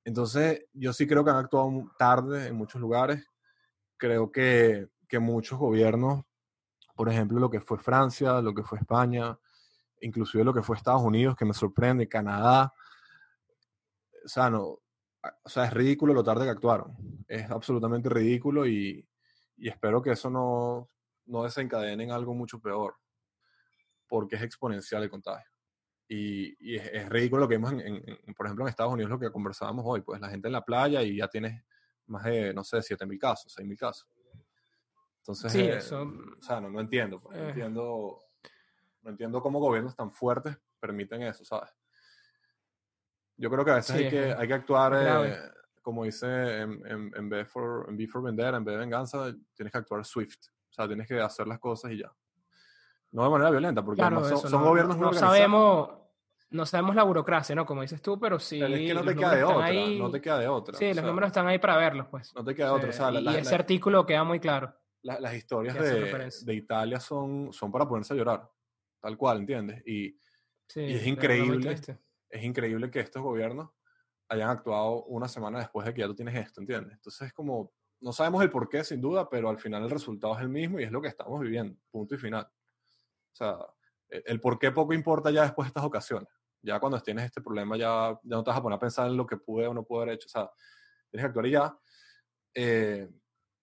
Entonces, 0.05 0.65
yo 0.73 0.93
sí 0.93 1.07
creo 1.07 1.23
que 1.23 1.31
han 1.31 1.37
actuado 1.37 1.71
tarde 1.97 2.47
en 2.47 2.55
muchos 2.55 2.81
lugares. 2.81 3.25
Creo 3.97 4.31
que, 4.31 4.89
que 5.07 5.19
muchos 5.19 5.57
gobiernos, 5.57 6.25
por 6.95 7.09
ejemplo, 7.09 7.39
lo 7.39 7.49
que 7.49 7.61
fue 7.61 7.77
Francia, 7.79 8.41
lo 8.41 8.53
que 8.53 8.63
fue 8.63 8.79
España, 8.79 9.37
inclusive 10.01 10.43
lo 10.43 10.53
que 10.53 10.61
fue 10.61 10.75
Estados 10.75 11.01
Unidos, 11.01 11.35
que 11.35 11.45
me 11.45 11.53
sorprende, 11.53 12.09
Canadá, 12.09 12.73
o 14.23 14.27
sea, 14.27 14.49
no, 14.49 14.61
o 14.63 15.49
sea, 15.49 15.65
es 15.65 15.73
ridículo 15.73 16.13
lo 16.13 16.23
tarde 16.23 16.45
que 16.45 16.51
actuaron. 16.51 16.95
Es 17.27 17.49
absolutamente 17.49 18.09
ridículo 18.09 18.67
y, 18.67 19.07
y 19.57 19.69
espero 19.69 20.01
que 20.01 20.11
eso 20.11 20.29
no, 20.29 20.89
no 21.25 21.43
desencadene 21.43 22.03
en 22.03 22.11
algo 22.11 22.33
mucho 22.33 22.59
peor, 22.59 22.95
porque 24.07 24.35
es 24.35 24.41
exponencial 24.41 25.03
el 25.03 25.09
contagio. 25.09 25.52
Y, 26.07 26.55
y 26.59 26.75
es, 26.75 26.89
es, 26.93 27.09
ridículo 27.09 27.41
lo 27.41 27.47
que 27.47 27.55
vemos, 27.55 27.71
en, 27.73 27.81
en, 27.81 28.33
por 28.35 28.45
ejemplo, 28.45 28.65
en 28.65 28.69
Estados 28.69 28.93
Unidos, 28.93 29.09
lo 29.09 29.19
que 29.19 29.31
conversábamos 29.31 29.83
hoy, 29.87 30.01
pues 30.01 30.19
la 30.19 30.29
gente 30.29 30.47
en 30.47 30.51
la 30.51 30.63
playa 30.63 31.01
y 31.01 31.17
ya 31.17 31.27
tienes 31.27 31.63
más 32.07 32.25
de, 32.25 32.53
no 32.53 32.63
sé, 32.63 32.77
7.000 32.77 33.17
casos, 33.17 33.57
6.000 33.57 33.77
casos. 33.77 34.07
Entonces, 35.19 35.51
sí, 35.51 35.61
eh, 35.61 35.77
eso... 35.77 36.01
o 36.01 36.41
sea, 36.41 36.59
no, 36.59 36.69
no 36.69 36.81
entiendo, 36.81 37.21
pues, 37.21 37.37
no, 37.37 37.47
entiendo, 37.47 38.19
no 39.01 39.09
entiendo 39.09 39.41
cómo 39.41 39.59
gobiernos 39.59 39.95
tan 39.95 40.11
fuertes 40.11 40.57
permiten 40.79 41.21
eso, 41.23 41.45
¿sabes? 41.45 41.69
Yo 43.37 43.49
creo 43.49 43.63
que 43.63 43.71
a 43.71 43.75
veces 43.75 43.95
sí, 43.95 44.03
hay, 44.03 44.09
que, 44.09 44.33
hay 44.33 44.47
que 44.47 44.53
actuar, 44.53 44.93
eh, 45.25 45.37
como 45.81 46.03
dice 46.03 46.27
en, 46.59 46.85
en, 46.85 47.11
en, 47.15 47.29
B 47.29 47.45
for, 47.45 47.85
en 47.89 47.97
B 47.97 48.05
for 48.05 48.21
Vender, 48.21 48.53
en 48.53 48.65
vez 48.65 48.73
de 48.73 48.79
venganza, 48.79 49.33
tienes 49.55 49.71
que 49.71 49.77
actuar 49.77 50.05
swift. 50.05 50.49
O 50.69 50.73
sea, 50.73 50.87
tienes 50.87 51.07
que 51.07 51.19
hacer 51.19 51.47
las 51.47 51.59
cosas 51.59 51.91
y 51.91 51.99
ya. 51.99 52.11
No 53.14 53.24
de 53.24 53.30
manera 53.30 53.49
violenta, 53.49 53.84
porque 53.84 54.01
claro, 54.01 54.24
son, 54.26 54.34
eso, 54.34 54.47
son 54.49 54.61
no, 54.61 54.70
gobiernos 54.70 54.97
no, 54.97 55.11
no 55.11 55.14
sabemos 55.14 55.89
no 56.53 56.68
sabemos 56.68 56.95
la 56.95 57.03
burocracia, 57.03 57.55
¿no? 57.55 57.66
Como 57.66 57.82
dices 57.82 58.01
tú, 58.01 58.20
pero 58.20 58.39
sí. 58.39 58.59
Pero 58.59 58.76
es 58.76 58.88
que 58.88 58.93
no 58.93 59.03
te 59.03 59.16
queda 59.16 59.36
de 59.36 59.43
otra. 59.43 59.66
Ahí, 59.66 59.99
no 59.99 60.11
te 60.11 60.22
queda 60.22 60.39
de 60.39 60.47
otra. 60.47 60.78
Sí, 60.78 60.86
los 60.86 60.97
sea, 60.97 61.03
números 61.03 61.28
están 61.28 61.47
ahí 61.47 61.57
para 61.57 61.78
verlos, 61.78 62.07
pues. 62.11 62.34
No 62.36 62.43
te 62.43 62.53
queda 62.53 62.68
de 62.68 62.74
otra. 62.74 62.89
O 62.89 62.93
sea, 62.93 63.11
y, 63.11 63.22
la, 63.22 63.32
y 63.34 63.38
ese 63.38 63.51
la, 63.51 63.57
artículo 63.57 64.05
queda 64.05 64.24
muy 64.24 64.39
claro. 64.39 64.72
La, 65.01 65.20
las 65.20 65.34
historias 65.34 65.74
de, 65.74 66.30
de, 66.45 66.53
Italia 66.53 66.99
son, 66.99 67.51
son 67.51 67.72
para 67.72 67.88
ponerse 67.88 68.14
a 68.14 68.18
llorar. 68.18 68.47
Tal 69.01 69.18
cual, 69.18 69.39
¿entiendes? 69.39 69.82
Y, 69.88 70.16
sí, 70.68 70.82
y 70.82 70.93
es 70.93 71.07
increíble. 71.07 71.76
Es 72.30 72.43
increíble 72.43 72.89
que 72.89 72.99
estos 72.99 73.22
gobiernos 73.22 73.70
hayan 74.30 74.49
actuado 74.49 75.03
una 75.05 75.28
semana 75.28 75.59
después 75.59 75.86
de 75.86 75.93
que 75.93 76.01
ya 76.01 76.07
tú 76.07 76.16
tienes 76.16 76.36
esto, 76.36 76.61
¿entiendes? 76.61 76.93
Entonces 76.93 77.28
es 77.28 77.34
como, 77.34 77.72
no 77.99 78.14
sabemos 78.14 78.43
el 78.43 78.49
por 78.49 78.70
qué, 78.70 78.84
sin 78.84 79.01
duda, 79.01 79.30
pero 79.30 79.49
al 79.49 79.59
final 79.59 79.84
el 79.84 79.89
resultado 79.89 80.36
es 80.36 80.41
el 80.41 80.49
mismo 80.49 80.80
y 80.80 80.84
es 80.84 80.91
lo 80.91 81.01
que 81.01 81.07
estamos 81.07 81.39
viviendo, 81.41 81.76
punto 81.91 82.16
y 82.16 82.18
final. 82.18 82.47
O 83.34 83.36
sea, 83.36 83.57
el, 84.09 84.23
el 84.25 84.41
por 84.41 84.57
qué 84.59 84.71
poco 84.71 84.93
importa 84.93 85.31
ya 85.31 85.43
después 85.43 85.65
de 85.65 85.69
estas 85.69 85.84
ocasiones. 85.84 86.29
Ya 86.61 86.79
cuando 86.79 86.99
tienes 87.01 87.25
este 87.25 87.41
problema, 87.41 87.75
ya, 87.75 88.17
ya 88.23 88.36
no 88.38 88.43
te 88.43 88.49
vas 88.49 88.59
a 88.59 88.63
poner 88.63 88.77
a 88.77 88.79
pensar 88.79 89.07
en 89.07 89.17
lo 89.17 89.25
que 89.25 89.38
pude 89.38 89.67
o 89.67 89.73
no 89.73 89.84
pude 89.84 90.03
haber 90.03 90.15
hecho. 90.15 90.27
O 90.27 90.29
sea, 90.29 90.49
tienes 91.09 91.23
que 91.23 91.27
actuar 91.27 91.47
ya. 91.47 91.77
Eh, 92.55 93.09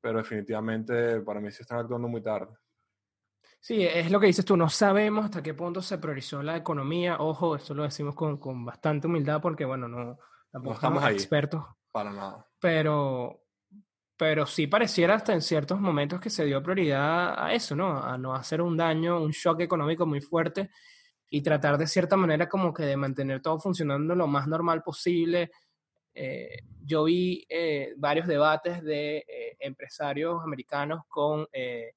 pero 0.00 0.18
definitivamente 0.18 1.20
para 1.20 1.40
mí 1.40 1.50
sí 1.50 1.62
están 1.62 1.78
actuando 1.78 2.08
muy 2.08 2.22
tarde. 2.22 2.54
Sí, 3.60 3.84
es 3.84 4.10
lo 4.10 4.18
que 4.18 4.26
dices 4.26 4.44
tú. 4.44 4.56
No 4.56 4.68
sabemos 4.68 5.26
hasta 5.26 5.42
qué 5.42 5.54
punto 5.54 5.82
se 5.82 5.98
priorizó 5.98 6.42
la 6.42 6.56
economía. 6.56 7.18
Ojo, 7.20 7.56
esto 7.56 7.74
lo 7.74 7.82
decimos 7.82 8.14
con, 8.14 8.38
con 8.38 8.64
bastante 8.64 9.06
humildad 9.06 9.40
porque, 9.40 9.66
bueno, 9.66 9.86
no, 9.86 10.18
no 10.52 10.72
estamos 10.72 11.02
ahí, 11.02 11.14
expertos. 11.14 11.64
Para 11.92 12.10
nada. 12.10 12.46
Pero, 12.58 13.44
pero 14.20 14.44
sí 14.44 14.66
pareciera 14.66 15.14
hasta 15.14 15.32
en 15.32 15.40
ciertos 15.40 15.80
momentos 15.80 16.20
que 16.20 16.28
se 16.28 16.44
dio 16.44 16.62
prioridad 16.62 17.42
a 17.42 17.54
eso, 17.54 17.74
¿no? 17.74 18.04
A 18.04 18.18
no 18.18 18.34
hacer 18.34 18.60
un 18.60 18.76
daño, 18.76 19.18
un 19.18 19.30
shock 19.30 19.62
económico 19.62 20.04
muy 20.04 20.20
fuerte 20.20 20.68
y 21.30 21.40
tratar 21.40 21.78
de 21.78 21.86
cierta 21.86 22.18
manera 22.18 22.46
como 22.46 22.74
que 22.74 22.82
de 22.82 22.98
mantener 22.98 23.40
todo 23.40 23.58
funcionando 23.58 24.14
lo 24.14 24.26
más 24.26 24.46
normal 24.46 24.82
posible. 24.82 25.50
Eh, 26.12 26.64
yo 26.84 27.04
vi 27.04 27.46
eh, 27.48 27.94
varios 27.96 28.26
debates 28.26 28.82
de 28.82 29.24
eh, 29.26 29.56
empresarios 29.58 30.42
americanos 30.44 31.04
con, 31.08 31.46
eh, 31.50 31.94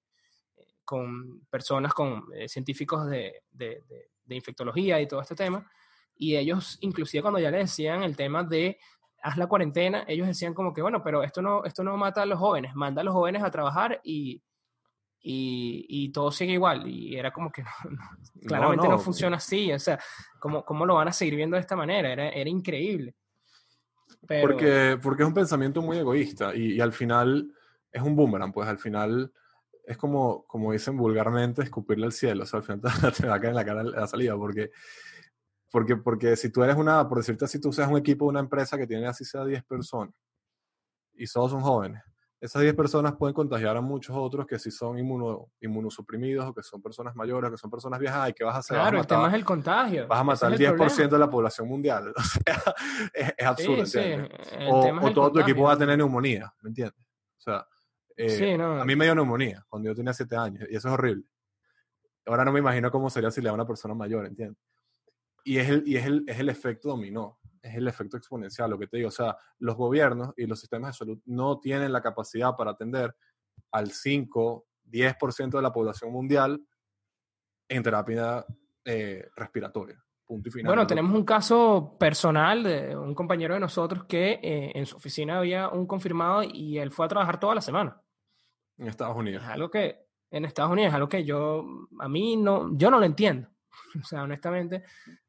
con 0.85 1.41
personas, 1.49 1.93
con 1.93 2.23
eh, 2.33 2.47
científicos 2.47 3.05
de, 3.09 3.41
de, 3.51 3.83
de, 3.85 4.11
de, 4.23 4.35
infectología 4.35 5.01
y 5.01 5.09
todo 5.09 5.19
este 5.19 5.35
tema, 5.35 5.69
y 6.15 6.37
ellos 6.37 6.77
inclusive 6.79 7.21
cuando 7.21 7.41
ya 7.41 7.51
le 7.51 7.57
decían 7.57 8.01
el 8.01 8.15
tema 8.15 8.45
de 8.45 8.77
haz 9.23 9.37
la 9.37 9.47
cuarentena, 9.47 10.03
ellos 10.07 10.27
decían 10.27 10.53
como 10.53 10.73
que, 10.73 10.81
bueno, 10.81 11.01
pero 11.01 11.23
esto 11.23 11.41
no, 11.41 11.63
esto 11.63 11.83
no 11.83 11.95
mata 11.95 12.21
a 12.21 12.25
los 12.25 12.37
jóvenes, 12.37 12.75
manda 12.75 13.01
a 13.01 13.05
los 13.05 13.13
jóvenes 13.13 13.41
a 13.41 13.49
trabajar 13.49 14.01
y, 14.03 14.43
y, 15.21 16.11
todo 16.11 16.29
sigue 16.29 16.53
igual. 16.53 16.87
Y 16.87 17.15
era 17.15 17.31
como 17.31 17.49
que 17.49 17.63
claramente 18.45 18.87
no, 18.87 18.99
funciona 18.99 19.37
así. 19.37 19.71
O 19.71 19.79
sea, 19.79 19.97
¿cómo, 20.39 20.65
¿cómo, 20.65 20.85
lo 20.85 20.95
van 20.95 21.07
a 21.07 21.13
seguir 21.13 21.35
viendo 21.35 21.55
de 21.55 21.61
esta 21.61 21.77
manera? 21.77 22.11
Era, 22.11 22.29
era 22.29 22.49
increíble. 22.49 23.15
Porque, 24.41 24.97
porque 25.01 25.23
es 25.23 25.27
un 25.27 25.33
pensamiento 25.33 25.81
muy 25.81 25.97
egoísta 25.97 26.55
y, 26.55 26.79
al 26.79 26.91
final 26.91 27.51
es 27.91 28.01
un 28.01 28.15
boomerang, 28.15 28.51
pues 28.51 28.67
al 28.67 28.77
final 28.77 29.31
es 29.85 29.97
como, 29.97 30.45
como 30.47 30.71
dicen 30.71 30.97
vulgarmente, 30.97 31.61
escupirle 31.61 32.05
al 32.05 32.11
cielo. 32.11 32.43
O 32.43 32.45
sea, 32.45 32.59
al 32.59 32.65
final 32.65 32.81
te, 33.17 33.27
va 33.27 33.35
a 33.35 33.39
caer 33.39 33.51
en 33.51 33.55
la 33.55 33.65
cara 33.65 33.83
la 33.83 34.07
salida 34.07 34.35
porque... 34.35 34.71
Porque, 35.73 35.97
porque 35.97 36.35
si 36.35 36.51
tú 36.51 36.63
eres 36.63 36.75
una, 36.75 37.09
por 37.09 37.17
decirte 37.17 37.45
así, 37.45 37.59
tú 37.59 37.73
seas 37.73 37.89
un 37.89 37.97
equipo 37.97 38.25
de 38.25 38.29
una 38.29 38.41
empresa 38.41 38.77
que 38.77 38.85
tiene 38.85 39.07
así 39.07 39.25
sea 39.25 39.43
10 39.43 39.63
personas 39.63 40.13
y 41.15 41.25
todos 41.25 41.49
son 41.49 41.61
jóvenes, 41.61 42.03
esas 42.39 42.61
10 42.61 42.75
personas 42.75 43.15
pueden 43.15 43.33
contagiar 43.33 43.75
a 43.75 43.81
muchos 43.81 44.15
otros 44.15 44.45
que 44.45 44.59
si 44.59 44.69
son 44.69 44.99
inmuno, 44.99 45.49
inmunosuprimidos 45.61 46.45
o 46.45 46.53
que 46.53 46.61
son 46.61 46.79
personas 46.79 47.15
mayores, 47.15 47.47
o 47.47 47.51
que 47.53 47.57
son 47.57 47.71
personas 47.71 47.99
viejas, 47.99 48.29
¿y 48.29 48.33
qué 48.33 48.43
vas 48.43 48.55
a 48.55 48.59
hacer? 48.59 48.77
Claro, 48.77 48.99
el 48.99 49.07
tema 49.07 49.27
es 49.29 49.33
el 49.33 49.43
contagio. 49.43 50.07
Vas 50.07 50.19
a 50.19 50.23
matar 50.23 50.53
el 50.53 50.59
10% 50.59 51.09
de 51.09 51.17
la 51.17 51.29
población 51.29 51.67
mundial. 51.67 52.13
O 52.17 52.21
sea, 52.21 52.75
es, 53.35 53.45
absurdo, 53.45 53.83
o, 54.69 55.11
todo 55.11 55.31
tu 55.31 55.39
equipo 55.39 55.63
va 55.63 55.73
a 55.73 55.77
tener 55.77 55.97
neumonía, 55.97 56.53
¿me 56.61 56.69
entiendes? 56.69 57.03
O 57.39 57.41
sea, 57.41 57.65
eh, 58.15 58.59
a 58.61 58.85
mí 58.85 58.95
me 58.95 59.05
dio 59.05 59.15
neumonía 59.15 59.65
cuando 59.67 59.89
yo 59.89 59.95
tenía 59.95 60.13
7 60.13 60.35
años 60.35 60.67
y 60.69 60.75
eso 60.75 60.87
es 60.87 60.93
horrible. 60.93 61.23
Ahora 62.27 62.45
no 62.45 62.51
me 62.51 62.59
imagino 62.59 62.91
cómo 62.91 63.09
sería 63.09 63.31
si 63.31 63.41
le 63.41 63.45
da 63.45 63.51
a 63.51 63.55
una 63.55 63.65
persona 63.65 63.95
mayor, 63.95 64.27
¿entiendes? 64.27 64.61
Y 65.43 65.57
es 65.57 65.69
el, 65.69 65.83
y 65.85 65.97
es 65.97 66.05
el, 66.05 66.23
es 66.27 66.39
el 66.39 66.49
efecto 66.49 66.89
dominó 66.89 67.39
es 67.63 67.75
el 67.75 67.87
efecto 67.87 68.17
exponencial, 68.17 68.69
lo 68.69 68.77
que 68.77 68.87
te 68.87 68.97
digo. 68.97 69.07
O 69.07 69.11
sea, 69.11 69.37
los 69.59 69.75
gobiernos 69.75 70.33
y 70.35 70.45
los 70.45 70.59
sistemas 70.59 70.91
de 70.91 70.97
salud 70.97 71.19
no 71.25 71.59
tienen 71.59 71.93
la 71.93 72.01
capacidad 72.01 72.55
para 72.55 72.71
atender 72.71 73.15
al 73.71 73.91
5, 73.91 74.65
10% 74.91 75.49
de 75.49 75.61
la 75.61 75.71
población 75.71 76.11
mundial 76.11 76.61
en 77.69 77.81
terapia 77.81 78.45
eh, 78.83 79.27
respiratoria. 79.35 79.97
Punto 80.25 80.49
y 80.49 80.51
final. 80.51 80.69
Bueno, 80.69 80.87
tenemos 80.87 81.15
un 81.15 81.25
caso 81.25 81.95
personal 81.97 82.63
de 82.63 82.95
un 82.95 83.15
compañero 83.15 83.53
de 83.53 83.59
nosotros 83.59 84.05
que 84.05 84.39
eh, 84.43 84.71
en 84.75 84.85
su 84.85 84.97
oficina 84.97 85.39
había 85.39 85.69
un 85.69 85.87
confirmado 85.87 86.43
y 86.43 86.77
él 86.77 86.91
fue 86.91 87.05
a 87.05 87.09
trabajar 87.09 87.39
toda 87.39 87.55
la 87.55 87.61
semana. 87.61 88.01
En 88.77 88.87
Estados 88.87 89.15
Unidos. 89.15 89.43
Es 89.43 89.49
algo 89.49 89.69
que 89.69 90.05
en 90.31 90.45
Estados 90.45 90.71
Unidos 90.71 90.89
es 90.89 90.95
algo 90.95 91.09
que 91.09 91.23
yo 91.23 91.65
a 91.99 92.09
mí 92.09 92.35
no 92.37 92.75
yo 92.75 92.89
no 92.89 92.99
lo 92.99 93.05
entiendo. 93.05 93.49
O 94.01 94.05
sea, 94.05 94.23
honestamente, 94.23 94.83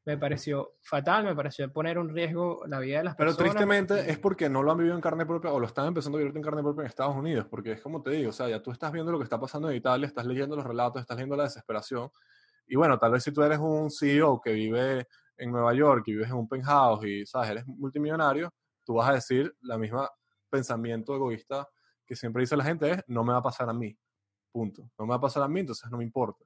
me 0.05 0.17
pareció 0.17 0.75
fatal, 0.81 1.23
me 1.23 1.35
pareció 1.35 1.71
poner 1.71 1.97
un 1.97 2.09
riesgo 2.09 2.63
la 2.67 2.79
vida 2.79 2.99
de 2.99 3.03
las 3.05 3.15
personas. 3.15 3.37
Pero 3.37 3.49
tristemente 3.49 4.11
es 4.11 4.19
porque 4.19 4.49
no 4.49 4.63
lo 4.63 4.71
han 4.71 4.77
vivido 4.77 4.95
en 4.95 5.01
carne 5.01 5.25
propia 5.25 5.51
o 5.51 5.59
lo 5.59 5.67
están 5.67 5.87
empezando 5.87 6.17
a 6.17 6.21
vivir 6.21 6.35
en 6.35 6.43
carne 6.43 6.61
propia 6.61 6.81
en 6.81 6.87
Estados 6.87 7.15
Unidos, 7.15 7.47
porque 7.49 7.73
es 7.73 7.81
como 7.81 8.01
te 8.01 8.11
digo, 8.11 8.29
o 8.29 8.33
sea, 8.33 8.49
ya 8.49 8.61
tú 8.61 8.71
estás 8.71 8.91
viendo 8.91 9.11
lo 9.11 9.17
que 9.17 9.23
está 9.23 9.39
pasando 9.39 9.69
en 9.69 9.77
Italia, 9.77 10.07
estás 10.07 10.25
leyendo 10.25 10.55
los 10.55 10.65
relatos, 10.65 11.01
estás 11.01 11.17
leyendo 11.17 11.35
la 11.35 11.43
desesperación. 11.43 12.09
Y 12.67 12.75
bueno, 12.75 12.97
tal 12.97 13.11
vez 13.11 13.23
si 13.23 13.31
tú 13.31 13.43
eres 13.43 13.59
un 13.59 13.91
CEO 13.91 14.41
que 14.41 14.53
vive 14.53 15.07
en 15.37 15.51
Nueva 15.51 15.73
York 15.73 16.03
y 16.07 16.13
vives 16.13 16.29
en 16.29 16.35
un 16.35 16.47
penthouse 16.47 17.05
y, 17.05 17.25
sabes, 17.25 17.51
eres 17.51 17.67
multimillonario, 17.67 18.53
tú 18.83 18.95
vas 18.95 19.09
a 19.09 19.13
decir 19.13 19.53
la 19.61 19.77
misma 19.77 20.09
pensamiento 20.49 21.15
egoísta 21.15 21.67
que 22.05 22.15
siempre 22.15 22.41
dice 22.41 22.55
la 22.55 22.63
gente 22.63 22.91
es, 22.91 23.03
no 23.07 23.23
me 23.23 23.33
va 23.33 23.39
a 23.39 23.43
pasar 23.43 23.69
a 23.69 23.73
mí, 23.73 23.95
punto. 24.51 24.89
No 24.97 25.05
me 25.05 25.09
va 25.09 25.15
a 25.15 25.21
pasar 25.21 25.43
a 25.43 25.47
mí, 25.47 25.59
entonces 25.59 25.89
no 25.91 25.97
me 25.97 26.03
importa 26.03 26.45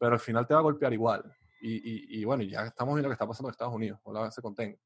pero 0.00 0.14
al 0.14 0.20
final 0.20 0.46
te 0.46 0.54
va 0.54 0.60
a 0.60 0.62
golpear 0.62 0.92
igual. 0.94 1.22
Y, 1.60 2.18
y, 2.18 2.24
bueno, 2.24 2.42
ya 2.42 2.62
estamos 2.62 2.94
viendo 2.94 3.08
lo 3.08 3.10
que 3.10 3.16
está 3.16 3.28
pasando 3.28 3.48
en 3.48 3.50
Estados 3.50 3.74
Unidos, 3.74 4.00
ojalá 4.02 4.30
se 4.30 4.40
contenga. 4.40 4.78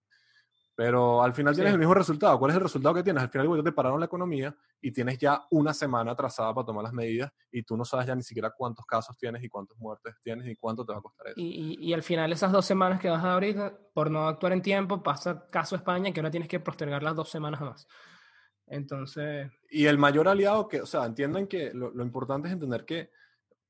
Pero 0.74 1.22
al 1.22 1.32
final 1.32 1.54
tienes 1.54 1.72
el 1.72 1.78
mismo 1.78 1.94
resultado. 1.94 2.36
¿Cuál 2.36 2.50
es 2.50 2.56
el 2.56 2.62
resultado 2.64 2.96
que 2.96 3.04
tienes? 3.04 3.22
Al 3.22 3.28
final 3.28 3.62
te 3.62 3.70
pararon 3.70 4.00
la 4.00 4.06
economía 4.06 4.52
y 4.80 4.90
tienes 4.90 5.16
ya 5.18 5.46
una 5.52 5.72
semana 5.72 6.10
atrasada 6.10 6.52
para 6.52 6.66
tomar 6.66 6.82
las 6.82 6.92
medidas 6.92 7.30
y 7.52 7.62
tú 7.62 7.76
no 7.76 7.84
sabes 7.84 8.08
ya 8.08 8.16
ni 8.16 8.24
siquiera 8.24 8.50
cuántos 8.50 8.84
casos 8.84 9.16
tienes 9.16 9.44
y 9.44 9.48
cuántas 9.48 9.78
muertes 9.78 10.16
tienes 10.24 10.48
y 10.48 10.56
cuánto 10.56 10.84
te 10.84 10.92
va 10.92 10.98
a 10.98 11.02
costar 11.02 11.28
eso. 11.28 11.36
Y, 11.36 11.76
y, 11.78 11.94
al 11.94 12.02
final 12.02 12.32
esas 12.32 12.50
dos 12.50 12.66
semanas 12.66 13.00
que 13.00 13.08
vas 13.08 13.22
a 13.22 13.34
ahorita, 13.34 13.72
por 13.94 14.10
no 14.10 14.26
actuar 14.26 14.52
en 14.52 14.62
tiempo, 14.62 15.00
pasa 15.00 15.46
caso 15.48 15.76
España 15.76 16.12
que 16.12 16.18
ahora 16.18 16.32
tienes 16.32 16.48
que 16.48 16.58
postergar 16.58 17.04
las 17.04 17.14
dos 17.14 17.30
semanas 17.30 17.60
más. 17.60 17.86
Entonces... 18.66 19.48
Y 19.70 19.86
el 19.86 19.96
mayor 19.96 20.26
aliado 20.26 20.66
que, 20.66 20.82
o 20.82 20.86
sea, 20.86 21.04
entiendan 21.04 21.46
que 21.46 21.72
lo, 21.72 21.92
lo 21.92 22.02
importante 22.02 22.48
es 22.48 22.54
entender 22.54 22.84
que 22.84 23.10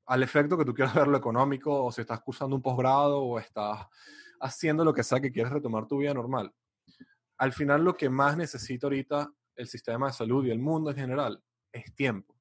al 0.05 0.23
efecto 0.23 0.57
que 0.57 0.65
tú 0.65 0.73
quieras 0.73 0.93
ver 0.93 1.07
lo 1.07 1.17
económico, 1.17 1.83
o 1.83 1.91
si 1.91 2.01
estás 2.01 2.21
cursando 2.21 2.55
un 2.55 2.61
posgrado, 2.61 3.21
o 3.21 3.39
estás 3.39 3.87
haciendo 4.39 4.83
lo 4.83 4.93
que 4.93 5.03
sea 5.03 5.19
que 5.19 5.31
quieres 5.31 5.51
retomar 5.51 5.87
tu 5.87 5.97
vida 5.97 6.13
normal. 6.13 6.53
Al 7.37 7.53
final 7.53 7.83
lo 7.83 7.97
que 7.97 8.09
más 8.09 8.37
necesita 8.37 8.87
ahorita 8.87 9.31
el 9.55 9.67
sistema 9.67 10.07
de 10.07 10.13
salud 10.13 10.45
y 10.45 10.51
el 10.51 10.59
mundo 10.59 10.91
en 10.91 10.97
general 10.97 11.43
es 11.71 11.93
tiempo. 11.95 12.35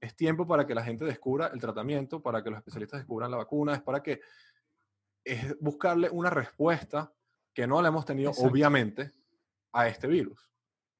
Es 0.00 0.14
tiempo 0.14 0.46
para 0.46 0.66
que 0.66 0.74
la 0.74 0.84
gente 0.84 1.04
descubra 1.04 1.48
el 1.48 1.60
tratamiento, 1.60 2.22
para 2.22 2.42
que 2.42 2.50
los 2.50 2.58
especialistas 2.58 3.00
descubran 3.00 3.30
la 3.30 3.38
vacuna, 3.38 3.74
es 3.74 3.82
para 3.82 4.02
que 4.02 4.20
es 5.24 5.58
buscarle 5.60 6.08
una 6.10 6.30
respuesta 6.30 7.12
que 7.52 7.66
no 7.66 7.82
la 7.82 7.88
hemos 7.88 8.04
tenido, 8.04 8.30
obviamente, 8.38 9.12
a 9.72 9.88
este 9.88 10.06
virus. 10.06 10.50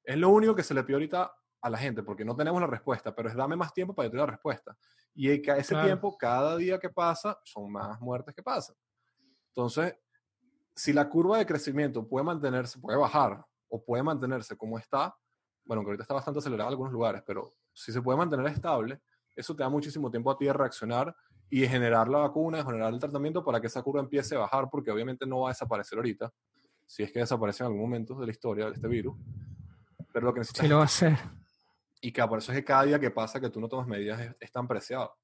Es 0.03 0.17
lo 0.17 0.29
único 0.29 0.55
que 0.55 0.63
se 0.63 0.73
le 0.73 0.83
pide 0.83 0.95
ahorita 0.95 1.33
a 1.61 1.69
la 1.69 1.77
gente, 1.77 2.03
porque 2.03 2.23
no 2.23 2.35
tenemos 2.35 2.61
la 2.61 2.67
respuesta, 2.67 3.13
pero 3.13 3.29
es 3.29 3.35
dame 3.35 3.55
más 3.55 3.73
tiempo 3.73 3.93
para 3.93 4.07
que 4.07 4.11
te 4.11 4.17
la 4.17 4.25
respuesta. 4.25 4.77
Y 5.13 5.29
ese 5.29 5.75
tiempo, 5.75 6.17
cada 6.17 6.55
día 6.55 6.79
que 6.79 6.89
pasa, 6.89 7.37
son 7.43 7.71
más 7.71 7.99
muertes 7.99 8.33
que 8.33 8.41
pasan. 8.41 8.75
Entonces, 9.49 9.95
si 10.75 10.93
la 10.93 11.09
curva 11.09 11.37
de 11.37 11.45
crecimiento 11.45 12.07
puede 12.07 12.23
mantenerse, 12.23 12.79
puede 12.79 12.97
bajar 12.97 13.43
o 13.67 13.83
puede 13.83 14.01
mantenerse 14.03 14.55
como 14.55 14.77
está, 14.79 15.13
bueno, 15.65 15.81
que 15.83 15.87
ahorita 15.87 16.03
está 16.03 16.13
bastante 16.13 16.39
acelerada 16.39 16.69
en 16.69 16.73
algunos 16.73 16.93
lugares, 16.93 17.21
pero 17.25 17.55
si 17.73 17.91
se 17.91 18.01
puede 18.01 18.17
mantener 18.17 18.47
estable, 18.47 19.01
eso 19.35 19.55
te 19.55 19.63
da 19.63 19.69
muchísimo 19.69 20.09
tiempo 20.09 20.31
a 20.31 20.37
ti 20.37 20.45
de 20.45 20.53
reaccionar 20.53 21.13
y 21.49 21.61
de 21.61 21.67
generar 21.67 22.07
la 22.07 22.19
vacuna, 22.19 22.59
de 22.59 22.63
generar 22.63 22.93
el 22.93 22.99
tratamiento 22.99 23.43
para 23.43 23.59
que 23.59 23.67
esa 23.67 23.81
curva 23.81 23.99
empiece 23.99 24.35
a 24.35 24.39
bajar, 24.39 24.69
porque 24.69 24.91
obviamente 24.91 25.25
no 25.25 25.41
va 25.41 25.49
a 25.49 25.51
desaparecer 25.51 25.97
ahorita, 25.97 26.31
si 26.85 27.03
es 27.03 27.11
que 27.11 27.19
desaparece 27.19 27.63
en 27.63 27.67
algún 27.67 27.81
momento 27.81 28.15
de 28.15 28.25
la 28.25 28.31
historia 28.31 28.65
de 28.67 28.73
este 28.73 28.87
virus. 28.87 29.17
Pero 30.13 30.27
lo 30.27 30.33
que 30.33 30.39
necesitas 30.39 30.63
sí 30.63 30.69
lo 30.69 30.77
va 30.77 30.83
a 30.83 30.85
hacer 30.85 31.17
y 32.01 32.11
que 32.11 32.25
por 32.27 32.39
eso 32.39 32.51
es 32.51 32.59
que 32.59 32.63
cada 32.63 32.83
día 32.83 32.99
que 32.99 33.11
pasa 33.11 33.39
que 33.39 33.49
tú 33.49 33.59
no 33.59 33.67
tomas 33.67 33.87
medidas 33.87 34.35
es, 34.39 34.51
tan 34.51 34.67
preciado. 34.67 35.15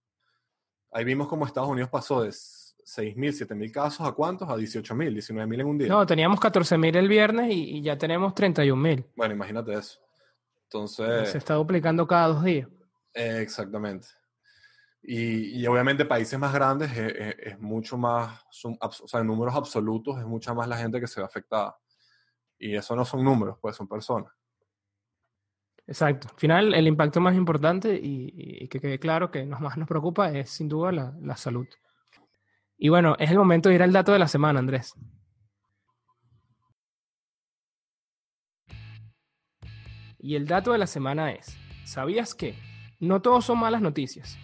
Ahí 0.92 1.04
vimos 1.04 1.28
cómo 1.28 1.46
Estados 1.46 1.70
Unidos 1.70 1.90
pasó 1.90 2.22
de 2.22 2.30
6.000, 2.30 3.16
7.000 3.16 3.72
casos 3.72 4.08
a 4.08 4.12
cuántos? 4.12 4.50
A 4.50 4.56
18.000, 4.56 5.14
19.000 5.14 5.62
en 5.62 5.66
un 5.66 5.78
día. 5.78 5.88
No, 5.88 6.06
teníamos 6.06 6.40
14.000 6.40 6.96
el 6.96 7.08
viernes 7.08 7.52
y, 7.52 7.82
ya 7.82 7.98
tenemos 7.98 8.34
31.000. 8.34 9.06
Bueno, 9.16 9.34
imagínate 9.34 9.74
eso. 9.74 10.00
Entonces... 10.64 11.30
Se 11.30 11.38
está 11.38 11.56
duplicando 11.56 12.08
cada 12.08 12.28
dos 12.28 12.44
días. 12.44 12.68
exactamente. 13.14 14.08
Y, 15.02 15.62
y, 15.62 15.68
obviamente 15.68 16.04
países 16.04 16.40
más 16.40 16.54
grandes 16.54 16.92
es, 16.96 17.60
mucho 17.60 17.96
más, 17.96 18.42
o 18.64 19.08
sea, 19.08 19.20
en 19.20 19.28
números 19.28 19.54
absolutos 19.54 20.18
es 20.18 20.26
mucha 20.26 20.54
más 20.54 20.68
la 20.68 20.78
gente 20.78 21.00
que 21.00 21.08
se 21.08 21.20
ve 21.20 21.26
afectada. 21.26 21.78
Y 22.58 22.76
eso 22.76 22.96
no 22.96 23.06
son 23.06 23.24
números, 23.24 23.58
pues 23.62 23.76
son 23.76 23.88
personas. 23.88 24.32
Exacto. 25.88 26.28
Al 26.32 26.40
final, 26.40 26.74
el 26.74 26.88
impacto 26.88 27.22
más 27.22 27.36
importante 27.36 28.00
y, 28.02 28.68
que 28.68 28.80
quede 28.80 29.00
claro 29.00 29.30
que 29.32 29.46
nos 29.46 29.62
más 29.62 29.78
nos 29.78 29.88
preocupa 29.88 30.32
es 30.32 30.50
sin 30.50 30.68
duda 30.68 30.92
la, 30.92 31.14
la, 31.22 31.38
salud. 31.38 31.68
Y 32.78 32.90
bueno, 32.90 33.16
es 33.20 33.30
el 33.30 33.38
momento 33.38 33.70
de 33.70 33.76
ir 33.76 33.84
al 33.84 33.94
dato 33.94 34.12
de 34.12 34.20
la 34.20 34.28
semana, 34.28 34.60
Andrés. 34.60 34.94
Y 40.18 40.36
el 40.36 40.48
dato 40.48 40.72
de 40.72 40.80
la 40.80 40.88
semana 40.88 41.32
es, 41.32 41.56
¿sabías 41.84 42.34
que 42.34 42.56
no 43.00 43.22
todos 43.22 43.46
son 43.46 43.60
malas 43.60 43.82
noticias? 43.82 44.40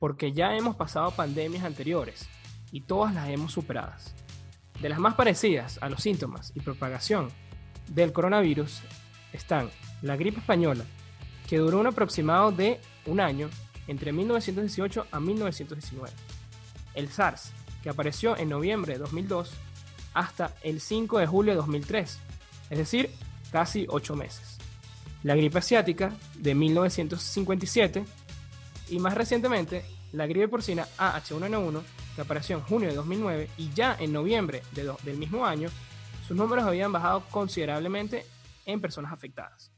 Porque 0.00 0.32
ya 0.32 0.56
hemos 0.56 0.74
pasado 0.74 1.12
pandemias 1.12 1.62
anteriores 1.62 2.28
y 2.72 2.80
todas 2.80 3.14
las 3.14 3.28
hemos 3.28 3.52
superadas. 3.52 4.16
De 4.80 4.88
las 4.88 4.98
más 4.98 5.14
parecidas 5.14 5.78
a 5.80 5.88
los 5.88 6.02
síntomas 6.02 6.50
y 6.56 6.60
propagación 6.60 7.28
del 7.86 8.12
coronavirus 8.12 8.82
están 9.32 9.70
la 10.02 10.16
gripe 10.16 10.40
española, 10.40 10.84
que 11.48 11.58
duró 11.58 11.80
un 11.80 11.86
aproximado 11.86 12.52
de 12.52 12.80
un 13.06 13.20
año 13.20 13.48
entre 13.86 14.12
1918 14.12 15.06
a 15.10 15.20
1919. 15.20 16.12
El 16.94 17.08
SARS, 17.08 17.52
que 17.82 17.90
apareció 17.90 18.36
en 18.36 18.48
noviembre 18.48 18.94
de 18.94 19.00
2002 19.00 19.52
hasta 20.14 20.54
el 20.62 20.80
5 20.80 21.18
de 21.18 21.26
julio 21.26 21.52
de 21.52 21.56
2003, 21.56 22.18
es 22.70 22.78
decir, 22.78 23.10
casi 23.50 23.86
8 23.88 24.16
meses. 24.16 24.58
La 25.22 25.34
gripe 25.34 25.58
asiática 25.58 26.12
de 26.36 26.54
1957 26.54 28.04
y 28.88 28.98
más 28.98 29.14
recientemente 29.14 29.84
la 30.12 30.26
gripe 30.26 30.48
porcina 30.48 30.86
AH1N1 30.98 31.82
que 32.14 32.20
apareció 32.20 32.56
en 32.56 32.62
junio 32.62 32.88
de 32.88 32.94
2009 32.94 33.48
y 33.56 33.72
ya 33.72 33.96
en 33.98 34.12
noviembre 34.12 34.62
del 34.72 35.16
mismo 35.16 35.46
año, 35.46 35.70
sus 36.26 36.36
números 36.36 36.64
habían 36.64 36.92
bajado 36.92 37.24
considerablemente 37.30 38.26
en 38.66 38.80
personas 38.80 39.12
afectadas. 39.12 39.72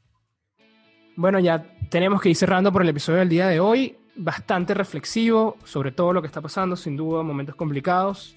Bueno, 1.16 1.38
ya 1.38 1.64
tenemos 1.90 2.20
que 2.20 2.30
ir 2.30 2.36
cerrando 2.36 2.72
por 2.72 2.82
el 2.82 2.88
episodio 2.88 3.20
del 3.20 3.28
día 3.28 3.46
de 3.46 3.60
hoy. 3.60 3.96
Bastante 4.16 4.74
reflexivo 4.74 5.56
sobre 5.64 5.92
todo 5.92 6.12
lo 6.12 6.20
que 6.20 6.26
está 6.26 6.40
pasando, 6.40 6.76
sin 6.76 6.96
duda, 6.96 7.22
momentos 7.22 7.54
complicados. 7.54 8.36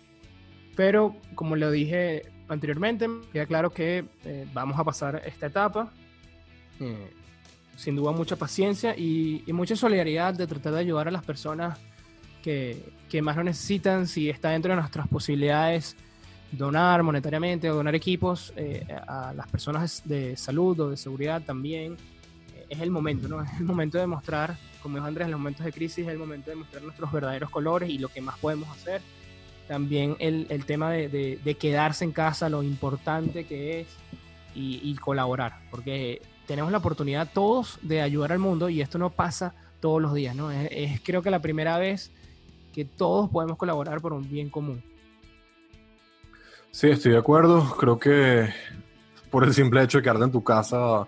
Pero, 0.75 1.15
como 1.33 1.55
lo 1.55 1.71
dije 1.71 2.23
anteriormente, 2.47 3.07
queda 3.33 3.47
claro 3.47 3.71
que 3.71 4.05
eh, 4.23 4.47
vamos 4.53 4.79
a 4.79 4.83
pasar 4.83 5.23
esta 5.25 5.47
etapa. 5.47 5.91
Eh, 6.79 7.11
sin 7.75 7.95
duda 7.95 8.11
mucha 8.11 8.35
paciencia 8.35 8.95
y, 8.95 9.43
mucha 9.47 9.75
solidaridad 9.75 10.33
de 10.33 10.47
tratar 10.47 10.73
de 10.73 10.79
ayudar 10.79 11.07
a 11.07 11.11
las 11.11 11.23
personas 11.23 11.79
que, 12.43 12.91
que, 13.09 13.21
más 13.21 13.35
lo 13.35 13.43
necesitan. 13.43 14.07
Si 14.07 14.29
está 14.29 14.49
dentro 14.49 14.71
de 14.71 14.79
nuestras 14.79 15.07
posibilidades 15.07 15.95
donar 16.51 17.03
monetariamente 17.03 17.69
o 17.69 17.75
donar 17.75 17.95
equipos 17.95 18.53
eh, 18.55 18.85
a 19.07 19.33
las 19.33 19.47
personas 19.47 20.01
de 20.05 20.37
salud 20.37 20.79
o 20.79 20.89
de 20.89 20.97
seguridad 20.97 21.41
también, 21.41 21.93
eh, 22.55 22.65
es 22.69 22.79
el 22.79 22.91
momento, 22.91 23.27
¿no? 23.27 23.41
Es 23.43 23.59
el 23.59 23.65
momento 23.65 23.97
de 23.97 24.07
mostrar, 24.07 24.57
como 24.81 24.97
dijo 24.97 25.07
Andrés, 25.07 25.25
en 25.25 25.31
los 25.31 25.39
momentos 25.39 25.65
de 25.65 25.71
crisis 25.71 26.05
es 26.05 26.11
el 26.11 26.17
momento 26.17 26.49
de 26.49 26.55
mostrar 26.55 26.83
nuestros 26.83 27.11
verdaderos 27.11 27.49
colores 27.49 27.89
y 27.89 27.97
lo 27.97 28.09
que 28.09 28.21
más 28.21 28.37
podemos 28.39 28.69
hacer. 28.69 29.01
También 29.67 30.15
el, 30.19 30.47
el 30.49 30.65
tema 30.65 30.91
de, 30.91 31.09
de, 31.09 31.55
quedarse 31.55 32.05
en 32.05 32.13
casa, 32.13 32.47
lo 32.47 32.63
importante 32.63 33.45
que 33.45 33.81
es 33.81 33.87
y, 34.55 34.79
y 34.81 34.95
colaborar, 34.95 35.59
porque 35.69 36.21
tenemos 36.47 36.71
la 36.71 36.77
oportunidad 36.77 37.29
todos 37.33 37.77
de 37.81 38.01
ayudar 38.01 38.31
al 38.31 38.39
mundo 38.39 38.69
y 38.69 38.81
esto 38.81 38.97
no 38.97 39.09
pasa 39.09 39.53
todos 39.79 40.01
los 40.01 40.13
días, 40.13 40.35
¿no? 40.35 40.49
Es, 40.51 41.01
creo 41.01 41.21
que 41.21 41.29
la 41.29 41.41
primera 41.41 41.77
vez 41.77 42.11
que 42.73 42.85
todos 42.85 43.29
podemos 43.29 43.57
colaborar 43.57 44.01
por 44.01 44.13
un 44.13 44.27
bien 44.29 44.49
común. 44.49 44.81
Sí, 46.71 46.89
estoy 46.89 47.13
de 47.13 47.17
acuerdo. 47.17 47.75
Creo 47.77 47.97
que 47.97 48.49
por 49.31 49.43
el 49.43 49.53
simple 49.53 49.83
hecho 49.83 49.97
de 49.97 50.03
quedarte 50.03 50.25
en 50.25 50.31
tu 50.31 50.43
casa 50.43 51.07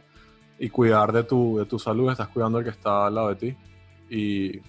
y 0.58 0.70
cuidar 0.70 1.12
de 1.12 1.24
tu, 1.24 1.58
de 1.60 1.66
tu 1.66 1.80
salud, 1.80 2.12
estás 2.12 2.28
cuidando 2.30 2.58
al 2.58 2.64
que 2.64 2.72
está 2.72 3.08
al 3.08 3.16
lado 3.16 3.30
de 3.30 3.36
ti 3.36 3.58
y 4.10 4.60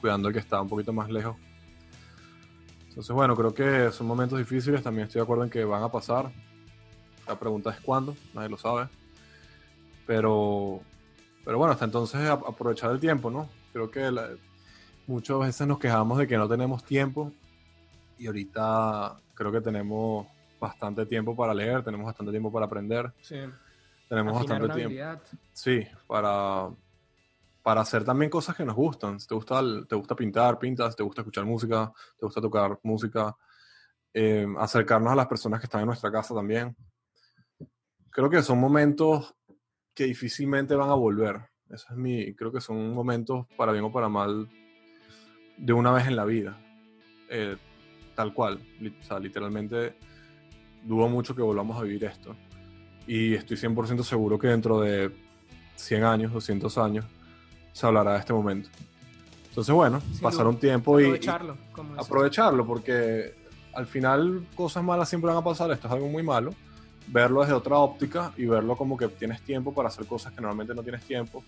cuidando 0.00 0.28
al 0.28 0.34
que 0.34 0.40
está 0.40 0.60
un 0.60 0.68
poquito 0.68 0.92
más 0.92 1.10
lejos. 1.10 1.36
Entonces, 2.88 3.14
bueno, 3.14 3.34
creo 3.34 3.54
que 3.54 3.90
son 3.90 4.06
momentos 4.06 4.38
difíciles. 4.38 4.82
También 4.82 5.06
estoy 5.06 5.20
de 5.20 5.24
acuerdo 5.24 5.44
en 5.44 5.50
que 5.50 5.64
van 5.64 5.82
a 5.82 5.90
pasar. 5.90 6.30
La 7.26 7.38
pregunta 7.38 7.70
es 7.70 7.80
cuándo, 7.80 8.14
nadie 8.34 8.48
lo 8.48 8.58
sabe. 8.58 8.88
Pero, 10.06 10.80
pero 11.44 11.58
bueno, 11.58 11.72
hasta 11.72 11.86
entonces 11.86 12.28
aprovechar 12.28 12.90
el 12.90 13.00
tiempo, 13.00 13.30
¿no? 13.30 13.48
Creo 13.72 13.90
que 13.90 14.10
muchas 15.06 15.38
veces 15.38 15.66
nos 15.66 15.78
quejamos 15.78 16.18
de 16.18 16.26
que 16.26 16.36
no 16.36 16.48
tenemos 16.48 16.84
tiempo 16.84 17.32
y 18.18 18.26
ahorita 18.26 19.20
creo 19.34 19.52
que 19.52 19.60
tenemos 19.60 20.26
bastante 20.60 21.06
tiempo 21.06 21.34
para 21.34 21.52
leer, 21.52 21.82
tenemos 21.82 22.06
bastante 22.06 22.30
tiempo 22.30 22.52
para 22.52 22.66
aprender. 22.66 23.12
Sí. 23.20 23.40
Tenemos 24.08 24.34
bastante 24.34 24.68
tiempo. 24.74 25.22
Sí, 25.52 25.86
para, 26.06 26.68
para 27.62 27.80
hacer 27.80 28.04
también 28.04 28.30
cosas 28.30 28.54
que 28.54 28.64
nos 28.64 28.76
gustan. 28.76 29.18
Si 29.18 29.26
te 29.26 29.34
gusta, 29.34 29.60
te 29.88 29.96
gusta 29.96 30.14
pintar, 30.14 30.58
pintas, 30.58 30.94
te 30.94 31.02
gusta 31.02 31.22
escuchar 31.22 31.44
música, 31.44 31.92
te 32.18 32.26
gusta 32.26 32.40
tocar 32.40 32.78
música, 32.82 33.36
eh, 34.12 34.46
acercarnos 34.58 35.12
a 35.12 35.16
las 35.16 35.26
personas 35.26 35.60
que 35.60 35.66
están 35.66 35.80
en 35.80 35.86
nuestra 35.86 36.12
casa 36.12 36.34
también. 36.34 36.76
Creo 38.10 38.28
que 38.28 38.42
son 38.42 38.60
momentos 38.60 39.34
que 39.94 40.04
difícilmente 40.04 40.74
van 40.74 40.90
a 40.90 40.94
volver. 40.94 41.40
Eso 41.70 41.86
es 41.90 41.96
mi, 41.96 42.34
creo 42.34 42.52
que 42.52 42.60
son 42.60 42.92
momentos 42.92 43.46
para 43.56 43.72
bien 43.72 43.84
o 43.84 43.92
para 43.92 44.08
mal 44.08 44.48
de 45.56 45.72
una 45.72 45.90
vez 45.90 46.06
en 46.06 46.16
la 46.16 46.24
vida. 46.24 46.60
Eh, 47.30 47.56
tal 48.14 48.32
cual. 48.32 48.60
O 49.00 49.04
sea, 49.04 49.18
literalmente 49.18 49.94
dudo 50.84 51.08
mucho 51.08 51.34
que 51.34 51.42
volvamos 51.42 51.78
a 51.78 51.82
vivir 51.82 52.04
esto. 52.04 52.34
Y 53.06 53.34
estoy 53.34 53.56
100% 53.56 54.02
seguro 54.02 54.38
que 54.38 54.48
dentro 54.48 54.80
de 54.80 55.10
100 55.76 56.04
años, 56.04 56.32
200 56.32 56.78
años, 56.78 57.04
se 57.72 57.86
hablará 57.86 58.12
de 58.12 58.18
este 58.18 58.32
momento. 58.32 58.68
Entonces, 59.48 59.74
bueno, 59.74 60.00
pasar 60.20 60.46
un 60.46 60.58
tiempo 60.58 60.98
y... 60.98 61.04
Aprovecharlo. 61.04 61.56
aprovecharlo, 61.98 62.66
porque 62.66 63.34
al 63.74 63.86
final 63.86 64.46
cosas 64.54 64.82
malas 64.82 65.08
siempre 65.08 65.28
van 65.28 65.38
a 65.38 65.44
pasar. 65.44 65.70
Esto 65.70 65.88
es 65.88 65.92
algo 65.92 66.08
muy 66.08 66.22
malo 66.22 66.54
verlo 67.08 67.40
desde 67.40 67.54
otra 67.54 67.78
óptica 67.78 68.32
y 68.36 68.46
verlo 68.46 68.76
como 68.76 68.96
que 68.96 69.08
tienes 69.08 69.42
tiempo 69.42 69.74
para 69.74 69.88
hacer 69.88 70.06
cosas 70.06 70.32
que 70.32 70.40
normalmente 70.40 70.74
no 70.74 70.82
tienes 70.82 71.04
tiempo. 71.04 71.44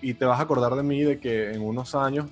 Y 0.00 0.14
te 0.14 0.24
vas 0.24 0.38
a 0.38 0.42
acordar 0.42 0.74
de 0.74 0.82
mí 0.82 1.02
de 1.02 1.18
que 1.18 1.52
en 1.52 1.62
unos 1.62 1.94
años 1.94 2.26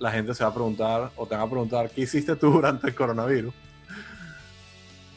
la 0.00 0.10
gente 0.10 0.34
se 0.34 0.42
va 0.42 0.50
a 0.50 0.54
preguntar 0.54 1.12
o 1.14 1.26
te 1.26 1.36
va 1.36 1.42
a 1.42 1.48
preguntar, 1.48 1.90
¿qué 1.90 2.00
hiciste 2.00 2.34
tú 2.34 2.50
durante 2.52 2.88
el 2.88 2.94
coronavirus? 2.94 3.54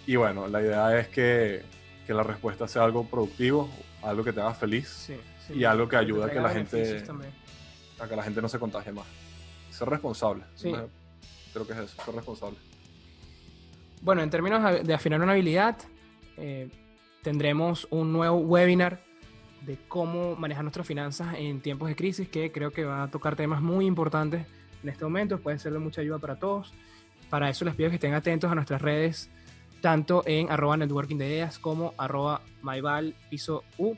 Y 0.05 0.17
bueno, 0.17 0.47
la 0.47 0.61
idea 0.61 0.99
es 0.99 1.07
que, 1.07 1.63
que 2.05 2.13
la 2.13 2.21
respuesta 2.21 2.67
sea 2.67 2.83
algo 2.83 3.05
productivo, 3.05 3.69
algo 4.03 4.23
que 4.23 4.33
te 4.33 4.41
haga 4.41 4.53
feliz 4.53 5.09
y 5.49 5.63
algo 5.63 5.87
que 5.87 5.95
ayude 5.95 6.25
a 6.25 6.29
que 6.29 6.39
la 6.39 6.49
gente 6.49 7.03
a 7.99 8.07
que 8.07 8.15
la 8.15 8.23
gente 8.23 8.41
no 8.41 8.49
se 8.49 8.59
contagie 8.59 8.91
más. 8.91 9.05
Ser 9.71 9.87
responsable. 9.87 10.43
Creo 10.59 11.65
que 11.65 11.73
es 11.73 11.79
eso, 11.79 12.03
ser 12.03 12.13
responsable. 12.13 12.57
Bueno, 14.01 14.21
en 14.21 14.29
términos 14.29 14.85
de 14.85 14.93
afinar 14.93 15.21
una 15.21 15.31
habilidad, 15.31 15.77
eh, 16.35 16.69
tendremos 17.21 17.87
un 17.89 18.11
nuevo 18.11 18.39
webinar 18.39 18.99
de 19.61 19.77
cómo 19.87 20.35
manejar 20.35 20.65
nuestras 20.65 20.85
finanzas 20.85 21.35
en 21.37 21.61
tiempos 21.61 21.87
de 21.87 21.95
crisis, 21.95 22.27
que 22.27 22.51
creo 22.51 22.71
que 22.71 22.83
va 22.83 23.03
a 23.03 23.07
tocar 23.09 23.37
temas 23.37 23.61
muy 23.61 23.85
importantes 23.85 24.45
en 24.83 24.89
este 24.89 25.03
momento, 25.03 25.39
puede 25.39 25.57
ser 25.59 25.73
de 25.73 25.79
mucha 25.79 26.01
ayuda 26.01 26.19
para 26.19 26.35
todos. 26.37 26.73
Para 27.29 27.49
eso 27.49 27.65
les 27.65 27.73
pido 27.75 27.89
que 27.89 27.95
estén 27.95 28.13
atentos 28.13 28.51
a 28.51 28.55
nuestras 28.55 28.81
redes, 28.81 29.29
tanto 29.81 30.23
en 30.25 30.51
arroba 30.51 30.77
networking 30.77 31.17
de 31.17 31.27
ideas 31.27 31.57
como 31.57 31.93
arroba 31.97 32.41
myval 32.61 33.15
piso 33.29 33.63
u. 33.77 33.95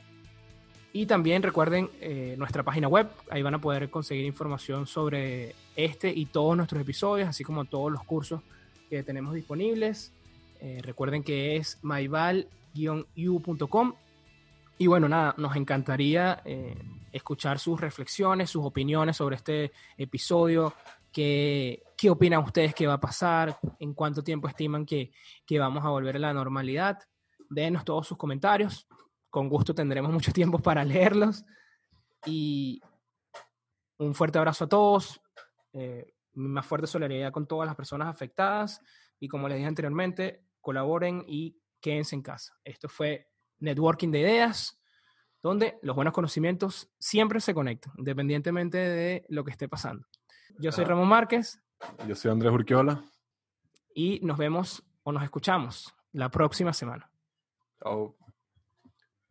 Y 0.92 1.06
también 1.06 1.42
recuerden 1.42 1.90
eh, 2.00 2.36
nuestra 2.38 2.62
página 2.62 2.88
web, 2.88 3.08
ahí 3.30 3.42
van 3.42 3.54
a 3.54 3.60
poder 3.60 3.90
conseguir 3.90 4.24
información 4.24 4.86
sobre 4.86 5.54
este 5.74 6.10
y 6.10 6.24
todos 6.26 6.56
nuestros 6.56 6.80
episodios, 6.80 7.28
así 7.28 7.44
como 7.44 7.66
todos 7.66 7.92
los 7.92 8.02
cursos 8.04 8.40
que 8.88 9.02
tenemos 9.02 9.34
disponibles. 9.34 10.14
Eh, 10.60 10.80
recuerden 10.82 11.22
que 11.22 11.56
es 11.56 11.78
myval-u.com. 11.82 12.44
Y 14.78 14.86
bueno, 14.86 15.08
nada, 15.08 15.34
nos 15.36 15.56
encantaría 15.56 16.40
eh, 16.44 16.76
escuchar 17.16 17.58
sus 17.58 17.80
reflexiones, 17.80 18.50
sus 18.50 18.64
opiniones 18.64 19.16
sobre 19.16 19.36
este 19.36 19.72
episodio. 19.96 20.72
¿Qué, 21.12 21.82
¿Qué 21.96 22.10
opinan 22.10 22.44
ustedes 22.44 22.74
que 22.74 22.86
va 22.86 22.94
a 22.94 23.00
pasar? 23.00 23.58
¿En 23.78 23.94
cuánto 23.94 24.22
tiempo 24.22 24.48
estiman 24.48 24.84
que, 24.84 25.12
que 25.46 25.58
vamos 25.58 25.84
a 25.84 25.88
volver 25.88 26.16
a 26.16 26.20
la 26.20 26.32
normalidad? 26.34 26.98
Denos 27.48 27.84
todos 27.84 28.06
sus 28.06 28.18
comentarios. 28.18 28.86
Con 29.30 29.48
gusto 29.48 29.74
tendremos 29.74 30.12
mucho 30.12 30.32
tiempo 30.32 30.58
para 30.58 30.84
leerlos. 30.84 31.44
Y 32.24 32.80
un 33.98 34.14
fuerte 34.14 34.38
abrazo 34.38 34.64
a 34.64 34.68
todos. 34.68 35.20
Eh, 35.72 36.14
más 36.34 36.66
fuerte 36.66 36.86
solidaridad 36.86 37.32
con 37.32 37.46
todas 37.46 37.66
las 37.66 37.76
personas 37.76 38.08
afectadas. 38.08 38.80
Y 39.18 39.28
como 39.28 39.48
les 39.48 39.56
dije 39.56 39.68
anteriormente, 39.68 40.44
colaboren 40.60 41.24
y 41.26 41.58
quédense 41.80 42.14
en 42.14 42.22
casa. 42.22 42.58
Esto 42.64 42.88
fue 42.88 43.30
Networking 43.58 44.10
de 44.10 44.20
Ideas, 44.20 44.78
donde 45.42 45.78
los 45.82 45.94
buenos 45.94 46.14
conocimientos 46.14 46.90
siempre 46.98 47.40
se 47.40 47.54
conectan, 47.54 47.92
independientemente 47.96 48.78
de 48.78 49.26
lo 49.28 49.44
que 49.44 49.50
esté 49.50 49.68
pasando. 49.68 50.06
Yo 50.58 50.72
soy 50.72 50.84
Ramón 50.84 51.08
Márquez. 51.08 51.60
Yo 52.06 52.14
soy 52.14 52.30
Andrés 52.30 52.52
Urquiola. 52.52 53.04
Y 53.94 54.20
nos 54.22 54.38
vemos 54.38 54.82
o 55.02 55.12
nos 55.12 55.22
escuchamos 55.22 55.94
la 56.12 56.30
próxima 56.30 56.72
semana. 56.72 57.10
Chao. 57.82 58.16